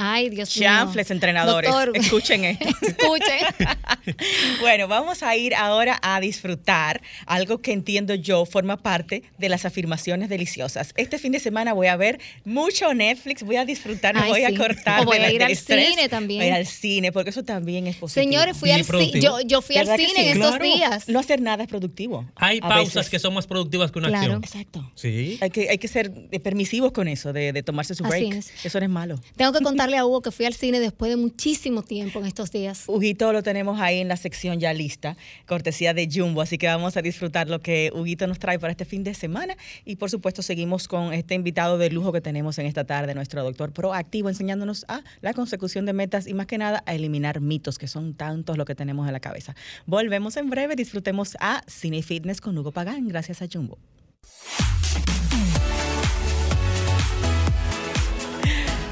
Ay, 0.01 0.29
Dios 0.29 0.55
mío. 0.57 0.69
Chanfles, 0.69 1.11
entrenadores. 1.11 1.69
Doctor, 1.69 1.91
Escuchen 1.97 2.43
esto. 2.45 2.65
Escuchen. 2.81 3.75
bueno, 4.61 4.87
vamos 4.87 5.23
a 5.23 5.35
ir 5.35 5.53
ahora 5.55 5.99
a 6.01 6.19
disfrutar 6.21 7.01
algo 7.25 7.61
que 7.61 7.73
entiendo 7.73 8.15
yo 8.15 8.45
forma 8.45 8.77
parte 8.77 9.23
de 9.37 9.49
las 9.49 9.65
afirmaciones 9.65 10.29
deliciosas. 10.29 10.93
Este 10.95 11.17
fin 11.19 11.31
de 11.31 11.39
semana 11.39 11.73
voy 11.73 11.87
a 11.87 11.97
ver 11.97 12.19
mucho 12.45 12.93
Netflix, 12.93 13.43
voy 13.43 13.57
a 13.57 13.65
disfrutar, 13.65 14.15
Ay, 14.17 14.29
voy 14.29 14.43
a 14.45 14.55
cortar. 14.55 15.01
O 15.01 15.05
voy 15.05 15.19
de 15.19 15.25
a 15.25 15.31
ir 15.31 15.43
al 15.43 15.51
estrés. 15.51 15.89
cine 15.89 16.09
también. 16.09 16.39
Voy 16.39 16.45
a 16.45 16.49
ir 16.49 16.53
al 16.55 16.65
cine, 16.65 17.11
porque 17.11 17.29
eso 17.31 17.43
también 17.43 17.87
es 17.87 17.95
positivo. 17.97 18.23
Señores, 18.23 18.57
fui 18.57 18.71
al 18.71 18.83
cine. 18.85 19.19
Yo, 19.21 19.41
yo 19.41 19.61
fui 19.61 19.75
al 19.77 19.85
¿Verdad 19.85 19.97
que 19.97 20.05
cine 20.07 20.19
sí? 20.23 20.27
en 20.29 20.37
estos 20.37 20.49
Claro. 20.57 20.63
días. 20.63 21.09
No 21.09 21.19
hacer 21.19 21.41
nada 21.41 21.63
es 21.63 21.69
productivo. 21.69 22.25
Hay 22.35 22.61
pausas 22.61 22.95
veces. 22.95 23.09
que 23.09 23.19
son 23.19 23.33
más 23.33 23.47
productivas 23.47 23.91
que 23.91 23.99
una 23.99 24.07
Claro. 24.09 24.35
acción. 24.37 24.43
Exacto. 24.43 24.91
Sí. 24.95 25.37
Hay 25.41 25.49
que, 25.49 25.69
hay 25.69 25.77
que 25.77 25.87
ser 25.87 26.11
permisivos 26.43 26.91
con 26.91 27.07
eso, 27.07 27.33
de, 27.33 27.51
de 27.53 27.63
tomarse 27.63 27.95
su 27.95 28.05
Así 28.05 28.25
break. 28.25 28.33
es. 28.33 28.65
Eso 28.65 28.79
no 28.79 28.85
es 28.85 28.91
malo. 28.91 29.19
Tengo 29.35 29.51
que 29.51 29.59
a 29.97 30.05
Hugo 30.05 30.21
que 30.21 30.31
fui 30.31 30.45
al 30.45 30.53
cine 30.53 30.79
después 30.79 31.09
de 31.09 31.17
muchísimo 31.17 31.83
tiempo 31.83 32.19
en 32.19 32.25
estos 32.25 32.51
días. 32.51 32.83
Huguito 32.87 33.31
lo 33.33 33.43
tenemos 33.43 33.79
ahí 33.79 33.99
en 33.99 34.07
la 34.07 34.17
sección 34.17 34.59
ya 34.59 34.73
lista, 34.73 35.17
cortesía 35.45 35.93
de 35.93 36.09
Jumbo, 36.11 36.41
así 36.41 36.57
que 36.57 36.67
vamos 36.67 36.97
a 36.97 37.01
disfrutar 37.01 37.49
lo 37.49 37.59
que 37.61 37.91
Huguito 37.93 38.27
nos 38.27 38.39
trae 38.39 38.59
para 38.59 38.71
este 38.71 38.85
fin 38.85 39.03
de 39.03 39.13
semana 39.13 39.57
y 39.85 39.95
por 39.95 40.09
supuesto 40.09 40.41
seguimos 40.41 40.87
con 40.87 41.13
este 41.13 41.35
invitado 41.35 41.77
de 41.77 41.89
lujo 41.89 42.11
que 42.11 42.21
tenemos 42.21 42.57
en 42.59 42.65
esta 42.65 42.83
tarde, 42.83 43.15
nuestro 43.15 43.43
doctor 43.43 43.71
proactivo, 43.71 44.29
enseñándonos 44.29 44.85
a 44.87 45.03
la 45.21 45.33
consecución 45.33 45.85
de 45.85 45.93
metas 45.93 46.27
y 46.27 46.33
más 46.33 46.47
que 46.47 46.57
nada 46.57 46.83
a 46.85 46.93
eliminar 46.93 47.41
mitos, 47.41 47.77
que 47.77 47.87
son 47.87 48.13
tantos 48.13 48.57
lo 48.57 48.65
que 48.65 48.75
tenemos 48.75 49.07
en 49.07 49.13
la 49.13 49.19
cabeza. 49.19 49.55
Volvemos 49.85 50.37
en 50.37 50.49
breve, 50.49 50.75
disfrutemos 50.75 51.37
a 51.39 51.63
Cine 51.67 52.01
Fitness 52.01 52.41
con 52.41 52.57
Hugo 52.57 52.71
Pagán, 52.71 53.07
gracias 53.07 53.41
a 53.41 53.47
Jumbo. 53.51 53.77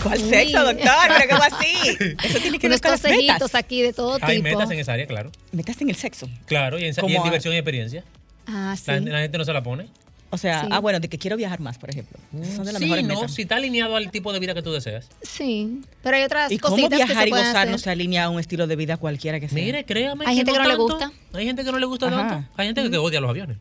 ¿Cuál 0.08 0.22
Uy. 0.24 0.30
sexo, 0.30 0.64
doctor? 0.64 0.90
¿Pero 1.18 1.30
cómo 1.30 1.44
así? 1.44 2.16
Eso 2.24 2.40
tiene 2.40 2.60
que 2.60 2.70
ver 2.70 2.82
con 2.82 2.92
consejitos 2.92 3.34
metas. 3.42 3.56
aquí 3.56 3.82
de 3.82 3.94
todo 3.94 4.18
Hay 4.22 4.38
tipo. 4.38 4.50
metas 4.50 4.72
en 4.72 4.80
esa 4.80 4.94
área, 4.94 5.08
claro. 5.08 5.32
Metas 5.52 5.80
en 5.82 5.90
el 5.90 5.96
sexo. 5.96 6.30
Claro, 6.46 6.80
y 6.80 6.86
en, 6.86 6.96
y 7.08 7.16
en 7.16 7.24
diversión 7.24 7.54
y 7.54 7.58
experiencia. 7.58 8.04
Ah, 8.48 8.76
sí. 8.78 8.84
La, 8.88 9.00
la 9.00 9.20
gente 9.22 9.38
no 9.38 9.46
se 9.46 9.54
la 9.54 9.62
pone. 9.64 9.88
O 10.30 10.38
sea, 10.38 10.62
Sí. 10.62 10.68
ah, 10.72 10.80
bueno, 10.80 11.00
de 11.00 11.08
que 11.08 11.18
quiero 11.18 11.38
viajar 11.38 11.62
más, 11.62 11.78
por 11.78 11.90
ejemplo. 11.90 12.18
Son 12.54 12.66
de 12.66 12.74
las 12.74 12.80
sí, 12.80 12.86
mejores 12.86 13.06
no, 13.06 13.16
metas. 13.16 13.34
si 13.34 13.44
está 13.44 13.56
alineado 13.56 13.96
al 13.96 14.12
tipo 14.12 14.34
de 14.34 14.40
vida 14.40 14.54
que 14.54 14.62
tú 14.62 14.74
deseas. 14.74 15.08
Sí. 15.22 15.80
Pero 16.04 16.18
hay 16.18 16.24
otras 16.24 16.52
¿Y 16.52 16.58
cómo 16.60 16.76
cositas 16.76 17.00
que 17.00 17.06
viajar 17.06 17.24
se 17.24 17.28
y 17.30 17.32
gozar 17.32 17.56
hacer. 17.56 17.72
no 17.72 17.78
se 17.78 17.90
alinea 17.90 18.26
a 18.26 18.30
un 18.30 18.40
estilo 18.40 18.68
de 18.68 18.76
vida 18.76 18.98
cualquiera 18.98 19.40
que 19.40 19.48
sea? 19.48 19.56
Mire, 19.64 19.86
créame. 19.86 20.26
Hay 20.28 20.36
gente 20.36 20.52
que 20.52 20.58
no 20.58 20.68
le 20.68 20.76
gusta. 20.76 21.12
Hay 21.34 21.46
gente 21.46 21.64
que 21.64 21.72
no 21.72 21.80
le 21.80 21.86
gusta 21.86 22.08
Ajá. 22.08 22.28
tanto. 22.28 22.50
Hay 22.58 22.68
gente 22.68 22.90
que 22.90 22.98
odia 22.98 23.22
los 23.22 23.30
aviones. 23.30 23.58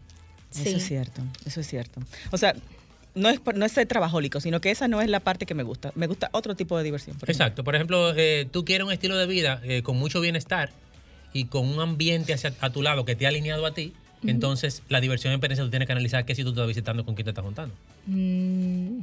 Eso 0.52 0.64
Sí. 0.64 0.70
es 0.74 0.87
cierto, 0.87 1.20
eso 1.44 1.61
es 1.61 1.66
cierto. 1.68 2.00
O 2.32 2.37
sea, 2.38 2.54
no 3.16 3.29
es, 3.29 3.40
por- 3.40 3.57
no 3.57 3.66
es 3.66 3.72
ser 3.72 3.87
trabajólico, 3.88 4.40
sino 4.40 4.61
que 4.61 4.70
esa 4.70 4.87
no 4.87 5.00
es 5.02 5.09
la 5.11 5.18
parte 5.20 5.44
que 5.46 5.55
me 5.55 5.64
gusta. 5.64 5.90
Me 5.96 6.07
gusta 6.07 6.29
otro 6.33 6.55
tipo 6.55 6.79
de 6.79 6.85
diversión. 6.85 7.16
por. 7.18 7.29
Exacto. 7.29 7.64
Por 7.64 7.74
ejemplo, 7.74 8.14
eh, 8.16 8.46
tú 8.50 8.64
quieres 8.64 8.87
un 8.87 8.92
estilo 8.92 9.16
de 9.16 9.26
vida 9.26 9.61
eh, 9.64 9.83
con 9.83 9.96
mucho 9.98 10.20
bienestar 10.20 10.70
y 11.33 11.46
con 11.46 11.66
un 11.66 11.81
ambiente 11.81 12.33
hacia, 12.33 12.52
a 12.61 12.70
tu 12.70 12.83
lado 12.83 13.05
que 13.05 13.16
te 13.16 13.26
ha 13.26 13.31
alineado 13.31 13.66
a 13.66 13.74
ti. 13.74 13.92
Entonces, 14.26 14.83
la 14.88 15.00
diversión 15.00 15.33
y 15.33 15.35
experiencia 15.37 15.64
tú 15.64 15.70
tienes 15.70 15.87
que 15.87 15.92
analizar 15.92 16.24
qué 16.24 16.35
si 16.35 16.42
tú 16.42 16.50
estás 16.50 16.66
visitando 16.66 17.05
con 17.05 17.14
quién 17.14 17.24
te 17.24 17.31
estás 17.31 17.44
juntando. 17.44 17.74
Mm, 18.07 19.00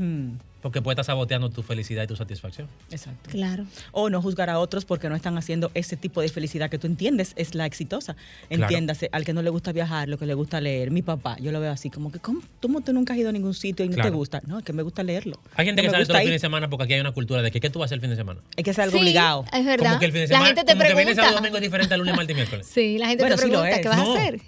Hmm, 0.00 0.38
Porque 0.62 0.80
puede 0.82 0.94
estar 0.94 1.04
saboteando 1.04 1.48
tu 1.50 1.62
felicidad 1.62 2.04
y 2.04 2.06
tu 2.06 2.16
satisfacción. 2.16 2.68
exacto. 2.90 3.30
claro. 3.30 3.64
O 3.92 4.08
no 4.10 4.20
juzgar 4.22 4.48
a 4.50 4.58
otros 4.58 4.84
porque 4.86 5.08
no 5.08 5.14
están 5.14 5.36
haciendo 5.38 5.70
ese 5.74 5.96
tipo 5.96 6.20
de 6.22 6.28
felicidad 6.28 6.68
que 6.70 6.78
tú 6.78 6.86
entiendes 6.86 7.32
es 7.36 7.54
la 7.54 7.64
exitosa. 7.66 8.16
Entiéndase, 8.50 9.08
al 9.12 9.24
que 9.24 9.32
no 9.32 9.42
le 9.42 9.50
gusta 9.50 9.72
viajar, 9.72 10.08
lo 10.08 10.18
que 10.18 10.26
le 10.26 10.34
gusta 10.34 10.60
leer. 10.60 10.90
Mi 10.90 11.02
papá, 11.02 11.36
yo 11.40 11.52
lo 11.52 11.60
veo 11.60 11.70
así, 11.72 11.88
como 11.90 12.10
que, 12.12 12.18
¿cómo 12.18 12.40
tú, 12.60 12.80
tú 12.80 12.92
nunca 12.92 13.12
has 13.14 13.18
ido 13.18 13.28
a 13.28 13.32
ningún 13.32 13.54
sitio 13.54 13.84
y 13.84 13.88
no 13.88 13.94
te 13.96 14.00
Claro. 14.02 14.16
gusta? 14.16 14.40
No, 14.46 14.58
es 14.58 14.64
que 14.64 14.72
me 14.72 14.82
gusta 14.82 15.02
leerlo. 15.02 15.38
Hay 15.54 15.66
gente 15.66 15.82
No 15.82 15.86
que 15.88 15.90
sale 15.92 16.04
todos 16.04 16.14
los 16.16 16.22
fines 16.24 16.34
de 16.42 16.46
semana 16.46 16.68
porque 16.70 16.84
aquí 16.84 16.94
hay 16.94 17.00
una 17.00 17.12
cultura 17.12 17.42
de 17.42 17.50
que 17.50 17.60
¿qué 17.60 17.68
tú 17.70 17.78
vas 17.78 17.86
a 17.86 17.88
hacer 17.88 17.96
el 17.96 18.00
fin 18.02 18.10
de 18.10 18.16
semana? 18.16 18.40
Hay 18.56 18.64
que 18.64 18.70
hacer 18.70 18.84
algo 18.84 18.96
Sí, 18.96 19.02
obligado. 19.02 19.44
Es 19.52 19.64
verdad. 19.64 19.86
Como 19.88 20.00
que 20.00 20.06
el 20.06 20.12
fin 20.12 20.20
de 20.22 20.26
la 20.28 20.28
semana, 20.28 20.46
gente 20.46 20.64
te 20.64 20.72
como 20.72 20.82
que 20.88 20.94
viene 20.94 21.14
sábado 21.14 21.16
pregunta. 21.16 21.40
domingo 21.40 21.56
es 21.56 21.62
diferente 21.62 21.94
al 21.94 22.00
lunes, 22.00 22.16
martes 22.16 22.32
y 22.32 22.36
miércoles. 22.36 22.66
Sí, 22.72 22.98
la 22.98 23.08
gente 23.08 23.22
Bueno, 23.24 23.36
te 23.36 23.42
sí 23.42 23.48
pregunta, 23.48 23.70
es. 23.70 23.80
¿qué 23.80 23.88
vas 23.88 23.98
No. 23.98 24.14
a 24.14 24.18
hacer? 24.18 24.40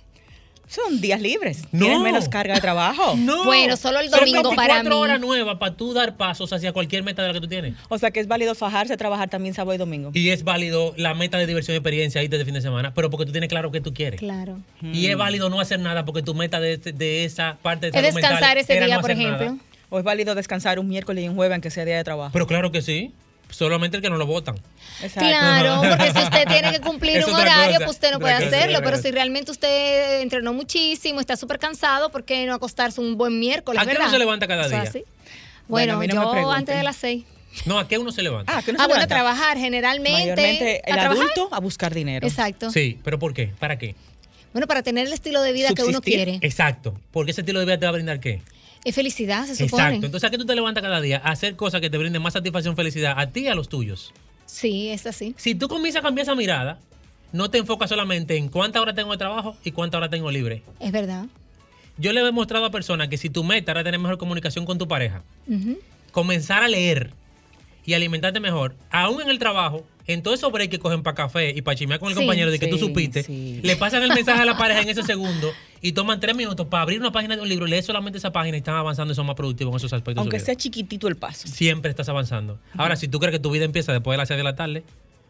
Son 0.68 1.00
días 1.02 1.20
libres. 1.20 1.64
No. 1.70 1.84
Tienes 1.86 2.00
menos 2.00 2.28
carga 2.28 2.54
de 2.54 2.60
trabajo. 2.60 3.14
No. 3.22 3.44
Bueno, 3.44 3.76
solo 3.76 4.00
el 4.00 4.08
Son 4.08 4.20
domingo 4.20 4.54
para 4.54 4.74
24 4.74 4.90
mí. 4.90 5.02
horas 5.02 5.20
nuevas 5.20 5.56
para 5.58 5.74
tú 5.76 5.92
dar 5.92 6.16
pasos 6.16 6.52
hacia 6.52 6.72
cualquier 6.72 7.02
meta 7.02 7.20
de 7.22 7.28
la 7.28 7.34
que 7.34 7.40
tú 7.40 7.48
tienes. 7.48 7.74
O 7.88 7.98
sea 7.98 8.10
que 8.10 8.20
es 8.20 8.26
válido 8.26 8.54
fajarse, 8.54 8.96
trabajar 8.96 9.28
también 9.28 9.54
sábado 9.54 9.74
y 9.74 9.78
domingo. 9.78 10.10
Y 10.14 10.30
es 10.30 10.44
válido 10.44 10.94
la 10.96 11.14
meta 11.14 11.36
de 11.38 11.46
diversión 11.46 11.74
y 11.74 11.78
experiencia 11.78 12.20
ahí 12.20 12.28
desde 12.28 12.40
el 12.40 12.46
fin 12.46 12.54
de 12.54 12.62
semana, 12.62 12.94
pero 12.94 13.10
porque 13.10 13.26
tú 13.26 13.32
tienes 13.32 13.48
claro 13.50 13.70
qué 13.70 13.80
tú 13.80 13.92
quieres. 13.92 14.18
Claro. 14.18 14.58
Y 14.80 15.06
es 15.06 15.16
válido 15.16 15.50
no 15.50 15.60
hacer 15.60 15.78
nada 15.80 16.04
porque 16.04 16.22
tu 16.22 16.34
meta 16.34 16.58
de, 16.60 16.78
de 16.78 17.24
esa 17.24 17.58
parte 17.62 17.90
de 17.90 17.98
Es 17.98 18.14
descansar 18.14 18.56
ese 18.58 18.80
día, 18.80 18.96
no 18.96 19.00
por 19.02 19.10
ejemplo. 19.10 19.44
nada. 19.44 19.56
O 19.90 19.98
es 19.98 20.04
válido 20.04 20.34
descansar 20.34 20.78
un 20.78 20.88
miércoles 20.88 21.22
y 21.24 21.28
un 21.28 21.34
jueves, 21.36 21.54
aunque 21.54 21.70
sea 21.70 21.84
día 21.84 21.96
de 21.98 22.04
trabajo. 22.04 22.30
Pero 22.32 22.46
claro 22.46 22.72
que 22.72 22.80
sí. 22.80 23.12
Solamente 23.52 23.96
el 23.98 24.02
que 24.02 24.10
no 24.10 24.16
lo 24.16 24.26
votan. 24.26 24.56
Exacto. 25.02 25.20
Claro, 25.20 25.80
porque 25.88 26.12
si 26.12 26.24
usted 26.24 26.46
tiene 26.48 26.72
que 26.72 26.80
cumplir 26.80 27.18
Es 27.18 27.26
un 27.26 27.34
horario, 27.34 27.74
cosa, 27.74 27.78
pues 27.84 27.90
usted 27.90 28.12
no 28.12 28.18
puede 28.20 28.34
cosa, 28.34 28.46
hacerlo. 28.48 28.80
Pero 28.82 28.96
si 28.98 29.10
realmente 29.10 29.50
usted 29.50 30.20
entrenó 30.22 30.52
muchísimo, 30.52 31.20
está 31.20 31.36
súper 31.36 31.58
cansado, 31.58 32.10
¿por 32.10 32.24
qué 32.24 32.44
no 32.46 32.54
acostarse 32.54 33.00
un 33.00 33.16
buen 33.16 33.38
miércoles, 33.38 33.80
¿A 33.80 33.86
qué 33.86 33.96
uno 33.96 34.10
se 34.10 34.18
levanta 34.18 34.48
cada 34.48 34.68
día? 34.68 34.90
Bueno, 35.68 36.00
a 36.00 36.06
no 36.06 36.34
yo 36.34 36.50
antes 36.50 36.76
de 36.76 36.82
las 36.82 36.96
seis. 36.96 37.24
No, 37.66 37.78
¿a 37.78 37.86
qué 37.86 37.98
uno 37.98 38.10
se 38.12 38.22
levanta? 38.22 38.56
Ah, 38.56 38.62
que 38.62 38.72
no 38.72 38.78
se 38.78 38.82
Ah, 38.82 38.86
bueno, 38.86 39.00
levanta. 39.00 39.14
trabajar 39.14 39.58
generalmente. 39.58 40.20
Mayormente 40.20 40.82
el 40.86 40.92
a 40.92 41.02
trabajar. 41.02 41.22
adulto 41.24 41.48
a 41.52 41.60
buscar 41.60 41.94
dinero. 41.94 42.26
Exacto. 42.26 42.70
Sí, 42.70 42.98
pero 43.04 43.18
¿por 43.18 43.34
qué? 43.34 43.52
¿Para 43.58 43.78
qué? 43.78 43.94
Bueno, 44.52 44.66
para 44.66 44.82
tener 44.82 45.06
el 45.06 45.12
estilo 45.12 45.42
de 45.42 45.52
vida 45.52 45.72
que 45.74 45.82
uno 45.84 46.00
quiere. 46.00 46.38
Exacto. 46.42 46.98
Porque 47.10 47.30
ese 47.32 47.42
estilo 47.42 47.58
de 47.60 47.66
vida 47.66 47.78
te 47.78 47.86
va 47.86 47.90
a 47.90 47.92
brindar 47.92 48.20
qué? 48.20 48.40
Es 48.84 48.94
felicidad, 48.94 49.46
se 49.46 49.54
supone. 49.54 49.82
Exacto. 49.84 50.06
Entonces, 50.06 50.28
¿a 50.28 50.30
qué 50.30 50.38
tú 50.38 50.44
te 50.44 50.54
levantas 50.54 50.82
cada 50.82 51.00
día? 51.00 51.20
A 51.24 51.30
hacer 51.30 51.56
cosas 51.56 51.80
que 51.80 51.88
te 51.88 51.98
brinden 51.98 52.20
más 52.20 52.32
satisfacción, 52.32 52.74
felicidad 52.74 53.14
a 53.16 53.30
ti 53.30 53.40
y 53.40 53.48
a 53.48 53.54
los 53.54 53.68
tuyos. 53.68 54.12
Sí, 54.46 54.88
es 54.88 55.06
así. 55.06 55.34
Si 55.38 55.54
tú 55.54 55.68
comienzas 55.68 56.00
a 56.00 56.02
cambiar 56.02 56.24
esa 56.24 56.34
mirada, 56.34 56.80
no 57.32 57.50
te 57.50 57.58
enfocas 57.58 57.88
solamente 57.88 58.36
en 58.36 58.48
cuántas 58.48 58.82
horas 58.82 58.94
tengo 58.94 59.12
de 59.12 59.18
trabajo 59.18 59.56
y 59.64 59.70
cuántas 59.70 59.98
horas 59.98 60.10
tengo 60.10 60.30
libre. 60.30 60.62
Es 60.80 60.92
verdad. 60.92 61.26
Yo 61.96 62.12
le 62.12 62.20
he 62.20 62.24
demostrado 62.24 62.64
a 62.64 62.70
personas 62.70 63.08
que 63.08 63.18
si 63.18 63.30
tu 63.30 63.44
meta 63.44 63.72
era 63.72 63.84
tener 63.84 64.00
mejor 64.00 64.18
comunicación 64.18 64.64
con 64.64 64.78
tu 64.78 64.88
pareja, 64.88 65.22
comenzar 66.10 66.62
a 66.62 66.68
leer 66.68 67.12
y 67.84 67.94
alimentarte 67.94 68.40
mejor, 68.40 68.74
aún 68.90 69.20
en 69.22 69.30
el 69.30 69.38
trabajo, 69.38 69.84
en 70.06 70.22
todos 70.22 70.38
esos 70.38 70.50
breaks 70.52 70.70
que 70.70 70.78
cogen 70.78 71.02
para 71.02 71.14
café 71.14 71.50
y 71.50 71.62
para 71.62 71.76
chimear 71.76 72.00
con 72.00 72.08
el 72.08 72.14
Sí. 72.14 72.20
compañero 72.20 72.50
de 72.50 72.58
que 72.58 72.66
tú 72.66 72.78
supiste, 72.78 73.22
sí. 73.22 73.60
le 73.62 73.76
pasan 73.76 74.02
el 74.02 74.08
mensaje 74.14 74.42
a 74.42 74.44
la 74.44 74.56
pareja 74.56 74.80
en 74.82 74.88
ese 74.88 75.02
segundo 75.02 75.52
y 75.80 75.92
toman 75.92 76.20
tres 76.20 76.36
minutos 76.36 76.66
para 76.66 76.82
abrir 76.82 77.00
una 77.00 77.12
página 77.12 77.36
de 77.36 77.42
un 77.42 77.48
libro, 77.48 77.66
leer 77.66 77.82
solamente 77.82 78.18
esa 78.18 78.32
página 78.32 78.56
y 78.56 78.60
están 78.60 78.74
avanzando 78.76 79.12
y 79.12 79.16
son 79.16 79.26
más 79.26 79.34
productivos 79.36 79.72
en 79.72 79.76
esos 79.76 79.92
aspectos. 79.92 80.20
Aunque 80.20 80.38
sea 80.40 80.54
chiquitito 80.56 81.08
el 81.08 81.16
paso. 81.16 81.48
Siempre 81.48 81.90
estás 81.90 82.08
avanzando. 82.08 82.58
Ahora, 82.76 82.96
si 82.96 83.08
tú 83.08 83.18
crees 83.18 83.32
que 83.32 83.38
tu 83.40 83.50
vida 83.50 83.64
empieza 83.64 83.92
después 83.92 84.14
de 84.14 84.18
las 84.18 84.28
6 84.28 84.38
de 84.38 84.44
la 84.44 84.54
tarde, 84.56 84.84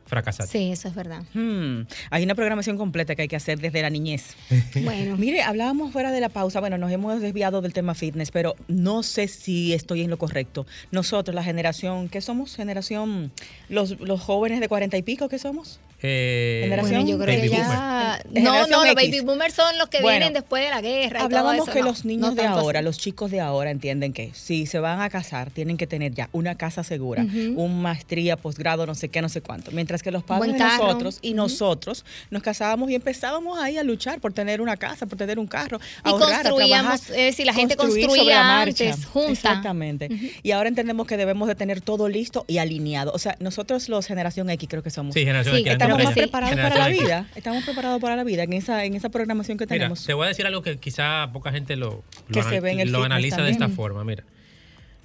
fracasaste. 0.07 0.59
Sí, 0.59 0.71
eso 0.73 0.89
es 0.89 0.95
verdad. 0.95 1.23
Hmm, 1.35 1.83
Hay 2.11 2.23
una 2.25 2.35
programación 2.35 2.77
completa 2.77 3.15
que 3.15 3.23
hay 3.23 3.29
que 3.29 3.37
hacer 3.37 3.61
desde 3.61 3.83
la 3.83 3.91
niñez. 3.91 4.35
Bueno, 4.83 5.17
Mire, 5.17 5.43
hablábamos 5.43 5.93
fuera 5.93 6.11
de 6.13 6.21
la 6.21 6.29
pausa, 6.29 6.61
bueno, 6.61 6.79
nos 6.79 6.91
hemos 6.91 7.21
desviado 7.21 7.61
del 7.63 7.73
tema 7.73 7.95
fitness, 7.95 8.31
pero 8.31 8.55
no 8.69 9.03
sé 9.03 9.29
si 9.29 9.73
estoy 9.73 10.03
en 10.03 10.11
lo 10.11 10.19
correcto. 10.19 10.67
Nosotros, 10.91 11.35
la 11.35 11.45
generación, 11.45 12.09
¿qué 12.09 12.21
somos? 12.21 12.57
Generación, 12.57 13.33
los, 13.69 13.99
los 14.01 14.21
jóvenes 14.21 14.61
de 14.61 14.69
cuarenta 14.69 14.97
y 14.97 15.03
pico, 15.03 15.29
¿qué 15.29 15.39
somos? 15.39 15.81
Eh, 16.03 16.61
Generación 16.65 17.03
bueno, 17.05 17.11
yo 17.11 17.19
creo 17.19 17.37
baby 17.37 17.49
que 17.51 17.57
boomer. 17.57 17.77
ya. 17.77 18.21
De 18.29 18.41
No, 18.41 18.67
no, 18.67 18.85
los 18.85 18.95
baby 18.95 19.21
boomers 19.21 19.55
son 19.55 19.79
los 19.79 19.89
que 19.89 20.01
Bueno, 20.01 20.19
vienen 20.19 20.33
después 20.35 20.65
de 20.65 20.71
la 20.71 20.81
guerra. 20.81 21.07
y 21.07 21.11
todo 21.13 21.25
Hablábamos 21.25 21.63
eso, 21.69 21.73
que 21.73 21.81
no, 21.81 21.87
los 21.87 22.05
niños 22.05 22.31
no 22.31 22.35
de 22.35 22.47
ahora, 22.47 22.79
así. 22.81 22.85
los 22.85 22.99
chicos 22.99 23.31
de 23.31 23.41
ahora 23.41 23.71
entienden 23.71 24.13
que 24.13 24.31
si 24.35 24.67
se 24.67 24.79
van 24.81 25.01
a 25.01 25.11
casar 25.11 25.51
tienen 25.51 25.77
que 25.77 25.87
tener 25.87 26.13
ya 26.15 26.29
una 26.33 26.57
casa 26.57 26.83
segura, 26.85 27.23
un 27.23 27.83
maestría, 27.83 28.37
posgrado, 28.37 28.87
no 28.87 28.95
sé 28.95 29.09
qué, 29.09 29.23
no 29.23 29.29
sé 29.29 29.41
cuánto. 29.43 29.71
Mientras 29.71 30.03
que 30.03 30.11
los 30.11 30.23
padres 30.25 30.53
de 30.55 30.59
nosotros 30.59 31.19
y 31.23 31.35
nosotros 31.35 32.05
nos 32.31 32.43
casábamos 32.43 32.91
y 32.91 32.95
empezábamos 32.95 33.59
ahí 33.61 33.79
a 33.79 33.83
luchar 33.83 34.21
por 34.21 34.33
tener 34.33 34.61
una 34.61 34.77
casa, 34.77 35.07
por 35.07 35.19
tener 35.19 35.39
un 35.39 35.47
carro, 35.47 35.79
Y 36.05 36.09
ahorrar, 36.09 36.33
a 36.35 36.43
construíamos, 36.51 37.01
trabajar, 37.03 37.17
es 37.19 37.27
decir, 37.27 37.47
la 37.47 37.55
gente 37.55 37.77
construía 37.77 38.09
sobre 38.09 38.25
la 38.35 38.43
marcha. 38.45 38.85
antes, 38.91 39.07
junta. 39.07 39.31
Exactamente. 39.33 40.09
Y 40.43 40.51
ahora 40.53 40.69
entendemos 40.69 41.07
que 41.07 41.17
debemos 41.17 41.49
de 41.49 41.55
tener 41.55 41.81
todo 41.81 42.09
listo 42.09 42.45
y 42.49 42.59
alineado. 42.59 43.13
O 43.13 43.19
sea, 43.19 43.37
nosotros 43.41 43.89
los 43.89 44.07
generación 44.07 44.51
X 44.51 44.69
creo 44.69 44.83
que 44.83 44.91
somos. 44.91 45.15
Sí, 45.15 45.21
generación 45.21 45.55
Sí, 45.57 45.61
X, 45.63 45.73
Estamos 45.93 46.05
más 46.05 46.15
preparados 46.15 46.57
para 46.57 46.79
la 46.79 46.89
vida. 46.89 47.27
Estamos 47.35 47.65
preparados 47.65 48.01
para 48.01 48.17
la 48.17 48.25
vida 48.25 48.43
en 48.43 48.53
esa, 48.53 48.85
en 48.85 48.95
esa 48.95 49.09
programación 49.11 49.59
que 49.59 49.65
Mira, 49.67 49.77
tenemos. 49.77 50.05
te 50.05 50.15
voy 50.15 50.25
a 50.25 50.29
decir 50.29 50.47
algo 50.47 50.63
que 50.63 50.79
quizá 50.79 51.31
poca 51.33 51.53
gente 51.53 51.77
lo, 51.77 52.03
Que 52.33 52.41
lo, 52.41 52.49
se 52.49 52.61
ve 52.61 52.73
en 52.73 52.81
el 52.81 52.93
lo 52.93 52.99
fitness 52.99 53.13
analiza 53.13 53.43
de 53.43 53.51
esta 53.51 53.69
forma. 53.69 54.05
Mira, 54.05 54.25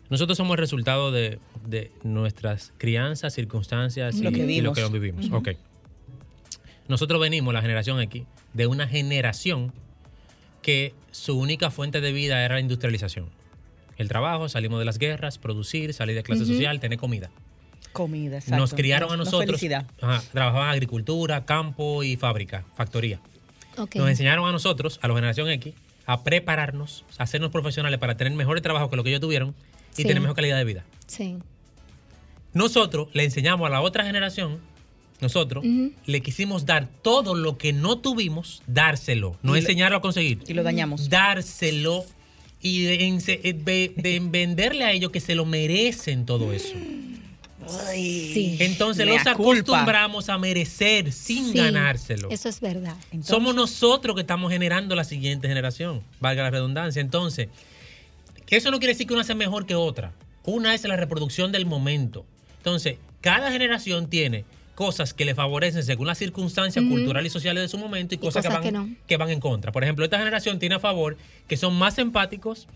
Nosotros 0.10 0.38
somos 0.38 0.56
el 0.56 0.60
resultado 0.60 1.12
de, 1.12 1.40
de 1.66 1.92
nuestras 2.04 2.74
crianzas, 2.78 3.34
circunstancias 3.34 4.16
y 4.16 4.24
Lo 4.24 4.32
que 4.32 4.40
y 4.46 4.62
lo 4.62 4.90
vivimos. 4.90 5.30
Nosotros 6.88 7.20
venimos, 7.20 7.54
la 7.54 7.62
generación 7.62 8.00
X, 8.02 8.24
de 8.54 8.68
una 8.68 8.88
generación 8.88 9.74
que 10.62 10.94
su 11.12 11.38
única 11.38 11.70
fuente 11.72 12.02
de 12.02 12.12
vida 12.12 12.44
era 12.44 12.56
la 12.56 12.62
industrialización. 12.62 13.30
El 13.98 14.08
trabajo, 14.08 14.48
salimos 14.48 14.80
de 14.80 14.86
las 14.86 15.00
guerras, 15.00 15.38
producir, 15.38 15.94
salir 15.94 16.16
de 16.16 16.24
clase 16.24 16.46
social, 16.46 16.80
tener 16.80 17.00
comida. 17.00 17.30
Comida, 17.98 18.38
exacto. 18.38 18.58
Nos 18.58 18.74
criaron 18.74 19.10
a 19.10 19.18
No- 19.18 19.18
no 19.18 19.24
nosotros. 19.26 19.62
Ajá, 20.02 20.24
trabajaban 20.32 20.70
agricultura, 20.70 21.46
campo 21.46 22.04
y 22.04 22.16
fábrica, 22.16 22.64
factoría. 22.76 23.20
Nos 23.78 24.10
enseñaron 24.10 24.48
a 24.48 24.52
nosotros, 24.52 25.00
a 25.02 25.08
la 25.08 25.14
generación 25.16 25.50
X, 25.50 25.74
a 26.06 26.24
prepararnos, 26.24 27.04
a 27.18 27.24
hacernos 27.24 27.52
profesionales 27.52 28.00
para 28.00 28.16
tener 28.18 28.34
mejores 28.34 28.64
trabajos 28.64 28.90
que 28.90 28.96
lo 28.96 29.04
que 29.04 29.10
ellos 29.10 29.22
tuvieron 29.22 29.54
y 29.94 29.98
Sí. 29.98 30.04
tener 30.04 30.22
mejor 30.22 30.36
calidad 30.36 30.58
de 30.58 30.64
vida. 30.64 30.84
Sí. 31.08 31.38
Nosotros 32.54 33.10
le 33.14 33.24
enseñamos 33.24 33.68
a 33.68 33.70
la 33.70 33.82
otra 33.82 34.04
generación, 34.06 34.60
nosotros, 35.22 35.64
le 36.06 36.22
quisimos 36.22 36.66
dar 36.66 36.88
todo 37.02 37.36
lo 37.36 37.58
que 37.58 37.74
no 37.74 37.98
tuvimos, 38.00 38.62
dárselo, 38.68 39.38
no 39.44 39.52
Y 39.56 39.62
lo- 39.62 39.68
enseñarlo 39.68 39.98
a 39.98 40.02
conseguir. 40.02 40.40
Y 40.48 40.54
lo 40.54 40.64
dañamos. 40.64 41.10
Dárselo 41.10 42.06
y 42.62 42.84
de, 42.84 43.00
ense- 43.08 43.42
de- 43.42 43.94
de 43.96 44.20
venderle 44.24 44.86
a 44.86 44.92
ellos 44.92 45.12
que 45.12 45.20
se 45.20 45.36
lo 45.36 45.46
merecen 45.46 46.26
todo 46.26 46.52
eso. 46.54 46.74
Sí. 47.68 48.58
Entonces 48.60 49.06
los 49.06 49.18
culpa. 49.18 49.32
acostumbramos 49.32 50.30
a 50.30 50.38
merecer 50.38 51.12
sin 51.12 51.52
Sí, 51.52 51.58
ganárselo. 51.58 52.30
Eso 52.30 52.50
es 52.50 52.60
verdad. 52.60 52.96
Entonces, 53.12 53.28
Somos 53.28 53.56
nosotros 53.56 54.16
que 54.16 54.22
estamos 54.22 54.52
generando 54.52 54.96
la 54.96 55.04
siguiente 55.04 55.48
generación, 55.48 56.02
valga 56.20 56.44
la 56.44 56.50
redundancia. 56.50 57.02
Entonces, 57.02 57.50
eso 58.50 58.72
no 58.72 58.80
quiere 58.80 58.94
decir 58.94 59.08
que 59.08 59.14
una 59.14 59.24
sea 59.24 59.36
mejor 59.36 59.66
que 59.66 59.76
otra. 59.76 60.14
Una 60.44 60.74
es 60.74 60.84
la 60.86 60.96
reproducción 60.96 61.52
del 61.52 61.66
momento. 61.66 62.26
Entonces, 62.58 62.98
cada 63.22 63.52
generación 63.52 64.10
tiene 64.10 64.46
cosas 64.76 65.14
que 65.14 65.26
le 65.26 65.34
favorecen 65.34 65.84
según 65.84 66.06
las 66.06 66.20
circunstancias 66.20 66.86
culturales 66.86 67.32
y 67.32 67.34
sociales 67.34 67.64
de 67.64 67.68
su 67.68 67.80
momento 67.80 68.14
y 68.14 68.20
cosas, 68.20 68.46
cosas 68.46 68.62
que, 68.62 68.72
van, 68.72 68.86
que 68.86 68.92
no. 68.92 68.96
que 69.08 69.18
van 69.18 69.30
en 69.32 69.40
contra. 69.40 69.72
Por 69.72 69.84
ejemplo, 69.84 70.06
esta 70.06 70.20
generación 70.20 70.60
tiene 70.60 70.76
a 70.76 70.80
favor 70.80 71.18
que 71.48 71.58
son 71.58 71.76
más 71.76 71.98
empáticos, 71.98 72.68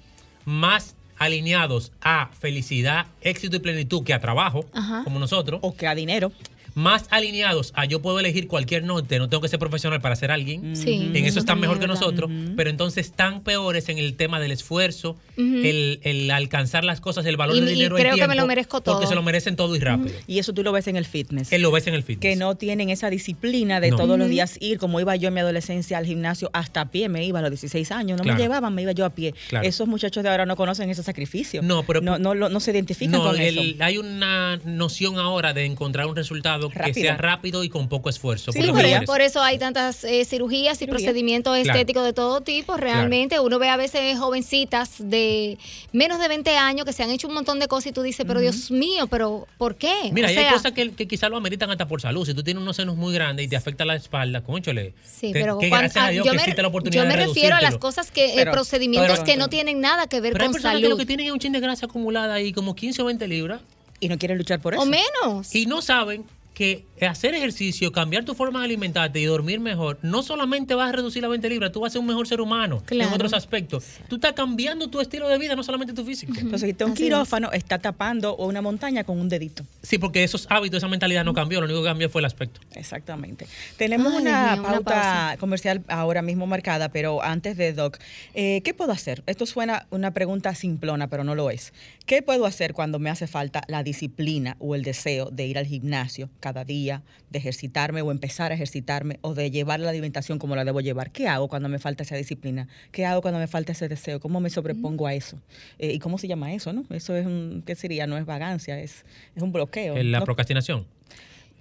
más 0.44 0.96
alineados 1.22 1.92
a 2.02 2.32
felicidad, 2.40 3.06
éxito 3.22 3.56
y 3.56 3.60
plenitud 3.60 4.04
que 4.04 4.12
a 4.14 4.20
trabajo, 4.20 4.66
Ajá. 4.74 5.04
como 5.04 5.20
nosotros 5.20 5.60
o 5.62 5.76
que 5.76 5.86
a 5.86 5.94
dinero. 5.94 6.32
Más 6.74 7.06
alineados 7.10 7.72
a 7.76 7.86
yo 7.86 8.02
puedo 8.02 8.20
elegir 8.20 8.48
cualquier 8.48 8.84
norte, 8.84 9.20
no 9.20 9.30
tengo 9.30 9.42
que 9.42 9.48
ser 9.50 9.60
profesional 9.60 10.02
para 10.02 10.16
ser 10.16 10.32
alguien. 10.32 10.76
Sí. 10.76 11.12
En 11.14 11.26
eso 11.26 11.40
están 11.40 11.60
mejor 11.60 11.78
que 11.80 11.88
verdad. 11.88 12.00
nosotros, 12.00 12.30
pero 12.56 12.70
entonces 12.70 13.08
están 13.08 13.42
peores 13.44 13.90
en 13.90 13.98
el 13.98 14.16
tema 14.16 14.40
del 14.40 14.52
esfuerzo, 14.52 15.18
Ujú. 15.38 15.44
el, 15.64 16.00
el 16.04 16.32
alcanzar 16.32 16.84
las 16.84 17.02
cosas, 17.02 17.26
el 17.26 17.38
valor 17.38 17.56
Y- 17.58 17.60
del 17.62 17.70
y 17.70 17.74
dinero, 17.74 17.96
creo 17.96 18.14
el 18.14 18.16
que 18.20 18.22
me 18.22 18.34
tiempo, 18.34 18.42
lo 18.42 18.48
merezco 18.48 18.82
Porque 18.84 19.00
todo. 19.02 19.08
se 19.08 19.16
lo 19.16 19.24
merecen 19.24 19.56
todo 19.56 19.76
y 19.76 19.80
rápido. 19.80 20.16
Y 20.28 20.40
eso 20.40 20.54
tú 20.54 20.64
lo 20.64 20.72
ves 20.72 20.88
en 20.88 20.96
el 20.96 21.06
fitness. 21.06 21.52
Él 21.52 21.62
lo 21.62 21.72
ves 21.72 21.88
en 21.88 21.94
el 21.94 22.04
fitness. 22.04 22.22
que 22.22 22.36
no 22.36 22.56
tienen 22.56 22.90
esa 22.90 23.10
disciplina 23.10 23.80
de 23.80 23.92
No. 23.92 23.98
todos 23.98 24.18
los 24.18 24.30
días 24.30 24.58
ir, 24.60 24.78
como 24.78 25.00
iba 25.00 25.16
yo 25.16 25.28
en 25.28 25.34
mi 25.34 25.40
adolescencia 25.42 25.98
al 25.98 26.06
gimnasio, 26.06 26.50
hasta 26.54 26.82
a 26.82 26.92
pie 26.92 27.10
me 27.10 27.26
iba 27.26 27.40
a 27.40 27.42
los 27.42 27.52
16 27.52 27.92
años, 27.92 28.18
no 28.18 28.24
Claro. 28.24 28.38
me 28.38 28.44
llevaban, 28.44 28.74
me 28.76 28.82
iba 28.84 28.92
yo 28.92 29.06
a 29.06 29.10
pie. 29.10 29.34
Claro. 29.50 29.68
Esos 29.68 29.88
muchachos 29.88 30.24
de 30.24 30.30
ahora 30.30 30.46
no 30.46 30.56
conocen 30.56 30.90
ese 30.90 31.04
sacrificio. 31.04 31.62
No, 31.62 31.84
pero- 31.84 32.02
no, 32.02 32.18
no, 32.20 32.34
lo- 32.34 32.50
no 32.50 32.60
se 32.60 32.72
identifican 32.72 33.12
No, 33.12 33.24
con 33.24 33.40
el- 33.40 33.58
eso. 33.58 33.84
hay 33.84 33.98
una 33.98 34.58
noción 34.66 35.18
ahora 35.20 35.54
de 35.54 35.66
encontrar 35.66 36.06
un 36.08 36.16
resultado 36.16 36.61
que 36.70 36.80
Rápido. 36.80 36.96
sea 37.08 37.18
rápido 37.18 37.64
y 37.64 37.70
con 37.70 37.90
poco 37.90 38.10
esfuerzo. 38.10 38.52
Sí, 38.52 38.62
por 38.64 39.06
por 39.06 39.22
eso 39.22 39.42
hay 39.42 39.58
tantas 39.58 40.04
eh, 40.04 40.26
cirugías 40.26 40.76
y 40.78 40.80
Cirugía. 40.86 41.06
procedimientos 41.06 41.58
Claro. 41.58 41.80
estéticos 41.80 42.06
de 42.06 42.14
todo 42.14 42.42
tipo. 42.42 42.78
Realmente 42.78 43.40
uno 43.40 43.60
ve 43.60 43.70
a 43.70 43.78
veces 43.78 44.18
jovencitas 44.20 44.96
de 45.00 45.58
menos 45.92 46.20
de 46.20 46.28
20 46.28 46.56
años 46.58 46.86
que 46.86 46.94
se 46.94 47.04
han 47.04 47.10
hecho 47.12 47.28
un 47.28 47.34
montón 47.34 47.60
de 47.60 47.68
cosas 47.68 47.88
y 47.88 47.92
tú 47.92 48.02
dices, 48.02 48.26
pero 48.28 48.40
Dios 48.40 48.72
mío, 48.72 49.08
pero 49.08 49.48
¿por 49.58 49.76
qué? 49.76 49.94
Mira, 50.12 50.28
O 50.28 50.32
y 50.32 50.38
hay 50.38 50.52
cosas 50.54 50.72
que, 50.72 50.92
que 50.94 51.08
quizás 51.08 51.30
lo 51.30 51.38
ameritan 51.38 51.70
hasta 51.72 51.88
por 51.88 52.02
salud. 52.02 52.26
Si 52.26 52.34
tú 52.34 52.44
tienes 52.44 52.62
unos 52.62 52.76
senos 52.76 52.96
muy 52.96 53.14
grandes 53.14 53.46
y 53.46 53.50
te 53.50 53.56
afecta 53.56 53.86
la 53.86 53.96
espalda, 53.96 54.42
conchole. 54.44 54.94
Sí, 55.04 55.32
te- 55.32 55.40
pero 55.40 55.58
que 55.58 55.70
cuan- 55.70 55.82
gracias 55.82 56.04
a 56.04 56.08
ah, 56.08 56.12
Dios 56.12 56.26
yo 56.26 56.32
que 56.32 56.36
me, 56.38 56.42
existe 56.44 56.62
la 56.62 56.68
oportunidad 56.68 57.04
yo 57.04 57.10
me 57.10 57.16
de 57.18 57.26
refiero 57.26 57.56
a 57.56 57.62
las 57.62 57.78
cosas 57.78 58.12
que, 58.12 58.42
eh, 58.42 58.46
procedimientos 58.52 59.20
pero- 59.20 59.26
que 59.26 59.38
no 59.38 59.48
tienen 59.50 59.82
nada 59.82 60.08
que 60.08 60.22
ver 60.22 60.34
Pero 60.34 60.44
hay 60.44 60.48
con 60.48 60.54
personas 60.54 60.74
salud. 60.76 60.84
que 60.86 60.90
lo 60.90 60.98
que 60.98 61.06
tienen 61.06 61.28
es 61.28 61.32
un 61.32 61.40
chin 61.40 61.52
de 61.52 61.60
grasa 61.60 61.86
acumulada 61.86 62.34
ahí, 62.36 62.52
como 62.54 62.76
15 62.76 63.02
o 63.02 63.06
20 63.06 63.28
libras, 63.28 63.62
Y 64.00 64.08
no 64.10 64.18
quieren 64.18 64.38
luchar 64.38 64.60
por 64.62 64.74
eso. 64.74 64.82
o 64.82 64.86
menos. 64.86 65.54
y 65.56 65.66
no 65.66 65.82
saben 65.82 66.24
que 66.54 66.86
hacer 67.08 67.34
ejercicio, 67.34 67.92
cambiar 67.92 68.26
tu 68.26 68.34
forma 68.36 68.60
de 68.60 68.66
alimentarte 68.66 69.20
y 69.20 69.26
dormir 69.26 69.60
mejor, 69.60 69.98
no 70.02 70.24
solamente 70.24 70.76
vas 70.76 70.90
a 70.90 70.92
reducir 70.92 71.22
las 71.22 71.32
20 71.32 71.50
libras, 71.50 71.72
tú 71.72 71.82
vas 71.82 71.92
a 71.92 71.94
ser 71.94 72.02
un 72.02 72.08
mejor 72.08 72.28
ser 72.28 72.42
humano 72.42 72.82
Claro. 72.86 73.10
en 73.10 73.16
otros 73.16 73.34
aspectos. 73.34 73.86
Tú 74.08 74.16
estás 74.16 74.34
cambiando 74.34 74.90
tu 74.90 75.00
estilo 75.02 75.28
de 75.28 75.38
vida, 75.38 75.56
no 75.56 75.64
solamente 75.64 75.94
tu 75.94 76.04
físico. 76.06 76.34
Entonces, 76.38 76.76
un 76.86 76.94
quirófano, 76.94 77.52
está 77.52 77.80
tapando 77.80 78.36
una 78.36 78.62
montaña 78.62 79.04
con 79.04 79.20
un 79.20 79.30
dedito. 79.30 79.64
Sí, 79.82 79.98
porque 79.98 80.24
esos 80.24 80.48
hábitos, 80.50 80.78
esa 80.78 80.88
mentalidad 80.88 81.24
no 81.24 81.34
cambió, 81.34 81.60
lo 81.60 81.66
único 81.66 81.82
que 81.82 81.88
cambió 81.88 82.10
fue 82.10 82.22
el 82.22 82.26
aspecto. 82.26 82.60
Exactamente. 82.76 83.48
Tenemos 83.78 84.14
Ay, 84.14 84.22
una 84.22 84.60
pauta 84.62 85.38
comercial 85.40 85.84
ahora 85.88 86.22
mismo 86.22 86.46
marcada, 86.48 86.90
pero 86.90 87.24
antes 87.24 87.58
de 87.58 87.74
Doc, 87.74 87.98
eh, 88.34 88.62
¿qué 88.64 88.74
puedo 88.74 88.92
hacer? 88.92 89.24
Esto 89.28 89.46
suena 89.46 89.88
una 89.92 90.12
pregunta 90.12 90.54
simplona, 90.56 91.08
pero 91.08 91.24
no 91.24 91.36
lo 91.36 91.50
es. 91.50 91.74
¿Qué 92.06 92.22
puedo 92.22 92.46
hacer 92.46 92.74
cuando 92.74 93.00
me 93.00 93.10
hace 93.10 93.28
falta 93.28 93.62
la 93.68 93.84
disciplina 93.84 94.58
o 94.60 94.76
el 94.76 94.84
deseo 94.84 95.30
de 95.32 95.46
ir 95.46 95.58
al 95.58 95.66
gimnasio 95.66 96.30
cada 96.40 96.66
día, 96.66 96.91
de 97.30 97.40
ejercitarme 97.40 98.02
o 98.02 98.12
empezar 98.12 98.52
a 98.52 98.56
ejercitarme 98.56 99.20
o 99.22 99.34
de 99.34 99.50
llevar 99.52 99.80
la 99.80 99.90
alimentación 99.90 100.40
como 100.40 100.56
la 100.56 100.66
debo 100.66 100.82
llevar? 100.82 101.12
¿Qué 101.12 101.28
hago 101.28 101.48
cuando 101.48 101.70
me 101.70 101.80
falta 101.80 102.04
esa 102.04 102.16
disciplina? 102.16 102.68
¿Qué 102.92 103.06
hago 103.06 103.22
cuando 103.22 103.40
me 103.40 103.48
falta 103.48 103.72
ese 103.72 103.88
deseo? 103.88 104.20
¿Cómo 104.20 104.40
me 104.40 104.50
sobrepongo 104.50 105.08
a 105.08 105.14
eso? 105.14 105.38
Eh, 105.80 105.94
¿Y 105.94 106.00
cómo 106.00 106.18
se 106.18 106.28
llama 106.28 106.54
eso? 106.54 106.74
no? 106.74 106.84
Eso 106.90 107.16
es 107.16 107.26
un, 107.26 107.64
¿qué 107.66 107.76
sería? 107.76 108.08
No 108.08 108.18
es 108.18 108.26
vagancia, 108.26 108.80
es, 108.80 109.06
es 109.36 109.44
un 109.44 109.52
bloqueo. 109.52 110.02
La 110.04 110.20
¿no? 110.20 110.26
procrastinación. 110.26 110.86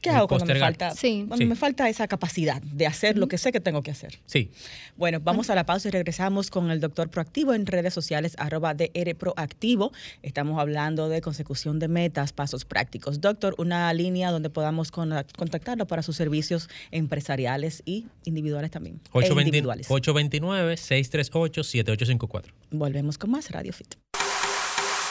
¿Qué 0.01 0.11
hago 0.11 0.29
cuando 0.29 0.47
me 0.47 0.59
falta, 0.59 0.93
Sí. 0.93 1.25
cuando 1.29 1.45
Sí. 1.45 1.47
me 1.47 1.57
falta 1.57 1.89
esa 1.89 2.09
capacidad 2.09 2.61
de 2.63 2.87
hacer 2.87 3.19
lo 3.19 3.29
que 3.29 3.39
sé 3.39 3.53
que 3.53 3.61
tengo 3.61 3.83
que 3.83 3.91
hacer? 3.91 4.19
Sí. 4.27 4.51
Bueno, 4.97 5.21
vamos 5.21 5.51
a 5.51 5.55
la 5.55 5.67
pausa 5.67 5.89
y 5.89 5.91
regresamos 5.91 6.51
con 6.51 6.71
el 6.71 6.81
doctor 6.81 7.11
Proactivo 7.11 7.53
en 7.55 7.67
redes 7.67 7.93
sociales, 7.93 8.35
arroba 8.39 8.75
DR 8.75 9.15
Proactivo. 9.15 9.93
Estamos 10.23 10.59
hablando 10.59 11.09
de 11.09 11.21
consecución 11.21 11.79
de 11.79 11.89
metas, 11.89 12.33
pasos 12.33 12.65
prácticos. 12.65 13.21
Doctor, 13.21 13.55
una 13.59 13.93
línea 13.93 14.31
donde 14.31 14.49
podamos 14.51 14.91
con- 14.91 15.11
contactarlo 15.37 15.87
para 15.87 16.03
sus 16.03 16.17
servicios 16.17 16.69
empresariales 16.91 17.83
y 17.85 18.07
individuales 18.25 18.71
también. 18.71 18.97
e 19.05 19.09
820 19.19 19.49
individuales. 19.49 19.91
829-638-7854. 19.91 22.53
Volvemos 22.71 23.19
con 23.19 23.31
más 23.31 23.51
Radio 23.51 23.73
Fit. 23.73 23.95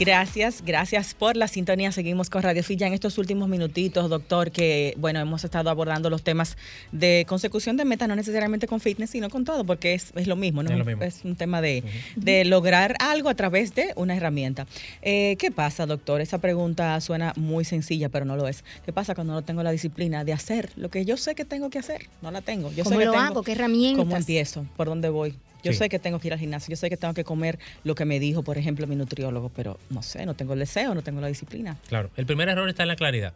Gracias, 0.00 0.62
gracias 0.64 1.12
por 1.12 1.36
la 1.36 1.46
sintonía. 1.46 1.92
Seguimos 1.92 2.30
con 2.30 2.42
Radio 2.42 2.62
Fit 2.62 2.78
ya 2.78 2.86
en 2.86 2.94
estos 2.94 3.18
últimos 3.18 3.50
minutitos, 3.50 4.08
doctor, 4.08 4.50
que 4.50 4.94
bueno, 4.96 5.20
hemos 5.20 5.44
estado 5.44 5.68
abordando 5.68 6.08
los 6.08 6.22
temas 6.22 6.56
de 6.90 7.26
consecución 7.28 7.76
de 7.76 7.84
metas, 7.84 8.08
no 8.08 8.16
necesariamente 8.16 8.66
con 8.66 8.80
fitness, 8.80 9.10
sino 9.10 9.28
con 9.28 9.44
todo, 9.44 9.64
porque 9.64 9.92
es, 9.92 10.12
es 10.16 10.26
lo 10.26 10.36
mismo, 10.36 10.62
¿no? 10.62 10.70
Es 10.70 10.78
lo 10.78 10.86
mismo. 10.86 11.04
un 11.24 11.36
tema 11.36 11.60
de, 11.60 11.84
de 12.16 12.46
lograr 12.46 12.96
algo 12.98 13.28
a 13.28 13.34
través 13.34 13.74
de 13.74 13.92
una 13.94 14.16
herramienta. 14.16 14.66
Eh, 15.02 15.36
¿Qué 15.38 15.50
pasa, 15.50 15.84
doctor? 15.84 16.22
Esa 16.22 16.38
pregunta 16.38 16.98
suena 17.02 17.34
muy 17.36 17.66
sencilla, 17.66 18.08
pero 18.08 18.24
no 18.24 18.36
lo 18.36 18.48
es. 18.48 18.64
¿Qué 18.86 18.94
pasa 18.94 19.14
cuando 19.14 19.34
no 19.34 19.42
tengo 19.42 19.62
la 19.62 19.70
disciplina 19.70 20.24
de 20.24 20.32
hacer 20.32 20.70
lo 20.76 20.88
que 20.88 21.04
yo 21.04 21.18
sé 21.18 21.34
que 21.34 21.44
tengo 21.44 21.68
que 21.68 21.78
hacer? 21.78 22.08
No 22.22 22.30
la 22.30 22.40
tengo. 22.40 22.72
Yo 22.72 22.84
¿Cómo 22.84 22.96
sé 22.96 23.00
que 23.00 23.04
lo 23.04 23.12
tengo- 23.12 23.24
hago? 23.26 23.42
¿Qué 23.42 23.52
herramientas? 23.52 24.02
¿Cómo 24.02 24.16
empiezo? 24.16 24.64
¿Por 24.78 24.86
dónde 24.88 25.10
voy? 25.10 25.34
Yo 25.62 25.72
Sí. 25.72 25.78
sé 25.78 25.88
que 25.88 25.98
tengo 25.98 26.18
que 26.18 26.28
ir 26.28 26.32
al 26.32 26.38
gimnasio, 26.38 26.70
yo 26.72 26.76
sé 26.76 26.88
que 26.88 26.96
tengo 26.96 27.14
que 27.14 27.24
comer 27.24 27.58
lo 27.84 27.94
que 27.94 28.04
me 28.04 28.18
dijo, 28.20 28.42
por 28.42 28.58
ejemplo, 28.58 28.86
mi 28.86 28.96
nutriólogo, 28.96 29.50
pero 29.54 29.78
no 29.90 30.02
sé, 30.02 30.24
no 30.26 30.34
tengo 30.34 30.52
el 30.54 30.58
deseo, 30.58 30.94
no 30.94 31.02
tengo 31.02 31.20
la 31.20 31.26
disciplina. 31.28 31.76
Claro. 31.88 32.10
El 32.16 32.26
primer 32.26 32.48
error 32.48 32.68
está 32.68 32.82
en 32.82 32.88
la 32.88 32.96
claridad. 32.96 33.32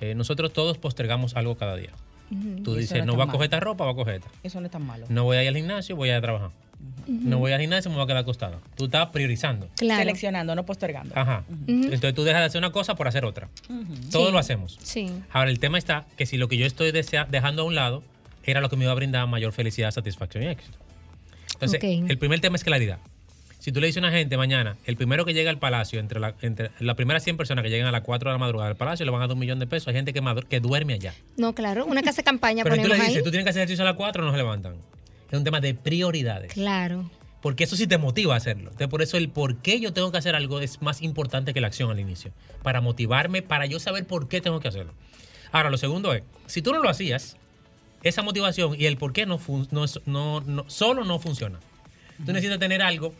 Eh, 0.00 0.14
nosotros 0.14 0.52
todos 0.52 0.78
postergamos 0.78 1.36
algo 1.36 1.56
cada 1.56 1.76
día. 1.76 1.90
Tú 2.64 2.74
dices, 2.74 2.98
no 3.00 3.12
no, 3.12 3.14
voy 3.16 3.22
a 3.28 3.30
coger 3.30 3.44
esta 3.44 3.60
ropa, 3.60 3.84
voy 3.84 3.92
a 3.92 3.96
coger 3.96 4.14
esta. 4.16 4.28
Eso 4.42 4.58
no 4.60 4.66
es 4.66 4.72
tan 4.72 4.84
malo. 4.84 5.06
No 5.08 5.22
voy 5.24 5.36
a 5.36 5.42
ir 5.42 5.48
al 5.48 5.56
gimnasio, 5.56 5.94
voy 5.94 6.08
a 6.08 6.12
ir 6.12 6.18
a 6.18 6.20
trabajar. 6.22 6.50
No 7.06 7.38
voy 7.38 7.52
al 7.52 7.60
gimnasio, 7.60 7.88
me 7.90 7.96
voy 7.96 8.04
a 8.04 8.06
quedar 8.08 8.18
acostado. 8.22 8.60
Tú 8.76 8.86
estás 8.86 9.08
priorizando. 9.10 9.68
Claro. 9.76 10.00
Seleccionando, 10.02 10.54
no 10.56 10.66
postergando. 10.66 11.14
Ajá. 11.16 11.44
Entonces 11.68 12.14
tú 12.14 12.24
dejas 12.24 12.40
de 12.42 12.46
hacer 12.46 12.58
una 12.58 12.72
cosa 12.72 12.96
por 12.96 13.06
hacer 13.06 13.24
otra. 13.24 13.48
Todo 14.10 14.26
Sí. 14.26 14.32
lo 14.32 14.38
hacemos. 14.38 14.76
Sí. 14.82 15.08
Ahora, 15.32 15.50
el 15.50 15.60
tema 15.60 15.78
está 15.78 16.04
que 16.16 16.26
si 16.26 16.36
lo 16.36 16.48
que 16.48 16.56
yo 16.56 16.66
estoy 16.66 16.90
dejando 16.90 17.62
a 17.62 17.64
un 17.64 17.74
lado 17.76 18.02
era 18.44 18.60
lo 18.60 18.68
que 18.68 18.76
me 18.76 18.84
iba 18.84 18.92
a 18.92 18.96
brindar 18.96 19.26
mayor 19.28 19.52
felicidad, 19.52 19.92
satisfacción 19.92 20.42
y 20.44 20.46
éxito. 20.48 20.76
Entonces, 21.60 21.80
el 21.82 22.18
primer 22.18 22.40
tema 22.40 22.56
es 22.56 22.64
claridad. 22.64 22.98
Si 23.66 23.72
tú 23.72 23.80
le 23.80 23.88
dices 23.88 24.00
a 24.00 24.06
una 24.06 24.16
gente 24.16 24.36
mañana, 24.36 24.76
el 24.84 24.96
primero 24.96 25.24
que 25.24 25.34
llega 25.34 25.50
al 25.50 25.58
palacio, 25.58 25.98
entre 25.98 26.20
la, 26.20 26.34
entre 26.40 26.70
las 26.78 26.94
primeras 26.94 27.24
100 27.24 27.36
personas 27.36 27.64
que 27.64 27.68
llegan 27.68 27.88
a 27.88 27.90
las 27.90 28.02
4 28.02 28.30
de 28.30 28.34
la 28.34 28.38
madrugada 28.38 28.70
al 28.70 28.76
palacio, 28.76 29.04
le 29.04 29.10
van 29.10 29.22
a 29.22 29.26
dar 29.26 29.34
un 29.34 29.40
millón 29.40 29.58
de 29.58 29.66
pesos. 29.66 29.88
Hay 29.88 29.94
gente 29.94 30.12
que, 30.12 30.60
duerme 30.60 30.92
allá. 30.92 31.14
No, 31.36 31.52
claro. 31.52 31.84
Una 31.84 32.02
casa 32.02 32.18
de 32.18 32.24
campaña 32.24 32.62
Pero 32.62 32.76
si 32.76 32.82
tú 32.82 32.88
le 32.88 32.94
ahí. 32.94 33.08
dices, 33.08 33.24
tú 33.24 33.30
tienes 33.30 33.44
que 33.44 33.50
hacer 33.50 33.62
ejercicio 33.62 33.82
a 33.82 33.86
las 33.86 33.96
4, 33.96 34.24
no 34.24 34.30
se 34.30 34.36
levantan. 34.36 34.76
Es 35.28 35.36
un 35.36 35.42
tema 35.42 35.60
de 35.60 35.74
prioridades. 35.74 36.52
Claro. 36.52 37.10
Porque 37.42 37.64
eso 37.64 37.74
sí 37.74 37.88
te 37.88 37.98
motiva 37.98 38.34
a 38.34 38.36
hacerlo. 38.36 38.70
Entonces, 38.70 38.86
por 38.86 39.02
eso 39.02 39.16
el 39.16 39.30
por 39.30 39.56
qué 39.56 39.80
yo 39.80 39.92
tengo 39.92 40.12
que 40.12 40.18
hacer 40.18 40.36
algo 40.36 40.60
es 40.60 40.80
más 40.80 41.02
importante 41.02 41.52
que 41.52 41.60
la 41.60 41.66
acción 41.66 41.90
al 41.90 41.98
inicio. 41.98 42.30
Para 42.62 42.80
motivarme, 42.80 43.42
para 43.42 43.66
yo 43.66 43.80
saber 43.80 44.06
por 44.06 44.28
qué 44.28 44.40
tengo 44.40 44.60
que 44.60 44.68
hacerlo. 44.68 44.92
Ahora, 45.50 45.70
lo 45.70 45.76
segundo 45.76 46.12
es, 46.14 46.22
si 46.46 46.62
tú 46.62 46.72
no 46.72 46.80
lo 46.82 46.88
hacías, 46.88 47.36
esa 48.02 48.22
motivación 48.22 48.74
y 48.78 48.86
el 48.86 48.96
por 48.96 49.12
qué 49.12 49.26
no, 49.26 49.38
fun- 49.38 49.68
no, 49.70 49.84
es- 49.84 50.00
no, 50.06 50.40
no- 50.40 50.68
solo 50.68 51.04
no 51.04 51.18
funciona. 51.18 51.58
Tú 52.24 52.32
necesitas 52.32 52.58
tener 52.58 52.80
algo 52.82 53.12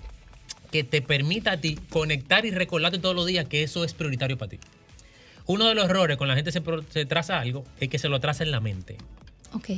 que 0.70 0.82
te 0.84 1.02
permita 1.02 1.52
a 1.52 1.56
ti 1.58 1.78
conectar 1.90 2.44
y 2.46 2.50
recordarte 2.50 2.98
todos 2.98 3.14
los 3.14 3.26
días 3.26 3.46
que 3.46 3.62
eso 3.62 3.84
es 3.84 3.94
prioritario 3.94 4.38
para 4.38 4.50
ti. 4.50 4.58
Uno 5.46 5.66
de 5.68 5.74
los 5.74 5.84
errores 5.84 6.16
con 6.16 6.28
la 6.28 6.34
gente 6.34 6.50
se 6.52 7.06
traza 7.06 7.38
algo 7.38 7.64
es 7.78 7.88
que 7.88 7.98
se 7.98 8.08
lo 8.08 8.18
traza 8.20 8.42
en 8.42 8.50
la 8.50 8.60
mente. 8.60 8.96
Ok. 9.52 9.68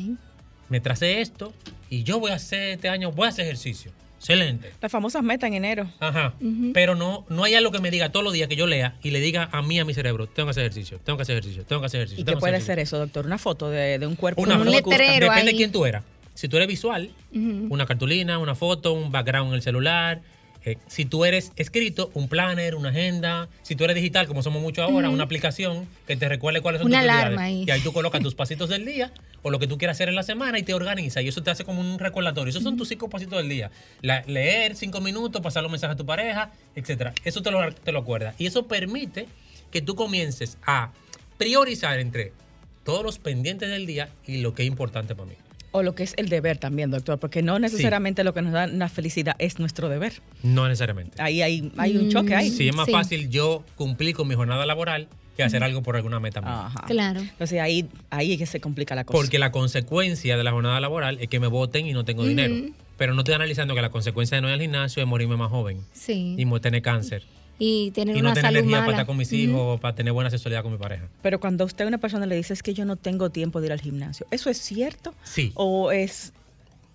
Me 0.69 0.81
tracé 0.81 1.21
esto 1.21 1.53
y 1.91 2.05
yo 2.05 2.21
voy 2.21 2.31
a 2.31 2.35
hacer 2.37 2.71
este 2.71 2.89
año, 2.89 3.13
voy 3.13 3.27
a 3.27 3.29
hacer 3.31 3.45
ejercicio. 3.47 3.91
Excelente. 4.19 4.73
Las 4.83 4.91
famosas 4.93 5.23
metas 5.23 5.49
en 5.49 5.55
enero. 5.55 5.89
Ajá. 6.01 6.35
Pero 6.75 6.95
no, 6.95 7.25
no 7.29 7.45
hay 7.45 7.55
algo 7.55 7.71
que 7.71 7.79
me 7.79 7.91
diga 7.91 8.11
todos 8.11 8.25
los 8.25 8.33
días 8.33 8.49
que 8.49 8.57
yo 8.57 8.67
lea 8.67 8.97
y 9.03 9.11
le 9.11 9.21
diga 9.21 9.49
a 9.53 9.63
mí, 9.63 9.79
a 9.79 9.85
mi 9.85 9.95
cerebro, 9.95 10.27
tengo 10.27 10.49
que 10.49 10.51
hacer 10.51 10.65
ejercicio, 10.65 10.99
tengo 11.05 11.17
que 11.17 11.23
hacer 11.23 11.37
ejercicio, 11.37 11.65
tengo 11.65 11.81
que 11.81 11.87
hacer 11.87 12.01
ejercicio. 12.01 12.23
¿Y 12.23 12.25
qué 12.25 12.37
puede 12.37 12.57
hacer 12.57 12.67
ser 12.67 12.79
eso, 12.81 12.99
doctor? 12.99 13.27
Una 13.27 13.39
foto 13.39 13.71
de, 13.71 13.99
de 13.99 14.07
un 14.07 14.17
cuerpo. 14.17 14.43
Una 14.43 14.57
un 14.59 14.71
letrero 14.71 15.27
Depende 15.27 15.31
ahí. 15.41 15.47
de 15.47 15.55
quién 15.55 15.73
tú 15.73 15.87
eras. 15.87 16.03
Si 16.35 16.49
tú 16.49 16.57
eres 16.57 16.69
visual, 16.69 17.11
una 17.33 17.87
cartulina, 17.87 18.39
una 18.39 18.55
foto, 18.55 18.93
un 18.93 19.11
background 19.11 19.49
en 19.51 19.55
el 19.55 19.63
celular. 19.63 20.21
Eh, 20.73 20.79
si 20.87 21.05
tú 21.05 21.25
eres 21.25 21.53
escrito, 21.57 22.11
un 22.15 22.29
planner, 22.29 22.75
una 22.75 22.91
agenda. 22.91 23.49
Si 23.63 23.75
tú 23.77 23.85
eres 23.85 23.97
digital, 23.97 24.27
como 24.27 24.43
somos 24.43 24.61
mucho 24.63 24.83
ahora, 24.83 25.09
una 25.11 25.25
aplicación 25.25 25.89
que 26.07 26.17
te 26.17 26.29
recuerde 26.29 26.61
cuáles 26.61 26.81
son 26.81 26.89
Una 26.91 27.01
tus 27.03 27.11
alarma 27.11 27.43
ahí. 27.43 27.65
Y 27.67 27.71
ahí 27.71 27.81
tú 27.81 27.93
colocas 27.93 28.23
tus 28.23 28.35
pasitos 28.35 28.69
del 28.69 28.85
día 28.85 29.13
o 29.43 29.51
lo 29.51 29.59
que 29.59 29.67
tú 29.67 29.79
quieras 29.79 29.97
hacer 29.97 30.09
en 30.09 30.15
la 30.15 30.23
semana 30.23 30.59
y 30.59 30.63
te 30.63 30.75
organiza. 30.75 31.23
Y 31.23 31.29
eso 31.29 31.43
te 31.43 31.51
hace 31.51 31.65
como 31.65 31.81
un 31.81 31.99
recordatorio. 31.99 32.51
Esos 32.51 32.63
son 32.63 32.77
tus 32.77 32.89
cinco 32.89 33.09
pasitos 33.09 33.39
del 33.39 33.49
día. 33.49 33.71
La- 34.03 34.23
leer 34.27 34.77
cinco 34.77 35.01
minutos, 35.01 35.41
pasar 35.43 35.63
los 35.63 35.71
mensajes 35.73 35.95
a 35.95 35.97
tu 35.97 36.07
pareja, 36.07 36.53
etcétera. 36.75 37.13
Eso 37.25 37.43
te 37.43 37.51
lo, 37.51 37.73
te 37.73 37.93
lo 37.93 38.01
acuerdas. 38.01 38.35
Y 38.39 38.47
eso 38.47 38.67
permite 38.67 39.27
que 39.71 39.81
tú 39.83 39.95
comiences 39.95 40.59
a 40.67 40.93
priorizar 41.37 41.99
entre 42.01 42.33
todos 42.85 43.03
los 43.05 43.19
pendientes 43.19 43.69
del 43.69 43.87
día 43.87 44.09
y 44.27 44.39
lo 44.39 44.55
que 44.55 44.63
es 44.63 44.69
importante 44.69 45.15
para 45.15 45.29
mí. 45.29 45.35
O 45.79 45.83
lo 45.85 45.95
que 45.95 46.03
es 46.03 46.15
el 46.17 46.29
deber 46.29 46.59
también, 46.59 46.91
doctor, 46.91 47.19
porque 47.21 47.41
no 47.41 47.59
necesariamente 47.61 48.25
lo 48.25 48.35
que 48.35 48.43
nos 48.43 48.53
da 48.53 48.65
una 48.67 48.89
felicidad 48.89 49.37
es 49.39 49.61
nuestro 49.61 49.89
deber. 49.89 50.13
No 50.43 50.67
necesariamente. 50.67 51.23
Ahí 51.23 51.41
hay, 51.41 51.71
hay 51.77 51.97
un 51.97 52.11
choque 52.11 52.35
ahí. 52.35 52.51
Sí, 52.51 52.69
es 52.69 52.75
más 52.75 52.87
Sí. 52.87 52.93
fácil 52.93 53.31
yo 53.31 53.63
cumplir 53.77 54.15
con 54.17 54.27
mi 54.27 54.35
jornada 54.35 54.67
laboral 54.67 55.07
que 55.37 55.45
hacer 55.45 55.63
algo 55.63 55.85
por 55.85 55.95
alguna 55.95 56.19
meta. 56.19 56.41
Ajá. 56.43 56.85
Claro. 56.89 57.21
Entonces 57.21 57.61
ahí, 57.61 57.87
ahí 58.11 58.33
es 58.33 58.39
que 58.39 58.47
se 58.47 58.61
complica 58.61 58.97
la 58.97 59.05
cosa. 59.05 59.17
Porque 59.17 59.39
la 59.39 59.53
consecuencia 59.53 60.37
de 60.37 60.43
la 60.43 60.51
jornada 60.51 60.81
laboral 60.81 61.19
es 61.21 61.29
que 61.29 61.39
me 61.39 61.47
voten 61.47 61.87
y 61.87 61.93
no 61.93 62.05
tengo 62.05 62.25
dinero. 62.25 62.55
Pero 62.97 63.15
no 63.15 63.21
estoy 63.21 63.35
analizando 63.35 63.77
que 63.77 63.83
la 63.83 63.91
consecuencia 63.91 64.35
de 64.37 64.43
no 64.43 64.49
ir 64.49 64.55
al 64.55 64.61
gimnasio 64.61 65.01
es 65.01 65.09
morirme 65.09 65.37
más 65.37 65.51
joven 65.51 65.79
Sí. 65.93 66.35
y 66.37 66.61
tener 66.61 66.83
cáncer. 66.83 67.23
Y 67.59 67.91
tener 67.91 68.17
Y 68.17 68.21
no 68.21 68.27
una 68.31 68.35
tener 68.35 68.47
salud 68.53 68.59
energía 68.59 68.77
mala. 68.77 68.87
para 68.87 68.97
estar 68.99 69.07
con 69.07 69.17
mis 69.17 69.33
hijos, 69.33 69.81
para 69.81 69.95
tener 69.95 70.13
buena 70.13 70.31
sexualidad 70.31 70.63
con 70.63 70.73
mi 70.73 70.79
pareja. 70.79 71.09
Pero 71.23 71.41
cuando 71.41 71.65
usted 71.65 71.85
a 71.85 71.89
una 71.89 71.99
persona 71.99 72.25
le 72.27 72.37
dice 72.37 72.53
es 72.53 72.63
que 72.63 72.73
yo 72.75 72.85
no 72.85 72.97
tengo 72.97 73.31
tiempo 73.31 73.61
de 73.61 73.67
ir 73.67 73.73
al 73.73 73.81
gimnasio, 73.81 74.27
¿eso 74.31 74.49
es 74.51 74.59
cierto? 74.59 75.13
Sí. 75.25 75.53
¿O 75.55 75.91
es 75.91 76.33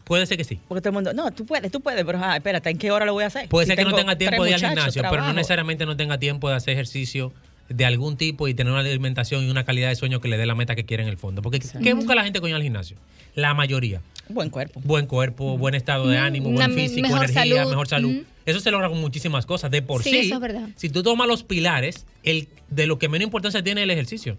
Puede 0.06 0.26
ser 0.26 0.38
que 0.38 0.44
sí. 0.44 0.60
porque 0.68 0.82
todo 0.82 0.90
el 0.90 0.94
mundo, 0.96 1.14
no, 1.14 1.32
tú 1.32 1.46
puedes, 1.46 1.72
tú 1.72 1.80
puedes, 1.80 2.04
pero 2.04 2.20
ah, 2.22 2.36
espérate, 2.36 2.70
¿en 2.70 2.78
qué 2.78 2.92
hora 2.92 3.06
lo 3.06 3.14
voy 3.14 3.24
a 3.24 3.28
hacer? 3.28 3.48
Puede 3.48 3.66
Si 3.66 3.70
ser 3.70 3.78
que 3.78 3.86
no 3.86 3.96
tenga 3.96 4.18
tiempo 4.18 4.44
de 4.44 4.50
ir 4.50 4.56
al 4.56 4.62
gimnasio, 4.62 5.02
pero 5.10 5.22
no 5.22 5.34
necesariamente 5.34 5.86
no 5.86 5.96
tenga 5.96 6.18
tiempo 6.18 6.50
de 6.50 6.56
hacer 6.56 6.74
ejercicio 6.74 7.32
de 7.70 7.86
algún 7.86 8.18
tipo 8.18 8.48
y 8.50 8.54
tener 8.54 8.72
una 8.72 8.82
alimentación 8.82 9.44
y 9.46 9.50
una 9.50 9.64
calidad 9.64 9.88
de 9.90 9.96
sueño 9.96 10.20
que 10.20 10.28
le 10.28 10.38
dé 10.38 10.46
la 10.46 10.56
meta 10.56 10.76
que 10.76 10.84
quiere 10.84 11.04
en 11.04 11.10
el 11.10 11.18
fondo. 11.18 11.42
Porque 11.42 11.60
¿qué 11.82 11.94
busca 11.94 12.16
la 12.16 12.24
gente 12.24 12.42
con 12.42 12.50
ir 12.50 12.56
al 12.56 12.62
gimnasio? 12.64 12.98
La 13.36 13.54
mayoría. 13.54 14.02
Buen 14.30 14.50
cuerpo. 14.50 14.82
buen 14.84 15.06
cuerpo, 15.06 15.58
buen 15.58 15.76
estado 15.76 16.08
de 16.08 16.18
ánimo, 16.18 16.50
Una 16.50 16.68
buen 16.68 16.78
físico, 16.78 17.02
mejor 17.08 17.26
energía, 17.26 17.56
salud. 17.58 17.70
mejor 17.70 17.88
salud. 17.88 18.16
Eso 18.46 18.60
se 18.60 18.72
logra 18.72 18.90
con 18.90 19.00
muchísimas 19.00 19.46
cosas. 19.46 19.72
De 19.72 19.82
por 19.82 20.04
Sí, 20.04 20.10
sí, 20.10 20.18
eso 20.20 20.36
es 20.36 20.42
verdad. 20.42 20.70
si 20.76 20.90
tú 20.90 21.04
tomas 21.04 21.28
los 21.28 21.44
pilares, 21.44 22.06
el, 22.24 22.48
de 22.70 22.88
lo 22.88 23.00
que 23.00 23.10
menos 23.10 23.26
importancia 23.26 23.64
tiene 23.64 23.84
el 23.84 23.90
ejercicio. 23.92 24.38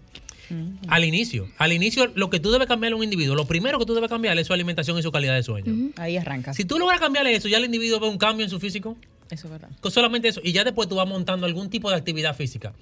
Al 0.87 1.03
inicio. 1.05 1.47
Al 1.57 1.73
inicio, 1.73 2.11
lo 2.13 2.29
que 2.29 2.39
tú 2.39 2.51
debes 2.51 2.67
cambiar 2.67 2.91
en 2.93 2.97
un 2.99 3.03
individuo, 3.03 3.35
lo 3.35 3.45
primero 3.47 3.79
que 3.79 3.85
tú 3.85 3.95
debes 3.95 4.09
cambiar 4.11 4.37
es 4.37 4.45
su 4.45 4.53
alimentación 4.53 4.97
y 4.99 5.01
su 5.01 5.11
calidad 5.11 5.33
de 5.33 5.41
sueño. 5.41 5.91
Ahí 5.97 6.17
arranca. 6.17 6.53
Si 6.53 6.65
tú 6.65 6.77
logras 6.77 6.99
cambiar 6.99 7.25
eso, 7.27 7.47
ya 7.47 7.57
el 7.57 7.65
individuo 7.65 7.99
ve 7.99 8.07
un 8.07 8.19
cambio 8.19 8.43
en 8.43 8.49
su 8.51 8.59
físico. 8.59 8.95
Eso 9.31 9.47
es 9.47 9.51
verdad. 9.51 9.69
Con 9.81 9.91
solamente 9.91 10.27
eso. 10.27 10.39
Y 10.43 10.51
ya 10.51 10.63
después 10.63 10.87
tú 10.87 10.95
vas 10.95 11.07
montando 11.07 11.47
algún 11.47 11.71
tipo 11.71 11.89
de 11.89 11.95
actividad 11.95 12.35
física. 12.35 12.73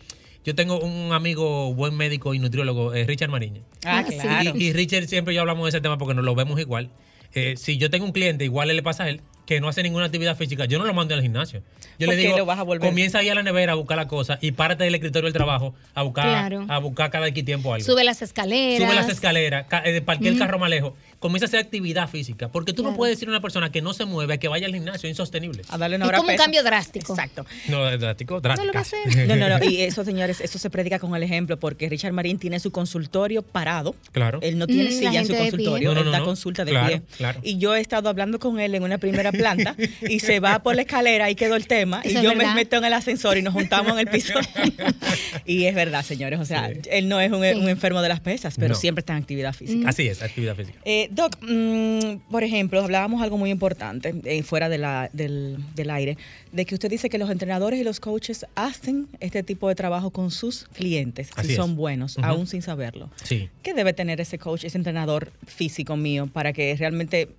Yo 0.45 0.55
tengo 0.55 0.79
un 0.79 1.13
amigo, 1.13 1.73
buen 1.73 1.95
médico 1.95 2.33
y 2.33 2.39
nutriólogo, 2.39 2.93
eh, 2.93 3.05
Richard 3.05 3.29
Mariña. 3.29 3.61
Ah, 3.85 3.99
Ah, 3.99 4.03
claro. 4.03 4.51
Y, 4.57 4.65
y 4.65 4.73
Richard 4.73 5.05
siempre 5.07 5.33
yo 5.33 5.41
hablamos 5.41 5.63
de 5.65 5.69
ese 5.69 5.81
tema 5.81 5.97
porque 5.97 6.13
nos 6.13 6.25
lo 6.25 6.35
vemos 6.35 6.59
igual. 6.59 6.89
Eh, 7.35 7.55
si 7.57 7.77
yo 7.77 7.89
tengo 7.89 8.05
un 8.05 8.11
cliente, 8.11 8.43
igual 8.45 8.67
le 8.67 8.83
pasa 8.83 9.05
a 9.05 9.09
él, 9.09 9.21
que 9.47 9.59
no 9.59 9.67
hace 9.67 9.81
ninguna 9.83 10.05
actividad 10.05 10.37
física, 10.37 10.65
yo 10.65 10.77
no 10.77 10.85
lo 10.85 10.93
mando 10.93 11.15
al 11.15 11.21
gimnasio. 11.21 11.61
Yo 11.97 12.05
¿Por 12.05 12.15
le 12.15 12.21
qué 12.21 12.27
digo, 12.27 12.37
lo 12.37 12.45
vas 12.45 12.59
a 12.59 12.63
volver? 12.63 12.87
comienza 12.87 13.17
ahí 13.19 13.29
a 13.29 13.35
la 13.35 13.41
nevera 13.43 13.71
a 13.73 13.75
buscar 13.75 13.97
la 13.97 14.07
cosa 14.07 14.37
y 14.41 14.51
párate 14.51 14.83
del 14.83 14.93
escritorio 14.95 15.25
del 15.25 15.33
trabajo 15.33 15.73
a 15.95 16.03
buscar, 16.03 16.25
Claro. 16.25 16.65
a 16.69 16.77
buscar 16.77 17.09
cada 17.09 17.27
X 17.27 17.43
tiempo 17.43 17.73
algo. 17.73 17.83
Sube 17.85 18.03
las 18.03 18.21
escaleras. 18.21 18.85
Sube 18.85 18.95
las 18.95 19.09
escaleras, 19.09 19.65
ca- 19.67 19.81
eh, 19.83 20.01
parquea 20.01 20.31
el 20.31 20.37
carro 20.37 20.59
más 20.59 20.69
lejos, 20.69 20.93
comienza 21.23 21.45
a 21.45 21.47
hacer 21.47 21.59
actividad 21.61 22.09
física. 22.09 22.49
Porque 22.49 22.73
tú 22.73 22.83
no 22.83 22.95
puedes 22.95 23.15
decir 23.15 23.27
a 23.29 23.31
una 23.31 23.41
persona 23.41 23.71
que 23.71 23.81
no 23.81 23.93
se 23.93 24.03
mueve, 24.05 24.37
que 24.39 24.49
vaya 24.49 24.67
al 24.67 24.73
gimnasio, 24.73 25.07
es 25.07 25.13
insostenible. 25.13 25.63
A 25.69 25.77
darle 25.77 25.95
una 25.95 26.05
Es 26.05 26.09
hora 26.09 26.17
como 26.17 26.31
un 26.31 26.37
cambio 26.37 26.63
drástico. 26.63 27.13
Exacto. 27.13 27.45
No, 27.69 27.89
es 27.89 27.99
drástico, 27.99 28.35
No 28.35 28.41
lo 28.41 28.49
va 28.49 28.53
a 28.53 28.57
drástica. 28.57 28.79
hacer. 29.09 29.27
No, 29.27 29.35
no, 29.37 29.57
no. 29.57 29.63
Y 29.65 29.81
eso, 29.81 30.03
señores, 30.03 30.41
eso 30.41 30.59
se 30.59 30.69
predica 30.69 30.99
con 30.99 31.15
el 31.15 31.23
ejemplo, 31.23 31.57
porque 31.57 31.87
Richard 31.89 32.11
Marín 32.13 32.37
tiene 32.39 32.59
su 32.59 32.71
consultorio 32.71 33.41
parado. 33.41 33.95
Claro. 34.11 34.39
Él 34.41 34.57
no 34.57 34.67
tiene 34.67 34.83
Mm, 34.83 34.85
la 34.85 34.91
silla 34.99 35.19
en 35.21 35.27
su 35.27 35.35
consultorio, 35.35 35.89
No, 35.89 35.95
no, 35.95 36.01
él 36.01 36.11
da 36.11 36.19
no. 36.19 36.25
consulta 36.25 36.65
de 36.65 36.71
Claro, 36.71 36.87
pie. 36.87 37.01
claro. 37.17 37.39
Y 37.41 37.57
yo 37.57 37.73
he 37.75 37.79
estado 37.79 38.09
hablando 38.09 38.37
con 38.39 38.59
él 38.59 38.75
en 38.75 38.83
una 38.83 38.97
primera 38.97 39.31
planta 39.31 39.75
y 40.01 40.19
se 40.19 40.39
va 40.41 40.61
por 40.61 40.75
la 40.75 40.81
escalera, 40.81 41.25
ahí 41.25 41.35
quedó 41.35 41.55
el 41.55 41.67
tema, 41.67 42.01
y 42.03 42.09
Eso 42.09 42.17
es 42.17 42.23
yo 42.25 42.35
me 42.35 42.53
meto 42.53 42.75
en 42.75 42.83
el 42.85 42.93
ascensor 42.93 43.37
y 43.37 43.41
nos 43.41 43.53
juntamos 43.53 43.93
en 43.93 43.99
el 43.99 44.07
piso. 44.07 44.33
y 45.45 45.65
es 45.65 45.75
verdad, 45.75 46.03
señores, 46.03 46.39
o 46.39 46.45
sea, 46.45 46.69
Sí. 46.73 46.81
él 46.91 47.07
no 47.07 47.19
es 47.19 47.31
un, 47.31 47.41
Sí. 47.43 47.51
un 47.59 47.69
enfermo 47.69 48.01
de 48.01 48.09
las 48.09 48.19
pesas, 48.19 48.55
pero 48.57 48.69
No. 48.73 48.75
siempre 48.75 49.01
está 49.01 49.13
en 49.13 49.19
actividad 49.21 49.53
física. 49.53 49.87
Así 49.89 50.07
es, 50.07 50.21
actividad 50.21 50.55
física. 50.55 50.79
Eh, 50.85 51.09
Doc, 51.13 51.37
mm, 51.41 52.29
por 52.31 52.43
ejemplo, 52.43 52.81
hablábamos 52.81 53.21
algo 53.21 53.37
muy 53.37 53.49
importante 53.51 54.13
eh, 54.23 54.41
fuera 54.43 54.69
de 54.69 54.77
la- 54.77 55.09
del, 55.13 55.57
del 55.75 55.89
aire, 55.89 56.17
de 56.51 56.65
que 56.65 56.75
usted 56.75 56.89
dice 56.89 57.09
que 57.09 57.17
los 57.17 57.29
entrenadores 57.29 57.79
y 57.79 57.83
los 57.83 57.99
coaches 57.99 58.45
hacen 58.55 59.07
este 59.19 59.43
tipo 59.43 59.67
de 59.69 59.75
trabajo 59.75 60.11
con 60.11 60.31
sus 60.31 60.65
clientes, 60.73 61.29
Así 61.35 61.47
si 61.47 61.53
es. 61.53 61.57
son 61.57 61.75
buenos, 61.75 62.17
Ujú. 62.17 62.25
aún 62.25 62.47
sin 62.47 62.61
saberlo. 62.61 63.09
Sí. 63.23 63.49
¿Qué 63.61 63.73
debe 63.73 63.93
tener 63.93 64.21
ese 64.21 64.37
coach, 64.39 64.63
ese 64.63 64.77
entrenador 64.77 65.31
físico 65.45 65.95
mío 65.97 66.27
para 66.31 66.53
que 66.53 66.75
realmente 66.75 67.29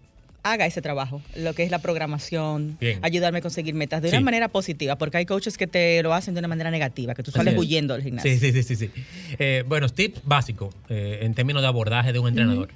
haga 0.46 0.66
ese 0.66 0.82
trabajo, 0.82 1.22
lo 1.36 1.54
que 1.54 1.62
es 1.62 1.70
la 1.70 1.78
programación, 1.80 2.76
Bien. 2.78 2.98
ayudarme 3.00 3.38
a 3.38 3.40
conseguir 3.40 3.74
metas 3.74 4.02
de 4.02 4.10
Sí. 4.10 4.14
una 4.16 4.20
manera 4.24 4.48
positiva, 4.48 4.96
porque 4.98 5.16
hay 5.16 5.24
coaches 5.24 5.56
que 5.56 5.66
te 5.66 6.02
lo 6.02 6.12
hacen 6.12 6.34
de 6.34 6.40
una 6.40 6.48
manera 6.48 6.70
negativa, 6.70 7.14
que 7.14 7.22
tú 7.22 7.30
sales 7.30 7.56
huyendo 7.56 7.94
del 7.94 8.02
gimnasio. 8.02 8.30
Sí, 8.30 8.38
sí, 8.38 8.52
sí, 8.52 8.62
sí. 8.62 8.76
sí. 8.76 8.90
Eh, 9.38 9.64
bueno, 9.66 9.88
tip 9.88 10.16
básico 10.22 10.68
eh, 10.90 11.20
en 11.22 11.32
términos 11.32 11.62
de 11.62 11.68
abordaje 11.68 12.12
de 12.12 12.18
un 12.18 12.28
entrenador. 12.28 12.68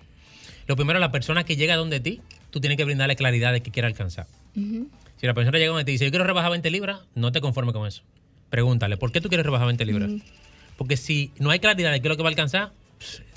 Lo 0.68 0.76
primero, 0.76 0.98
la 1.00 1.10
persona 1.10 1.44
que 1.44 1.56
llega 1.56 1.74
donde 1.76 1.98
ti, 1.98 2.20
tú 2.50 2.60
tienes 2.60 2.76
que 2.76 2.84
brindarle 2.84 3.16
claridad 3.16 3.52
de 3.52 3.62
qué 3.62 3.70
quiere 3.70 3.88
alcanzar. 3.88 4.26
Si 4.54 5.26
la 5.26 5.34
persona 5.34 5.58
llega 5.58 5.70
donde 5.70 5.84
ti 5.84 5.92
y 5.92 5.94
dice, 5.94 6.04
yo 6.04 6.10
quiero 6.10 6.24
rebajar 6.24 6.50
20 6.50 6.70
libras, 6.70 7.00
no 7.14 7.32
te 7.32 7.40
conformes 7.40 7.72
con 7.72 7.86
eso. 7.88 8.02
Pregúntale, 8.50 8.96
¿por 8.96 9.10
qué 9.10 9.20
tú 9.20 9.28
quieres 9.28 9.44
rebajar 9.46 9.66
20 9.66 9.84
libras? 9.86 10.10
Porque 10.76 10.96
si 10.96 11.32
no 11.38 11.50
hay 11.50 11.58
claridad 11.58 11.90
de 11.90 12.00
qué 12.00 12.06
es 12.06 12.10
lo 12.10 12.16
que 12.16 12.22
va 12.22 12.28
a 12.28 12.30
alcanzar, 12.30 12.70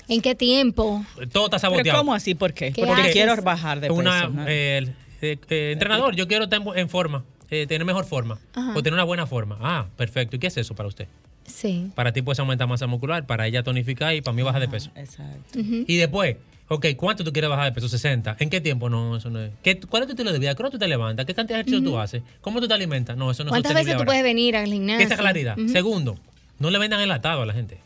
¿En 0.08 0.20
qué 0.20 0.34
tiempo? 0.34 1.04
todo 1.32 1.44
está 1.46 1.56
Pero 1.58 1.58
saboteado. 1.58 1.98
¿cómo 2.00 2.12
así? 2.14 2.34
¿Por 2.34 2.52
qué? 2.52 2.72
¿Qué 2.72 2.84
Porque 2.84 3.00
haces? 3.02 3.12
quiero 3.12 3.34
bajar 3.42 3.80
de 3.80 3.88
peso. 3.88 3.98
Una, 3.98 4.28
¿no? 4.28 4.44
eh, 4.48 4.92
eh, 5.22 5.38
eh, 5.48 5.70
entrenador, 5.72 6.14
yo 6.16 6.26
quiero 6.28 6.44
estar 6.44 6.60
en 6.76 6.88
forma, 6.88 7.24
eh, 7.50 7.66
tener 7.66 7.84
mejor 7.86 8.04
forma, 8.04 8.38
Ajá. 8.54 8.72
o 8.76 8.82
tener 8.82 8.94
una 8.94 9.04
buena 9.04 9.26
forma. 9.26 9.56
Ah, 9.60 9.86
perfecto. 9.96 10.36
¿Y 10.36 10.38
qué 10.38 10.48
es 10.48 10.56
eso 10.56 10.74
para 10.74 10.88
usted? 10.88 11.06
Sí. 11.46 11.90
Para 11.94 12.12
ti 12.12 12.22
puedes 12.22 12.38
aumentar 12.40 12.68
masa 12.68 12.86
muscular, 12.86 13.26
para 13.26 13.46
ella 13.46 13.62
tonificar 13.62 14.14
y 14.14 14.20
para 14.22 14.34
mí 14.34 14.42
baja 14.42 14.60
de 14.60 14.68
peso. 14.68 14.90
Exacto. 14.94 15.58
Y 15.58 15.96
después, 15.96 16.36
ok, 16.68 16.86
¿cuánto 16.96 17.24
tú 17.24 17.32
quieres 17.32 17.50
bajar 17.50 17.66
de 17.66 17.72
peso? 17.72 17.88
60. 17.88 18.36
¿En 18.38 18.48
qué 18.50 18.60
tiempo? 18.60 18.88
No, 18.88 19.16
eso 19.16 19.28
no 19.30 19.40
es. 19.40 19.50
¿Qué, 19.62 19.78
¿Cuál 19.80 20.02
es 20.04 20.06
tu 20.08 20.12
estilo 20.12 20.32
de 20.32 20.38
vida? 20.38 20.54
¿Cómo 20.54 20.70
tú 20.70 20.78
te 20.78 20.88
levantas? 20.88 21.26
¿Qué 21.26 21.34
cantidad 21.34 21.58
de 21.58 21.62
ejercicio 21.62 21.82
tú 21.84 21.98
haces? 21.98 22.22
¿Cómo 22.40 22.60
tú 22.60 22.68
te 22.68 22.74
alimentas? 22.74 23.16
No, 23.16 23.30
eso 23.30 23.42
no 23.44 23.48
es 23.48 23.50
¿Cuántas 23.52 23.74
veces 23.74 23.92
tú 23.92 23.98
ahora. 23.98 24.06
puedes 24.06 24.22
venir 24.22 24.56
al 24.56 24.66
gimnasio? 24.66 25.06
Esa 25.06 25.16
claridad. 25.16 25.56
Segundo, 25.70 26.18
no 26.58 26.70
le 26.70 26.78
vendan 26.78 27.00
enlatado 27.00 27.42
a 27.42 27.46
la 27.46 27.52
gente. 27.52 27.78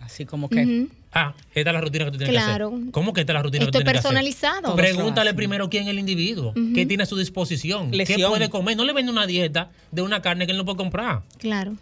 Así 0.00 0.26
como 0.26 0.48
que... 0.50 0.86
Ah, 1.16 1.32
esta 1.54 1.70
es 1.70 1.74
la 1.74 1.80
rutina 1.80 2.04
que 2.06 2.10
tú 2.10 2.18
tienes 2.18 2.34
Claro. 2.34 2.70
que 2.70 2.76
hacer. 2.76 2.90
¿Cómo 2.90 3.12
que 3.12 3.20
esta 3.20 3.32
es 3.32 3.34
la 3.34 3.42
rutina 3.42 3.64
Esto 3.64 3.72
que 3.72 3.78
tú 3.78 3.84
tienes 3.84 4.02
que 4.02 4.08
hacer? 4.08 4.14
personalizado. 4.20 4.76
Pregúntale 4.76 5.32
primero 5.32 5.70
quién 5.70 5.84
es 5.84 5.90
el 5.90 5.98
individuo, 6.00 6.52
qué 6.74 6.84
tiene 6.86 7.04
a 7.04 7.06
su 7.06 7.16
disposición, 7.16 7.90
qué 7.92 8.18
puede 8.28 8.50
comer. 8.50 8.76
No 8.76 8.84
le 8.84 8.92
vende 8.92 9.12
una 9.12 9.26
dieta 9.26 9.70
de 9.92 10.02
una 10.02 10.20
carne 10.22 10.44
que 10.46 10.52
él 10.52 10.58
no 10.58 10.64
puede 10.64 10.76
comprar. 10.76 11.22
Claro. 11.38 11.74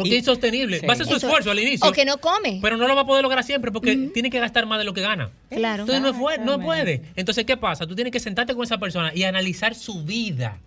Porque 0.00 0.14
Y- 0.14 0.18
es 0.18 0.18
insostenible. 0.20 0.80
Sí. 0.80 0.86
Va 0.86 0.92
a 0.92 0.94
hacer 0.94 1.06
su 1.06 1.16
Eso- 1.16 1.26
esfuerzo 1.26 1.50
al 1.50 1.58
inicio. 1.58 1.86
O 1.88 1.92
que 1.92 2.04
no 2.06 2.18
come. 2.18 2.58
Pero 2.62 2.76
no 2.78 2.88
lo 2.88 2.94
va 2.94 3.02
a 3.02 3.06
poder 3.06 3.22
lograr 3.22 3.44
siempre 3.44 3.70
porque 3.70 3.96
tiene 4.14 4.30
que 4.30 4.38
gastar 4.40 4.64
más 4.66 4.78
de 4.78 4.84
lo 4.84 4.94
que 4.94 5.02
gana. 5.02 5.30
Claro. 5.50 5.82
Entonces 5.82 6.00
no, 6.02 6.08
es 6.10 6.16
fu- 6.16 6.44
no 6.44 6.58
puede. 6.60 7.02
Entonces, 7.16 7.44
¿qué 7.44 7.56
pasa? 7.56 7.86
Tú 7.86 7.94
tienes 7.94 8.12
que 8.12 8.20
sentarte 8.20 8.54
con 8.54 8.64
esa 8.64 8.78
persona 8.78 9.12
y 9.14 9.24
analizar 9.24 9.74
su 9.74 10.04
vida 10.04 10.58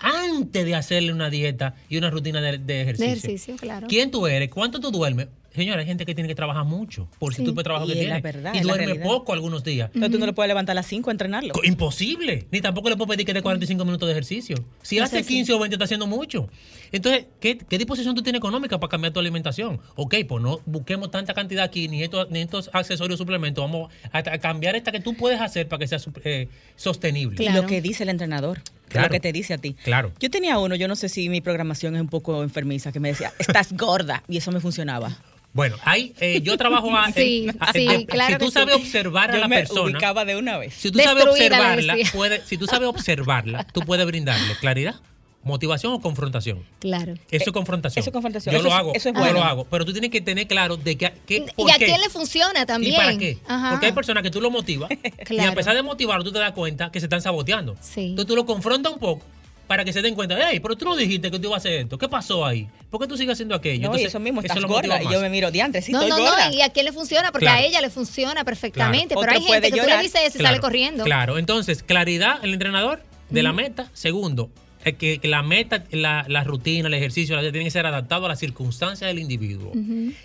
antes 0.00 0.64
de 0.64 0.74
hacerle 0.74 1.12
una 1.12 1.30
dieta 1.30 1.74
y 1.88 1.96
una 1.96 2.10
rutina 2.10 2.40
de, 2.40 2.58
de 2.58 2.82
ejercicio. 2.82 3.06
De 3.06 3.12
ejercicio, 3.18 3.56
claro. 3.56 3.86
¿Quién 3.88 4.10
tú 4.10 4.26
eres? 4.26 4.50
¿Cuánto 4.50 4.80
tú 4.80 4.90
duermes? 4.90 5.28
Señora, 5.54 5.80
hay 5.80 5.86
gente 5.86 6.06
que 6.06 6.14
tiene 6.14 6.28
que 6.28 6.36
trabajar 6.36 6.64
mucho 6.64 7.08
por 7.18 7.34
Sí. 7.34 7.42
ese 7.42 7.50
tipo 7.50 7.58
de 7.60 7.64
trabajo 7.64 7.84
Y 7.86 7.88
que 7.88 7.94
la 7.94 8.00
tiene. 8.00 8.20
verdad, 8.20 8.54
y 8.54 8.58
la 8.58 8.62
duerme 8.62 8.94
poco 9.00 9.32
algunos 9.32 9.64
días. 9.64 9.90
Entonces 9.92 10.12
tú 10.12 10.18
no 10.20 10.26
le 10.26 10.32
puedes 10.32 10.46
levantar 10.46 10.74
a 10.74 10.76
las 10.76 10.86
5 10.86 11.10
a 11.10 11.12
entrenarlo. 11.12 11.52
Co- 11.52 11.64
Imposible. 11.64 12.46
Ni 12.52 12.60
tampoco 12.60 12.88
le 12.88 12.96
puedo 12.96 13.08
pedir 13.08 13.26
que 13.26 13.34
dé 13.34 13.42
45 13.42 13.84
minutos 13.84 14.06
de 14.06 14.12
ejercicio. 14.12 14.56
Si 14.82 14.98
No 14.98 15.04
hace 15.04 15.18
sé 15.18 15.22
si- 15.24 15.34
15 15.34 15.52
o 15.52 15.58
20 15.58 15.74
está 15.74 15.86
haciendo 15.86 16.06
mucho. 16.06 16.48
Entonces, 16.92 17.26
¿qué, 17.40 17.56
qué 17.58 17.78
disposición 17.78 18.14
tú 18.14 18.22
tienes 18.22 18.38
económica 18.40 18.78
para 18.80 18.90
cambiar 18.90 19.12
tu 19.12 19.20
alimentación? 19.20 19.80
Ok, 19.96 20.14
pues 20.28 20.42
no 20.42 20.60
busquemos 20.66 21.10
tanta 21.10 21.34
cantidad 21.34 21.64
aquí, 21.64 21.88
ni 21.88 22.02
estos, 22.02 22.30
ni 22.30 22.40
estos 22.40 22.70
accesorios 22.72 23.18
suplementos. 23.18 23.62
Vamos 23.62 23.92
a, 24.12 24.18
a 24.18 24.38
cambiar 24.38 24.74
esta 24.76 24.90
que 24.92 25.00
tú 25.00 25.14
puedes 25.14 25.40
hacer 25.40 25.68
para 25.68 25.78
que 25.80 25.86
sea 25.86 25.98
eh, 26.24 26.48
sostenible. 26.76 27.34
Y 27.42 27.46
Claro. 27.46 27.62
lo 27.62 27.68
que 27.68 27.80
dice 27.80 28.02
el 28.02 28.08
entrenador, 28.08 28.60
Claro. 28.88 29.06
lo 29.08 29.12
que 29.12 29.20
te 29.20 29.32
dice 29.32 29.54
a 29.54 29.58
ti. 29.58 29.74
Claro. 29.84 30.12
Yo 30.18 30.30
tenía 30.30 30.58
uno, 30.58 30.74
yo 30.74 30.88
no 30.88 30.96
sé 30.96 31.08
si 31.08 31.28
mi 31.28 31.40
programación 31.40 31.94
es 31.94 32.00
un 32.00 32.08
poco 32.08 32.42
enfermiza, 32.42 32.90
que 32.92 32.98
me 33.00 33.08
decía, 33.10 33.32
estás 33.38 33.72
gorda, 33.72 34.22
y 34.28 34.36
eso 34.38 34.50
me 34.50 34.58
funcionaba. 34.60 35.16
Bueno, 35.52 35.76
hay, 35.84 36.14
eh, 36.20 36.40
yo 36.42 36.56
trabajo 36.56 36.96
a, 36.96 37.10
Sí, 37.10 37.48
a- 37.58 37.72
sí, 37.72 37.86
de- 37.86 38.06
claro 38.06 38.34
Si 38.34 38.44
tú 38.44 38.50
sabes 38.52 38.76
sí. 38.76 38.82
observar 38.82 39.30
a 39.30 39.34
Yo 39.34 39.40
la 39.40 39.48
me 39.48 39.56
persona, 39.58 39.82
ubicaba 39.82 40.24
de 40.24 40.36
una 40.36 40.58
vez. 40.58 40.74
si 40.74 40.90
tú 40.92 40.98
sabes 41.00 41.24
Destruida, 41.24 41.56
observarla, 41.74 41.96
puede, 42.12 42.40
si 42.46 42.56
tú 42.56 42.66
sabes 42.66 42.88
observarla, 42.88 43.64
tú 43.72 43.80
puedes 43.80 44.06
brindarle 44.06 44.54
claridad, 44.60 44.94
motivación 45.42 45.92
o 45.94 46.00
confrontación. 46.00 46.62
Claro. 46.80 47.14
Eso 47.30 47.44
es 47.46 47.52
confrontación. 47.52 48.00
eso 48.00 48.10
es 48.10 48.12
confrontación. 48.12 48.52
Yo 48.52 48.58
Eso 48.60 48.68
lo 48.68 48.74
es- 48.74 48.78
hago. 48.80 48.94
eso 48.94 49.08
es 49.08 49.14
Yo 49.14 49.20
bueno. 49.20 49.38
lo 49.38 49.44
hago. 49.44 49.64
Pero 49.64 49.84
tú 49.86 49.92
tienes 49.92 50.10
que 50.10 50.20
tener 50.20 50.46
claro 50.46 50.76
de 50.76 50.96
que, 50.96 51.12
que 51.26 51.46
por 51.56 51.68
¿Y 51.68 51.72
a 51.72 51.76
qué. 51.78 51.86
quién 51.86 52.00
le 52.00 52.10
funciona 52.10 52.66
también? 52.66 52.94
¿Y 52.94 52.96
para 52.96 53.16
qué? 53.16 53.38
Ajá. 53.46 53.70
Porque 53.70 53.86
hay 53.86 53.92
personas 53.92 54.22
que 54.22 54.30
tú 54.30 54.40
lo 54.40 54.50
motivas 54.50 54.90
y 55.30 55.38
a 55.40 55.54
pesar 55.54 55.74
de 55.74 55.82
motivarlo, 55.82 56.24
tú 56.24 56.32
te 56.32 56.38
das 56.38 56.52
cuenta 56.52 56.90
que 56.90 57.00
se 57.00 57.06
están 57.06 57.22
saboteando. 57.22 57.76
Sí. 57.80 58.10
Entonces 58.10 58.26
tú 58.26 58.36
lo 58.36 58.44
confrontas 58.44 58.92
un 58.92 58.98
poco 58.98 59.24
para 59.66 59.84
que 59.84 59.92
se 59.92 60.02
den 60.02 60.14
cuenta, 60.16 60.36
hey, 60.50 60.58
pero 60.60 60.76
tú 60.76 60.84
no 60.84 60.96
dijiste 60.96 61.30
que 61.30 61.38
tú 61.38 61.46
ibas 61.46 61.54
a 61.54 61.58
hacer 61.58 61.72
esto. 61.82 61.96
¿Qué 61.96 62.08
pasó 62.08 62.44
ahí? 62.44 62.68
¿Por 62.90 63.00
qué 63.00 63.06
tú 63.06 63.16
sigues 63.16 63.34
haciendo 63.34 63.54
aquello? 63.54 63.78
No, 63.82 63.82
y 63.82 63.86
Entonces, 63.86 64.08
eso 64.08 64.18
mismo, 64.20 64.40
estás 64.40 64.56
motiva 64.62 64.96
gorda. 64.96 65.02
Y 65.02 65.12
yo 65.14 65.20
me 65.20 65.30
miro, 65.30 65.50
diantre, 65.52 65.80
sí, 65.80 65.92
no, 65.92 66.02
estoy 66.02 66.22
no, 66.22 66.28
gorda. 66.28 66.48
no, 66.48 66.54
y 66.54 66.60
a 66.60 66.70
quién 66.70 66.86
le 66.86 66.92
funciona, 66.92 67.30
porque 67.30 67.46
Claro. 67.46 67.60
a 67.60 67.62
ella 67.66 67.80
le 67.80 67.88
funciona 67.88 68.44
perfectamente, 68.44 69.14
Claro. 69.14 69.20
pero 69.20 69.32
hay 69.32 69.38
Otro 69.44 69.52
gente 69.54 69.70
que 69.70 69.80
tú 69.80 69.86
le 69.86 69.98
dices 70.02 70.20
eso 70.26 70.38
y 70.38 70.40
Claro, 70.40 70.54
sale 70.56 70.60
corriendo. 70.60 71.04
Claro, 71.04 71.38
entonces, 71.38 71.84
claridad, 71.84 72.40
el 72.44 72.52
entrenador 72.52 73.00
de 73.30 73.42
la 73.44 73.52
meta. 73.52 73.88
Segundo, 73.92 74.50
eh, 74.52 74.58
que, 74.82 75.18
que 75.18 75.28
la 75.28 75.42
meta, 75.42 75.84
la, 75.90 76.24
la 76.28 76.44
rutina, 76.44 76.88
el 76.88 76.94
ejercicio, 76.94 77.36
la 77.36 77.42
tiene 77.42 77.64
que 77.64 77.70
ser 77.70 77.86
adaptado 77.86 78.26
a 78.26 78.28
las 78.28 78.38
circunstancias 78.38 79.08
del 79.08 79.18
individuo. 79.18 79.72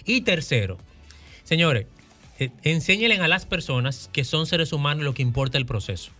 Y 0.06 0.22
tercero, 0.22 0.78
señores, 1.44 1.88
eh, 2.40 2.50
enséñenle 2.64 3.16
a 3.16 3.28
las 3.28 3.46
personas 3.46 4.10
que 4.12 4.24
son 4.24 4.46
seres 4.46 4.74
humanos 4.74 5.04
lo 5.04 5.14
que 5.14 5.22
importa 5.22 5.58
el 5.58 5.66
proceso. 5.66 6.12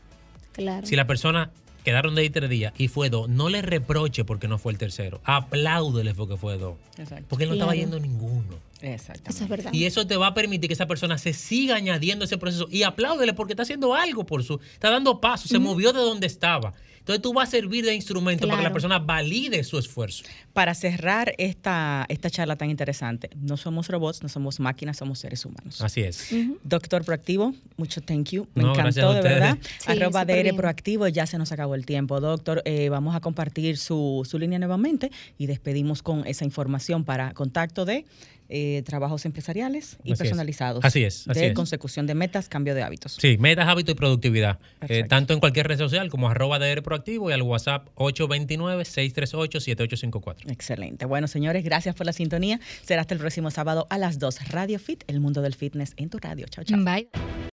Claro. 0.54 0.88
Si 0.88 0.96
la 0.96 1.08
persona 1.08 1.52
quedaron 1.84 2.16
de 2.16 2.22
ahí 2.22 2.30
tres 2.30 2.50
días 2.50 2.74
y 2.78 2.88
fue 2.88 3.10
dos, 3.10 3.30
no 3.30 3.50
le 3.50 3.62
reproche 3.62 4.24
porque 4.26 4.48
no 4.48 4.58
fue 4.58 4.72
el 4.72 4.78
tercero. 4.78 5.22
Apláudele 5.24 6.14
porque 6.14 6.38
fue 6.38 6.58
dos. 6.58 6.76
Exacto. 6.98 7.26
Porque 7.30 7.44
él 7.44 7.50
no 7.50 7.56
estaba 7.56 7.76
yendo 7.76 8.00
ninguno. 8.00 8.56
Exactamente. 8.82 9.30
Eso 9.30 9.44
es 9.44 9.50
verdad. 9.50 9.74
Y 9.74 9.86
eso 9.86 10.08
te 10.08 10.18
va 10.18 10.28
a 10.28 10.34
permitir 10.34 10.68
que 10.68 10.74
esa 10.74 10.88
persona 10.88 11.18
se 11.18 11.34
siga 11.34 11.76
añadiendo 11.76 12.24
a 12.24 12.26
ese 12.26 12.38
proceso. 12.38 12.68
Y 12.72 12.84
apláudele 12.84 13.34
porque 13.34 13.54
está 13.54 13.64
haciendo 13.64 13.94
algo 13.94 14.26
por 14.26 14.44
su. 14.44 14.60
Está 14.74 14.90
dando 14.90 15.22
paso, 15.22 15.48
se 15.48 15.60
movió 15.60 15.94
de 15.94 16.00
donde 16.00 16.28
estaba. 16.28 16.74
Entonces 17.06 17.22
tú 17.22 17.34
vas 17.34 17.50
a 17.50 17.52
servir 17.52 17.86
de 17.86 17.94
instrumento 17.94 18.48
para 18.48 18.58
que 18.58 18.64
la 18.64 18.74
persona 18.74 18.98
valide 18.98 19.64
su 19.64 19.78
esfuerzo. 19.78 20.24
Para 20.54 20.74
cerrar 20.74 21.36
esta, 21.38 22.04
esta 22.10 22.32
charla 22.32 22.56
tan 22.56 22.72
interesante, 22.72 23.30
no 23.40 23.58
somos 23.58 23.90
robots, 23.90 24.24
no 24.24 24.30
somos 24.30 24.60
máquinas, 24.60 24.98
somos 24.98 25.20
seres 25.20 25.46
humanos. 25.46 25.82
Así 25.82 26.02
es. 26.02 26.32
Doctor 26.64 27.06
Proactivo, 27.06 27.54
mucho 27.78 28.02
thank 28.02 28.32
you. 28.32 28.48
Me 28.56 28.64
No, 28.64 28.72
encantó, 28.74 29.14
de 29.14 29.22
verdad. 29.22 29.60
Sí, 29.62 29.92
Arroba 29.92 30.26
DR 30.26 30.42
bien. 30.42 30.58
Proactivo, 30.58 31.08
ya 31.08 31.28
se 31.28 31.38
nos 31.38 31.52
acabó 31.52 31.76
el 31.76 31.86
tiempo. 31.86 32.20
Doctor, 32.20 32.64
eh, 32.66 32.90
vamos 32.90 33.16
a 33.16 33.20
compartir 33.20 33.78
su, 33.78 34.28
su 34.28 34.40
línea 34.40 34.58
nuevamente 34.58 35.12
y 35.38 35.46
despedimos 35.46 36.02
con 36.02 36.26
esa 36.26 36.44
información 36.44 37.04
para 37.04 37.36
contacto 37.36 37.86
de 37.86 38.06
eh, 38.50 38.84
trabajos 38.86 39.26
empresariales 39.26 39.98
y 40.04 40.12
Así 40.12 40.14
es. 40.14 40.20
personalizados. 40.20 40.86
Así 40.86 41.04
es, 41.04 41.28
así 41.28 41.40
de 41.40 41.48
es. 41.48 41.54
consecución 41.54 42.06
de 42.08 42.16
metas, 42.16 42.50
cambio 42.50 42.76
de 42.76 42.84
hábitos. 42.84 43.18
Sí, 43.20 43.38
metas, 43.40 43.68
hábito 43.68 43.92
y 43.92 43.96
productividad. 43.96 44.60
Eh, 44.88 45.04
tanto 45.08 45.34
en 45.34 45.40
cualquier 45.40 45.68
red 45.68 45.78
social 45.78 46.10
como 46.10 46.30
arroba 46.30 46.60
DR 46.60 46.82
Proactivo 46.84 47.30
y 47.30 47.34
al 47.34 47.42
WhatsApp 47.42 47.88
829-638-7854. 47.96 50.52
Excelente. 50.52 51.06
Bueno, 51.06 51.28
señores, 51.28 51.64
gracias 51.64 51.96
por 51.96 52.06
la 52.06 52.14
sintonía. 52.14 52.60
Será 52.84 53.02
hasta 53.02 53.14
el 53.14 53.20
próximo 53.20 53.52
sábado 53.52 53.88
a 53.90 53.98
las 53.98 54.20
2. 54.20 54.50
Radio 54.50 54.80
Fit, 54.80 55.04
el 55.08 55.20
mundo 55.20 55.42
del 55.42 55.56
fitness 55.56 55.94
en 55.98 56.10
tu 56.10 56.18
radio. 56.20 56.46
Chao, 56.50 56.64
chao. 56.64 56.80
Bye. 56.84 57.36